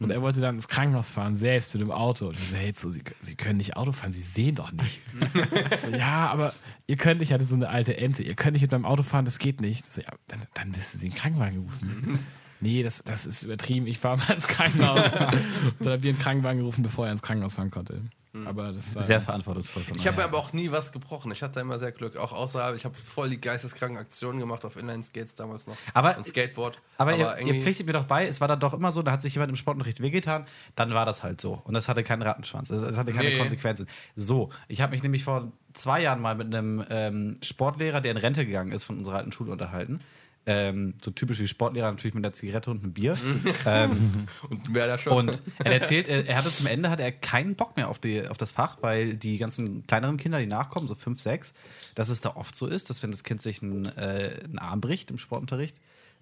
[0.00, 2.26] Und er wollte dann ins Krankenhaus fahren, selbst mit dem Auto.
[2.26, 5.12] Und ich so, hey, so, Sie, Sie können nicht Auto fahren, Sie sehen doch nichts.
[5.72, 6.52] Ich so, ja, aber
[6.86, 9.24] ihr könnt, ich hatte so eine alte Ente, ihr könnt nicht mit meinem Auto fahren,
[9.24, 9.84] das geht nicht.
[9.86, 12.18] Ich So, ja, dann, dann müssen Sie einen Krankenwagen rufen.
[12.60, 15.12] Nee, das, das ist übertrieben, ich fahre mal ins Krankenhaus.
[15.12, 18.00] Und dann haben wir einen Krankenwagen gerufen, bevor er ins Krankenhaus fahren konnte.
[18.46, 19.02] Aber das war.
[19.04, 21.30] Sehr verantwortungsvoll von Ich habe aber auch nie was gebrochen.
[21.30, 22.16] Ich hatte immer sehr Glück.
[22.16, 25.76] Auch außerhalb, ich habe voll die geisteskranken Aktionen gemacht auf Inline-Skates damals noch.
[25.94, 26.80] Aber- Und Skateboard.
[26.98, 29.12] Aber, ihr, irgendwie- ihr pflichtet mir doch bei, es war dann doch immer so, da
[29.12, 31.60] hat sich jemand im Sportunterricht wehgetan, dann war das halt so.
[31.64, 32.70] Und das hatte keinen Rattenschwanz.
[32.70, 33.38] Es, es hatte keine Nee.
[33.38, 33.86] Konsequenzen.
[34.16, 38.16] So, ich habe mich nämlich vor zwei Jahren mal mit einem ähm, Sportlehrer, der in
[38.16, 40.00] Rente gegangen ist, von unserer alten Schule unterhalten.
[40.46, 43.16] Ähm, so typisch wie Sportlehrer, natürlich mit einer Zigarette und einem Bier.
[43.66, 45.12] ähm, Und wer da schon.
[45.30, 48.36] und er erzählt, er, hatte zum Ende hatte er keinen Bock mehr auf, die, auf
[48.36, 51.54] das Fach, weil die ganzen kleineren Kinder, die nachkommen, so fünf, sechs,
[51.94, 54.82] dass es da oft so ist, dass wenn das Kind sich einen, äh, einen Arm
[54.82, 55.76] bricht im Sportunterricht,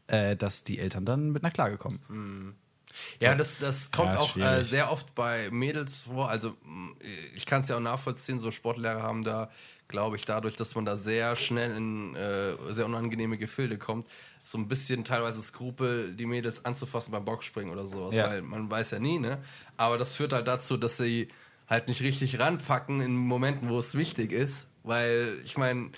[0.06, 2.54] äh, dass die Eltern dann mit einer Klage kommen.
[3.20, 6.28] Ja, das, das kommt Ja, auch äh, sehr oft bei Mädels vor.
[6.28, 6.56] Also
[7.34, 9.50] ich kann es ja auch nachvollziehen, so Sportlehrer haben da,
[9.92, 14.08] glaube ich, dadurch, dass man da sehr schnell in äh, sehr unangenehme Gefilde kommt,
[14.42, 18.26] so ein bisschen teilweise Skrupel, die Mädels anzufassen beim Boxspringen oder sowas, Ja.
[18.28, 19.38] weil man weiß ja nie, ne?
[19.76, 21.28] Aber das führt halt dazu, dass sie
[21.68, 25.90] halt nicht richtig ranpacken in Momenten, wo es wichtig ist, weil ich meine,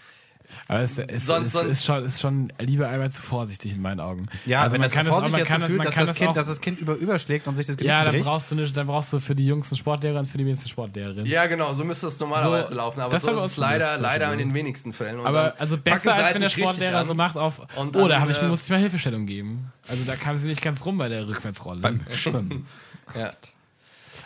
[0.69, 3.83] Aber es, es, Sonst- es sonst- ist, schon, ist schon lieber einmal zu vorsichtig in
[3.83, 4.27] meinen Augen.
[4.47, 6.31] Ja, also wenn man das kann es auch, man kann man dass kann das, kind,
[6.31, 8.25] auch, dass das Kind über, überschlägt und sich das Genick ja, dann bricht.
[8.27, 10.61] brauchst du eine, dann brauchst du für die Jungs eine Sportlehrer und für die Mädels
[10.61, 11.27] eine Sportlehrerin.
[11.27, 13.97] ja genau, so müsste es normalerweise So, laufen, aber das so ist uns es leider,
[13.97, 15.21] so leider in den wenigsten Fällen.
[15.21, 18.21] Und Aber also besser als wenn der Sportlehrer so macht auf, Und oh, da dann,
[18.23, 19.73] habe ich, äh, muss ich mal Hilfestellung geben.
[19.89, 21.81] Also da kam sie nicht ganz rum bei der Rückwärtsrolle.
[21.81, 22.67] Beim Schwimmen.
[23.15, 23.33] Ja.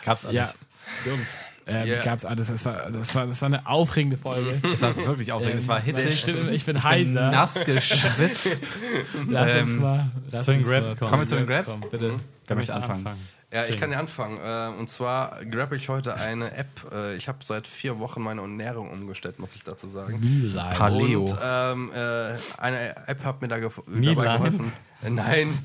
[0.05, 0.57] Gab's Ja, alles.
[1.05, 2.03] Jungs, ähm, Yeah.
[2.03, 2.47] gab's alles.
[2.47, 4.59] Das war, das, war, das war eine aufregende Folge.
[4.73, 5.59] Es war wirklich aufregend.
[5.59, 6.35] es war Sehr hitzig.
[6.51, 7.31] ich bin heiser.
[7.31, 8.61] Nass geschwitzt.
[9.27, 10.11] Lass uns Ähm, mal.
[10.31, 11.09] Lass zu den Grabs kommen.
[11.11, 11.71] Kommen wir zu den Grabs?
[11.71, 12.13] kommen, Bitte.
[12.47, 13.05] Wer möchte anfangen?
[13.51, 14.37] Ja, ich kann ja anfangen.
[14.37, 16.67] Äh, Und zwar grab ich heute eine App.
[16.93, 20.19] Äh, Ich habe seit vier Wochen meine Ernährung umgestellt, muss ich dazu sagen.
[20.19, 20.69] Milan.
[20.69, 21.21] Paleo.
[21.25, 24.71] Und ähm, äh, eine App hat mir da dabei geholfen.
[25.01, 25.57] Nein.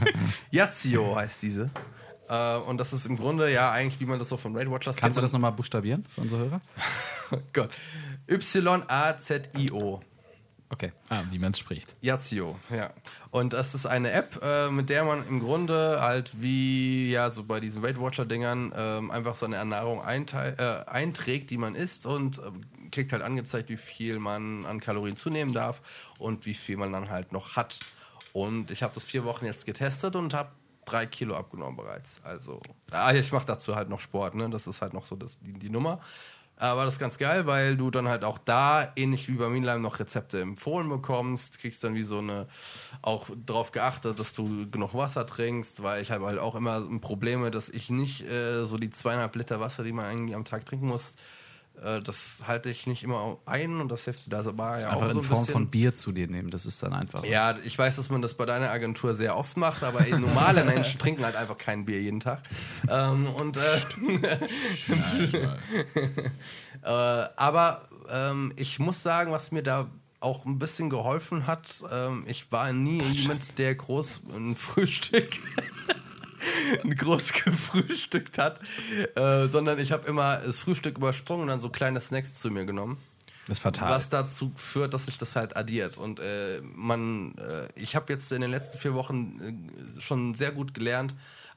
[0.50, 1.70] Yazio heißt diese.
[2.32, 4.96] Äh, und das ist im Grunde ja eigentlich, wie man das so von Raid Watchers
[4.96, 5.24] Kannst du kennt.
[5.24, 6.60] das nochmal buchstabieren für unsere Hörer?
[7.30, 7.70] Oh Gott.
[8.28, 10.00] Y-A-Z-I-O.
[10.70, 10.92] Okay.
[11.10, 11.94] Ah, wie man es spricht.
[12.00, 12.88] Yazio, ja.
[13.30, 17.44] Und das ist eine App, äh, mit der man im Grunde halt wie, ja, so
[17.44, 22.38] bei diesen Weight Watcher-Dingern ähm, einfach so eine Ernährung äh, einträgt, die man isst und
[22.38, 22.42] äh,
[22.90, 25.82] kriegt halt angezeigt, wie viel man an Kalorien zunehmen darf
[26.18, 27.78] und wie viel man dann halt noch hat.
[28.32, 30.52] Und ich habe das vier Wochen jetzt getestet und habe
[30.84, 32.20] drei Kilo abgenommen bereits.
[32.22, 32.60] Also,
[32.90, 34.50] ah, ich mache dazu halt noch Sport, ne?
[34.50, 36.00] Das ist halt noch so das, die, die Nummer.
[36.56, 39.80] Aber das ist ganz geil, weil du dann halt auch da, ähnlich wie bei Meanlime,
[39.80, 41.58] noch Rezepte empfohlen bekommst.
[41.58, 42.46] Kriegst dann wie so eine,
[43.00, 47.50] auch darauf geachtet, dass du genug Wasser trinkst, weil ich habe halt auch immer Probleme,
[47.50, 50.86] dass ich nicht äh, so die zweieinhalb Liter Wasser, die man eigentlich am Tag trinken
[50.86, 51.16] muss,
[51.82, 55.18] das halte ich nicht immer ein und das hilft da war ja Einfach auch so
[55.18, 55.52] in Form bisschen.
[55.52, 57.24] von Bier zu dir nehmen, das ist dann einfach.
[57.24, 60.98] Ja, ich weiß, dass man das bei deiner Agentur sehr oft macht, aber normale Menschen
[60.98, 62.42] trinken halt einfach kein Bier jeden Tag.
[62.88, 63.60] Ähm, und äh,
[66.84, 69.88] äh, aber ähm, ich muss sagen, was mir da
[70.20, 75.30] auch ein bisschen geholfen hat, ähm, ich war nie jemand, der groß ein Frühstück
[76.96, 78.60] groß gefrühstückt hat,
[79.14, 82.64] äh, sondern ich habe immer das Frühstück übersprungen und dann so kleine Snacks zu mir
[82.64, 82.98] genommen.
[83.46, 83.90] Das ist fatal.
[83.90, 85.98] Was dazu führt, dass sich das halt addiert.
[85.98, 90.52] Und äh, man, äh, ich habe jetzt in den letzten vier Wochen äh, schon sehr
[90.52, 91.14] gut gelernt,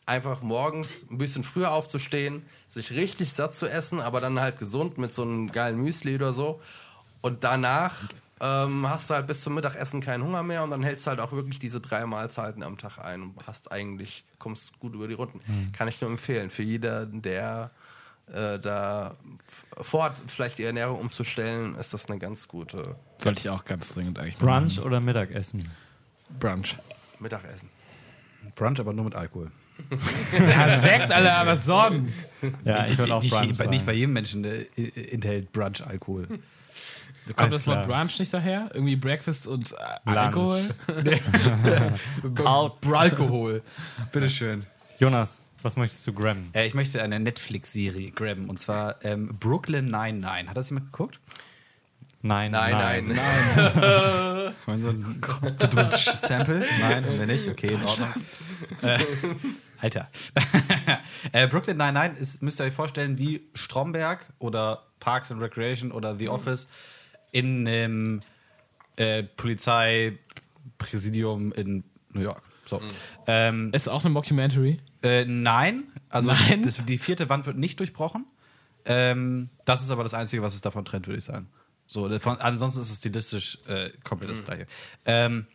[0.07, 4.97] einfach morgens ein bisschen früher aufzustehen, sich richtig satt zu essen, aber dann halt gesund
[4.97, 6.59] mit so einem geilen Müsli oder so.
[7.21, 7.95] Und danach
[8.41, 11.19] ähm, hast du halt bis zum Mittagessen keinen Hunger mehr und dann hältst du halt
[11.19, 15.13] auch wirklich diese drei Mahlzeiten am Tag ein und hast eigentlich, kommst gut über die
[15.13, 15.39] Runden.
[15.73, 16.49] Kann ich nur empfehlen.
[16.49, 17.71] Für jeder, der
[18.27, 19.15] äh, da
[19.47, 23.93] f- vorhat, vielleicht die Ernährung umzustellen, ist das eine ganz gute Sollte ich auch ganz
[23.93, 25.59] dringend eigentlich mal Brunch oder Mittagessen?
[25.59, 26.39] machen.
[26.39, 26.77] Brunch.
[27.19, 27.69] Mittagessen.
[28.55, 29.51] Brunch, aber nur mit Alkohol.
[30.39, 32.29] Ja, Sekt, Alter, was sonst?
[32.63, 35.85] Ja, ich würde auch nicht, Brunch bei, nicht bei jedem Menschen äh, äh, enthält Brunch
[35.85, 36.27] Alkohol.
[37.35, 37.87] Kommt das Wort.
[37.87, 38.69] Brunch nicht daher?
[38.73, 39.75] Irgendwie Breakfast und äh.
[40.05, 40.75] Alkohol?
[42.93, 43.63] Alkohol.
[44.11, 44.65] Bitteschön.
[44.99, 46.49] Jonas, was möchtest du grabben?
[46.53, 50.49] Äh, ich möchte eine Netflix-Serie grabben und zwar ähm, Brooklyn 99.
[50.49, 51.19] Hat das jemand geguckt?
[52.21, 53.17] Nein, Nein, nein.
[54.65, 56.65] Wollen so ein Sample?
[56.79, 58.09] Nein, wenn nicht, okay, in Ordnung.
[58.81, 58.97] Äh,
[59.79, 60.09] Alter.
[61.31, 66.15] äh, Brooklyn 99 ist, müsst ihr euch vorstellen, wie Stromberg oder Parks and Recreation oder
[66.15, 66.67] The Office
[67.35, 68.21] in einem
[68.95, 71.83] äh, Polizeipräsidium in
[72.13, 72.41] New York.
[72.65, 72.81] So.
[73.27, 74.79] Ähm, Ist auch eine Mockumentary.
[75.03, 76.63] äh, nein, also Nein?
[76.63, 78.25] Das, die vierte Wand wird nicht durchbrochen.
[78.85, 81.49] Ähm, das ist aber das Einzige, was es davon trennt, würde ich sagen.
[81.87, 84.65] So, davon, ansonsten ist es stilistisch äh, komplett das Gleiche.
[85.05, 85.45] Ähm,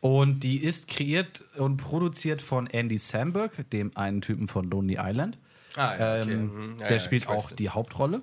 [0.00, 5.38] und die ist kreiert und produziert von Andy Samberg, dem einen Typen von Lonely Island.
[5.76, 6.32] Ah, ja, okay.
[6.32, 6.76] Ähm, Mhm.
[6.80, 8.20] Ja, der ja, spielt auch die Hauptrolle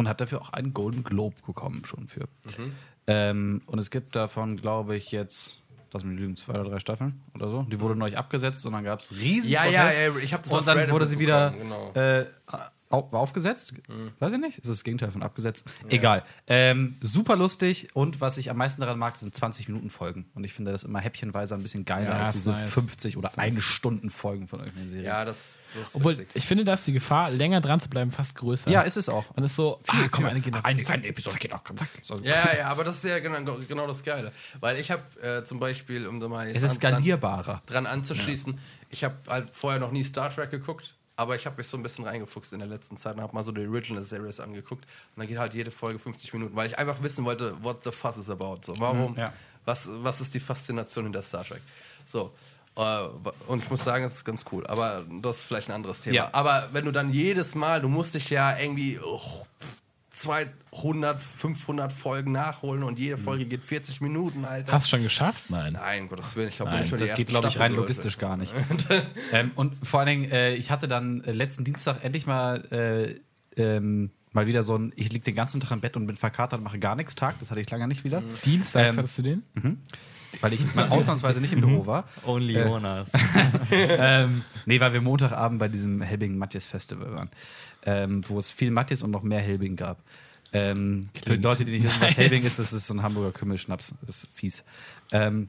[0.00, 2.22] und hat dafür auch einen Golden Globe bekommen schon für.
[2.58, 2.72] Mhm.
[3.06, 7.20] Ähm, und es gibt davon, glaube ich, jetzt, mich nicht lügen, zwei oder drei Staffeln
[7.34, 7.62] oder so.
[7.64, 9.98] Die wurde neu abgesetzt und dann gab es riesen Ja, ja, Protest.
[10.00, 12.24] ja, ich hab das Und dann wurde sie wieder mitbekommen, äh,
[12.90, 13.72] au- aufgesetzt.
[14.18, 14.58] Weiß ich nicht.
[14.58, 15.64] Ist das das Gegenteil von abgesetzt?
[15.88, 16.22] Egal.
[16.46, 20.28] Ähm, super lustig und was ich am meisten daran mag, sind 20 Minuten Folgen.
[20.34, 22.70] Und ich finde das immer häppchenweise ein bisschen geiler Ja, als diese nice.
[22.70, 25.06] 50 oder eine Stunden Folgen von irgendeinen Serien.
[25.06, 26.36] Ja, das, das ist Obwohl, richtig.
[26.36, 28.70] ich finde, dass die Gefahr, länger dran zu bleiben, fast größer.
[28.70, 29.24] Ja, ist es auch.
[29.36, 30.64] Und ist so, ah, komm, eine geht noch.
[30.64, 31.64] Eine, eine Episode geht noch.
[31.64, 31.88] Komm, zack.
[32.02, 32.18] So.
[32.18, 34.32] Ja, ja, aber das ist ja genau, genau das Geile.
[34.60, 37.62] Weil ich habe äh, zum Beispiel, um da mal Es ist an- dran- skalierbarer.
[37.66, 38.58] dran anzuschließen,
[38.90, 41.82] ich habe halt vorher noch nie Star Trek geguckt, aber ich habe mich so ein
[41.82, 44.84] bisschen reingefuchst in der letzten Zeit und habe mal so die Original Series angeguckt.
[44.84, 47.90] Und dann geht halt jede Folge 50 Minuten, weil ich einfach wissen wollte, what the
[47.92, 48.60] fuss is about.
[48.62, 49.32] So, warum, Ja.
[49.66, 51.60] was, was ist die Faszination hinter Star Trek?
[52.06, 52.32] So.
[52.76, 53.04] äh,
[53.48, 54.66] Und ich muss sagen, es ist ganz cool.
[54.66, 56.14] Aber das ist vielleicht ein anderes Thema.
[56.16, 56.30] Ja.
[56.32, 59.44] Aber wenn du dann jedes Mal, du musst dich ja irgendwie oh,
[60.10, 64.72] 200, 500 Folgen nachholen und jede Folge geht 40 Minuten, Alter.
[64.72, 65.44] Hast du schon geschafft?
[65.50, 65.74] Nein.
[65.74, 68.52] Nein, Gottes Willen, ich glaube, die Das geht, glaube ich, rein logistisch gar nicht.
[69.32, 73.20] ähm, und vor allen Dingen, äh, ich hatte dann äh, letzten Dienstag endlich mal äh,
[73.56, 76.58] ähm, mal wieder so ein, ich liege den ganzen Tag im Bett und bin verkatert
[76.58, 77.38] und mache gar nichts Tag.
[77.38, 78.22] Das hatte ich lange nicht wieder.
[78.44, 79.42] Dienstags Ähm, hattest du den?
[80.40, 82.04] Weil ich mal ausnahmsweise nicht im Büro war.
[82.24, 83.10] Only Jonas.
[83.72, 87.30] ähm, nee, weil wir Montagabend bei diesem Helbing Matthias Festival waren.
[87.86, 90.02] Ähm, wo es viel Matthias und noch mehr Helbing gab.
[90.52, 92.16] Ähm, für die Leute, die nicht wissen, was nice.
[92.16, 93.94] Helbing ist, das ist so ein Hamburger Kümmelschnaps.
[94.02, 94.64] Das ist fies.
[95.12, 95.48] Ähm,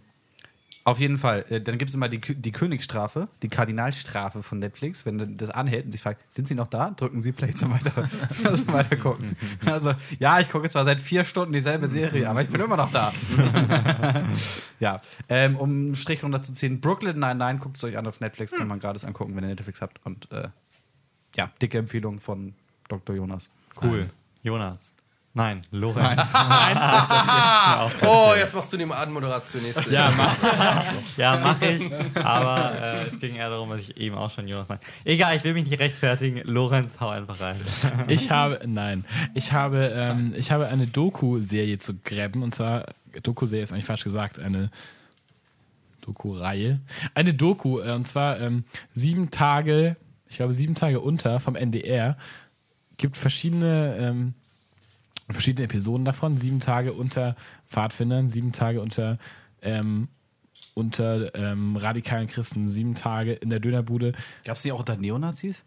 [0.84, 1.46] auf jeden Fall.
[1.50, 5.06] Äh, dann gibt es immer die, die Königsstrafe, die Kardinalstrafe von Netflix.
[5.06, 6.92] Wenn du das anhält und dich fragt, sind sie noch da?
[6.92, 9.36] Drücken sie Play zum weiter, zum weiter gucken.
[9.66, 12.92] Also, ja, ich gucke zwar seit vier Stunden dieselbe Serie, aber ich bin immer noch
[12.92, 13.14] da.
[14.80, 18.68] ja, ähm, um einen Strich runterzuziehen, Brooklyn 99, guckt es euch an auf Netflix, kann
[18.68, 20.04] man gratis angucken, wenn ihr Netflix habt.
[20.04, 20.48] Und äh,
[21.36, 22.54] ja, dicke Empfehlung von
[22.88, 23.16] Dr.
[23.16, 23.50] Jonas.
[23.82, 24.10] Cool.
[24.44, 24.94] Jonas.
[25.34, 26.34] Nein, Lorenz.
[28.04, 29.90] Oh, jetzt machst du die Anmoderation nächste.
[29.90, 30.36] Ja, mach.
[31.18, 31.90] Ja, mache ich.
[32.16, 34.86] Aber äh, es ging eher darum, was ich eben auch schon Jonas meinte.
[35.06, 36.42] Egal, ich will mich nicht rechtfertigen.
[36.44, 37.56] Lorenz, hau einfach rein.
[38.08, 42.86] Ich habe, nein, ich habe, ähm, ich habe eine Doku-Serie zu grabben und zwar,
[43.24, 44.70] Doku-Serie ist eigentlich falsch gesagt, eine
[46.02, 46.82] Doku-Reihe.
[47.14, 49.96] Eine Doku, äh, und zwar ähm, sieben Tage,
[50.32, 52.18] ich glaube sieben Tage unter vom NDR,
[52.96, 54.34] gibt verschiedene, ähm,
[55.30, 57.36] verschiedene Episoden davon, sieben Tage unter
[57.68, 59.18] Pfadfindern, sieben Tage unter
[59.62, 60.08] ähm,
[60.74, 64.14] unter ähm, radikalen Christen, sieben Tage in der Dönerbude.
[64.46, 65.66] Gab es die auch unter Neonazis?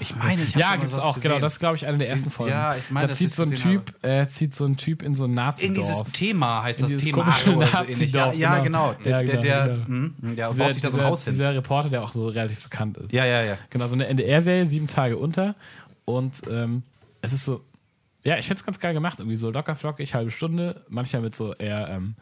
[0.00, 1.34] Ich meine, ich hab Ja, gibt's was auch, genau.
[1.34, 1.42] gesehen.
[1.42, 2.52] Das ist, glaube ich, eine der ersten Folgen.
[2.52, 5.24] Ja, ich meine, da zieht so ein Typ, äh, zieht so ein Typ in so
[5.24, 8.12] ein nazi In dieses Thema heißt In das Thema oder so ähnlich.
[8.12, 8.92] Ja, ja, genau.
[8.92, 9.02] genau.
[9.04, 9.86] Der, der, genau, der, genau.
[9.86, 11.32] hm, der dieser, baut sich da so ein Haus hin.
[11.32, 13.12] dieser Reporter, der auch so relativ bekannt ist.
[13.12, 13.58] Ja, ja, ja.
[13.70, 15.54] Genau, so eine NDR-Serie, sieben Tage unter.
[16.04, 16.82] Und ähm,
[17.20, 17.62] es ist so,
[18.24, 19.18] ja, ich finde es ganz geil gemacht.
[19.20, 20.82] Irgendwie so locker flockig, halbe Stunde.
[20.88, 22.14] Manchmal mit so eher, ähm,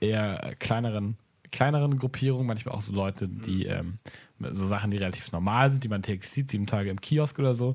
[0.00, 1.16] eher kleineren,
[1.52, 2.46] kleineren Gruppierungen.
[2.46, 3.98] Manchmal auch so Leute, die ähm,
[4.52, 7.54] so Sachen, die relativ normal sind, die man täglich sieht, sieben Tage im Kiosk oder
[7.54, 7.74] so.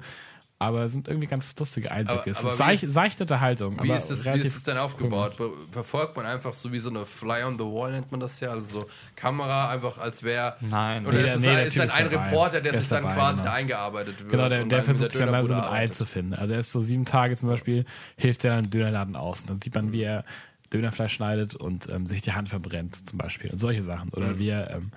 [0.57, 2.21] Aber es sind irgendwie ganz lustige Einblicke.
[2.21, 3.75] Aber- es aber ist wie seich, ist- seichte Unterhaltung.
[3.75, 5.35] Wie aber ist, das, wie relativ ist es denn aufgebaut?
[5.35, 8.39] Be verfolgt man einfach so wie so eine Fly on the Wall, nennt man das
[8.39, 8.51] ja?
[8.51, 8.85] Also so
[9.17, 10.55] Kamera einfach als wäre.
[10.61, 11.05] Nein.
[11.05, 12.29] Oder Nee, ist es nee, der ist ist ein dabei.
[12.29, 13.49] Reporter, der Der sich dann dabei, quasi genau.
[13.51, 14.29] da eingearbeitet wird?
[14.31, 16.33] Genau, der, der versucht sich dann mal so mit einzufinden.
[16.39, 17.83] Also er ist so sieben Tage zum Beispiel,
[18.15, 19.41] hilft er dann Dönerladen aus.
[19.41, 20.23] Und dann sieht man, wie er
[20.69, 23.51] Dönerfleisch schneidet und ähm, sich die Hand verbrennt zum Beispiel.
[23.51, 24.09] Und solche Sachen.
[24.09, 24.39] Oder Mhm.
[24.39, 24.91] wie er ähm,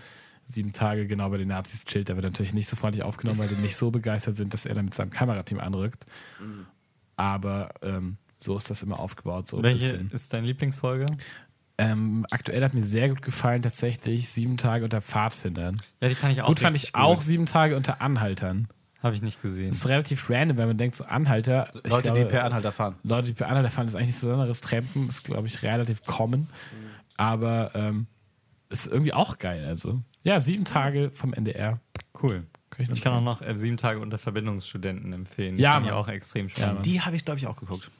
[0.45, 2.09] sieben Tage genau bei den Nazis chillt.
[2.09, 4.75] Der wird natürlich nicht so freundlich aufgenommen, weil die nicht so begeistert sind, dass er
[4.75, 6.07] dann mit seinem Kamerateam anrückt.
[6.41, 6.67] Mhm.
[7.17, 9.49] Aber ähm, so ist das immer aufgebaut.
[9.49, 10.11] So Welche bisschen.
[10.11, 11.07] ist deine Lieblingsfolge?
[11.81, 15.81] Ähm, aktuell hat mir sehr gut gefallen tatsächlich sieben Tage unter Pfadfindern.
[16.01, 18.69] Ja, die fand ich auch Gut fand ich auch sieben Tage unter Anhaltern.
[19.03, 19.69] Habe ich nicht gesehen.
[19.69, 21.71] Das ist relativ random, wenn man denkt, so Anhalter.
[21.85, 22.97] Leute, glaube, die per Anhalter fahren.
[23.05, 24.61] Leute, die per Anhalter fahren, ist eigentlich nichts Besonderes.
[24.61, 26.49] Trampen ist, glaube ich, relativ common.
[27.17, 28.07] Aber ähm,
[28.71, 29.65] ist irgendwie auch geil.
[29.67, 31.81] Also, ja, sieben Tage vom NDR.
[32.21, 32.45] Cool.
[32.71, 35.59] Kann ich, Ich kann auch noch äh, sieben Tage unter Verbindungsstudenten empfehlen.
[35.59, 35.91] Ja, Mann.
[35.91, 36.75] auch extrem Ja, spannend.
[36.75, 36.83] Mann.
[36.83, 37.91] Die habe ich, glaube ich, auch geguckt.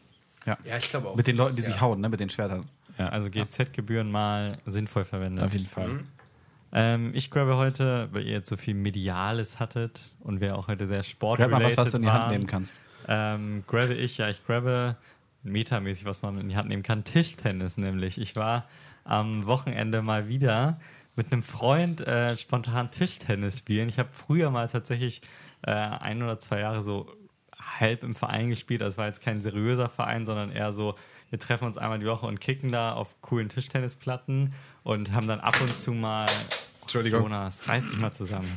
[0.47, 1.17] Ja, ich glaube auch.
[1.17, 2.09] Mit den Leuten, die sich hauen, ne?
[2.09, 2.65] mit den Schwertern.
[2.99, 5.45] ja, also GZ-Gebühren mal sinnvoll verwendet.
[5.45, 5.89] auf jeden Fall.
[5.89, 6.05] Mhm.
[6.73, 10.87] Ähm, ich grabe heute, weil ihr jetzt so viel Mediales hattet und wir auch heute
[10.87, 12.75] sehr Grab sportrelated mal was, was du in die Hand waren, nehmen kannst.
[13.07, 14.97] Ähm, grabe ich, ja, ich grabe
[15.43, 17.05] metamäßig, was man in die Hand nehmen kann.
[17.05, 18.21] Tischtennis nämlich.
[18.21, 18.67] Ich war
[19.05, 20.79] am Wochenende mal wieder
[21.17, 23.89] mit einem Freund äh, spontan Tischtennis spielen.
[23.89, 25.23] Ich habe früher mal tatsächlich
[25.63, 27.11] äh, ein oder zwei Jahre so
[27.59, 28.83] halb im Verein gespielt.
[28.83, 30.95] Also es war jetzt kein seriöser Verein, sondern eher so,
[31.31, 34.55] wir treffen uns einmal die Woche und kicken da auf coolen Tischtennisplatten
[34.89, 36.27] und haben dann ab und zu mal.
[36.81, 37.21] Entschuldigung.
[37.21, 38.49] Jonas, reiß dich mal zusammen.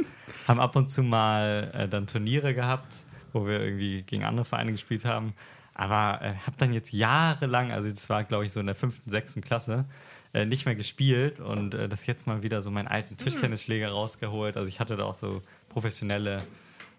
[0.46, 4.72] haben ab und zu mal äh, dann Turniere gehabt, wo wir irgendwie gegen andere Vereine
[4.72, 5.32] gespielt haben.
[5.72, 9.08] Aber äh, habe dann jetzt jahrelang, also das war glaube ich so in der fünften,
[9.08, 9.86] sechsten Klasse,
[10.34, 14.58] äh, nicht mehr gespielt und äh, das jetzt mal wieder so meinen alten Tischtennisschläger rausgeholt.
[14.58, 16.36] Also ich hatte da auch so professionelle,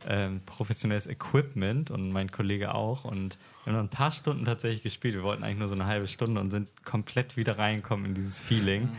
[0.07, 4.83] ähm, professionelles Equipment und mein Kollege auch und wir haben dann ein paar Stunden tatsächlich
[4.83, 5.15] gespielt.
[5.15, 8.41] Wir wollten eigentlich nur so eine halbe Stunde und sind komplett wieder reingekommen in dieses
[8.41, 8.89] Feeling.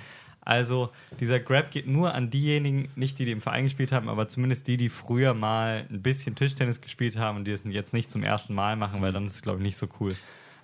[0.42, 0.90] Also
[1.20, 4.66] dieser Grab geht nur an diejenigen, nicht die, die im Verein gespielt haben, aber zumindest
[4.68, 8.22] die, die früher mal ein bisschen Tischtennis gespielt haben und die es jetzt nicht zum
[8.22, 10.14] ersten Mal machen, weil dann ist es, glaube ich, nicht so cool.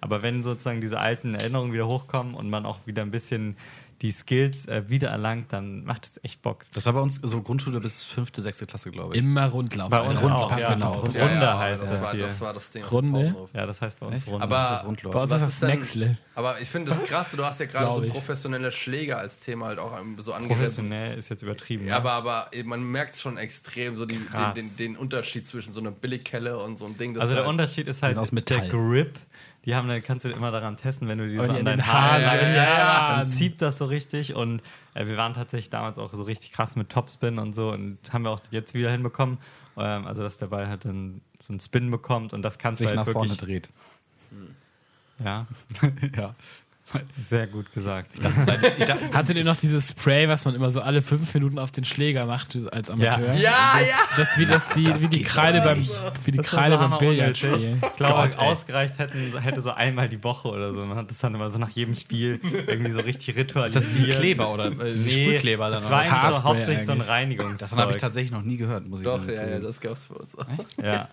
[0.00, 3.56] Aber wenn sozusagen diese alten Erinnerungen wieder hochkommen und man auch wieder ein bisschen
[4.02, 6.64] die Skills äh, wiedererlangt, dann macht es echt Bock.
[6.74, 9.22] Das war bei uns so Grundschule bis fünfte, sechste Klasse, glaube ich.
[9.22, 9.88] Immer Rundlauf.
[9.90, 10.34] Bei uns Alter.
[10.36, 10.92] auch, Rundlauf, ja, genau.
[10.92, 12.22] Runde Ja, ja, heißt das, das, war, hier.
[12.24, 12.84] das war das Ding.
[12.84, 13.48] Runde?
[13.54, 14.28] ja, das heißt bei uns Echt?
[14.28, 14.42] Runde.
[14.42, 15.12] Aber- das ist das Rundlauf.
[15.14, 16.18] Bei uns ist das Nexle.
[16.34, 19.78] Aber ich finde das krass, du hast ja gerade so professionelle Schläger als Thema halt
[19.78, 20.48] auch so angerissen.
[20.48, 21.86] Professionell ist jetzt übertrieben.
[21.86, 22.10] Ja, ne?
[22.10, 25.90] aber, aber man merkt schon extrem so die, den, den, den Unterschied zwischen so einer
[25.90, 27.14] Billigkelle und so einem Ding.
[27.14, 28.16] das Also der halt- Unterschied ist halt
[28.50, 28.68] der.
[28.68, 29.18] Grip.
[29.66, 31.64] Die haben, dann kannst du immer daran testen, wenn du die Und so die an
[31.64, 33.16] dein Haar ja, ja.
[33.18, 34.34] dann zieht das so richtig.
[34.34, 34.62] Und
[34.94, 38.24] äh, wir waren tatsächlich damals auch so richtig krass mit Topspin und so und haben
[38.24, 39.38] wir auch jetzt wieder hinbekommen.
[39.76, 42.90] Ähm, also dass der Ball halt dann so einen Spin bekommt und das kannst sich
[42.90, 43.62] du nach halt vorne wirklich.
[43.62, 43.68] dreht.
[45.18, 45.46] Ja,
[46.16, 46.34] ja.
[47.28, 48.12] Sehr gut gesagt.
[49.12, 52.26] Hattet ihr noch dieses Spray, was man immer so alle fünf Minuten auf den Schläger
[52.26, 53.34] macht als Amateur?
[53.34, 53.96] Ja, ja!
[54.16, 55.84] Das wie das die, wie die Kreide beim
[56.24, 57.82] wie die Das Kreide so beim Billard spielen.
[57.84, 60.84] Ich glaube, Gott, ausgereicht hätten, hätte so einmal die Woche oder so.
[60.84, 63.84] Man hat das dann immer so nach jedem Spiel irgendwie so richtig Ist ritualisiert.
[63.84, 65.70] das wie Kleber oder äh, Nee, Sprühkleber?
[65.70, 67.00] das war eigentlich so hauptsächlich so ein.
[67.00, 67.58] Reinigungszeug.
[67.58, 69.32] Davon habe ich tatsächlich noch nie gehört, muss ich Doch, sagen.
[69.34, 70.46] ja, ja, das gab's bei uns auch.
[70.82, 71.08] Ja.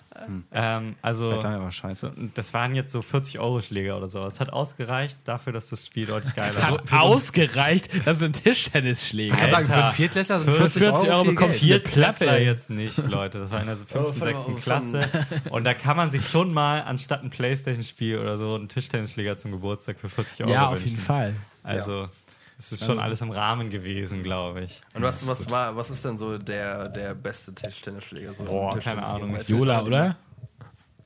[0.51, 2.11] ähm, also, Das war scheiße.
[2.33, 4.23] das waren jetzt so 40 Euro Schläger oder so.
[4.23, 7.03] Das hat ausgereicht dafür, dass das Spiel deutlich geiler Hat war.
[7.03, 9.33] ausgereicht, das sind Tischtennisschläger.
[9.35, 11.79] Ich kann sagen, für einen Viertklässler sind Für 40 Euro, 40 Euro viel bekommst du-
[11.79, 13.39] Platte, jetzt nicht, Leute.
[13.39, 15.01] Das war in der so fünften, von- sechsten von- Klasse.
[15.49, 19.51] Und da kann man sich schon mal anstatt ein Playstation-Spiel oder so einen Tischtennisschläger zum
[19.51, 20.89] Geburtstag für 40 Euro Ja, auf wünschen.
[20.89, 21.35] jeden Fall.
[21.63, 22.09] Also,
[22.57, 24.81] es ist schon alles im Rahmen gewesen, glaube ich.
[24.93, 28.33] Und was, was, war, was ist denn so der, der beste Tischtennisschläger?
[28.33, 29.37] So Boah, keine Ahnung.
[29.47, 30.17] Jola, oder?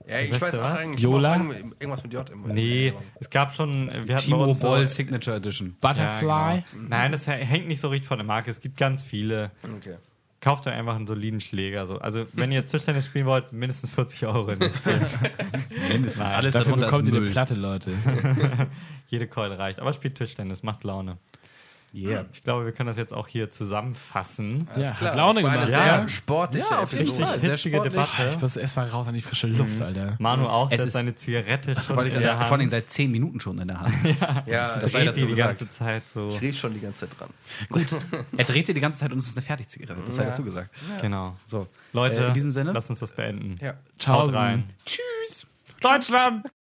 [0.07, 0.79] Ja, ich Weißt weiß auch was?
[0.79, 1.01] eigentlich.
[1.01, 1.35] Jola?
[1.35, 5.75] Irgendwas mit J im Nee, es gab schon, wir hatten Timo Boll Signature Edition.
[5.81, 6.27] Butterfly.
[6.27, 6.87] Ja, genau.
[6.89, 8.49] Nein, das hängt nicht so richtig von der Marke.
[8.49, 9.51] Es gibt ganz viele.
[9.77, 9.95] Okay.
[10.39, 11.87] Kauft euch einfach einen soliden Schläger.
[11.87, 11.97] So.
[11.97, 15.05] Also, wenn ihr Tischtennis spielen wollt, mindestens 40 Euro investieren.
[15.89, 16.23] Mindestens.
[16.23, 17.31] Nein, Alles Dafür bekommt ihr eine.
[17.31, 17.93] Platte, Leute.
[19.07, 19.79] Jede Keule reicht.
[19.79, 21.17] Aber spielt Tischtennis, macht Laune.
[22.05, 22.25] Yeah.
[22.33, 24.67] Ich glaube, wir können das jetzt auch hier zusammenfassen.
[24.77, 25.67] Ja, Klar, hat Laune eine gemacht.
[25.69, 26.07] sehr Ja.
[26.07, 27.07] sportliche Ja, auf jeden.
[27.13, 27.39] Fall.
[27.41, 27.93] sehr hitzige sportlich.
[27.93, 28.29] Debatte.
[28.29, 30.15] Ich muss erstmal raus an die frische Luft, Alter.
[30.19, 32.71] Manu auch, Es ist- seine Zigarette schon in der sagen, vor allem Hand.
[32.71, 33.93] seit 10 Minuten schon in der Hand.
[34.47, 35.59] Ja, Das das sei Dreht dazu die die gesagt.
[35.59, 36.27] ganze Zeit so.
[36.29, 37.29] ich rieche schon die ganze Zeit dran.
[38.37, 40.01] Er dreht sie die ganze Zeit und es ist eine Fertigzigarette.
[40.05, 40.29] Das sei Ja.
[40.29, 40.69] dazu gesagt.
[41.01, 41.35] Genau.
[41.47, 42.71] So, Leute, Äh, in diesem Sinne.
[42.73, 43.57] lass uns das beenden.
[43.61, 43.73] Ja.
[44.07, 44.65] Haut rein.
[44.85, 45.47] Tschüss.
[45.81, 46.45] Deutschland!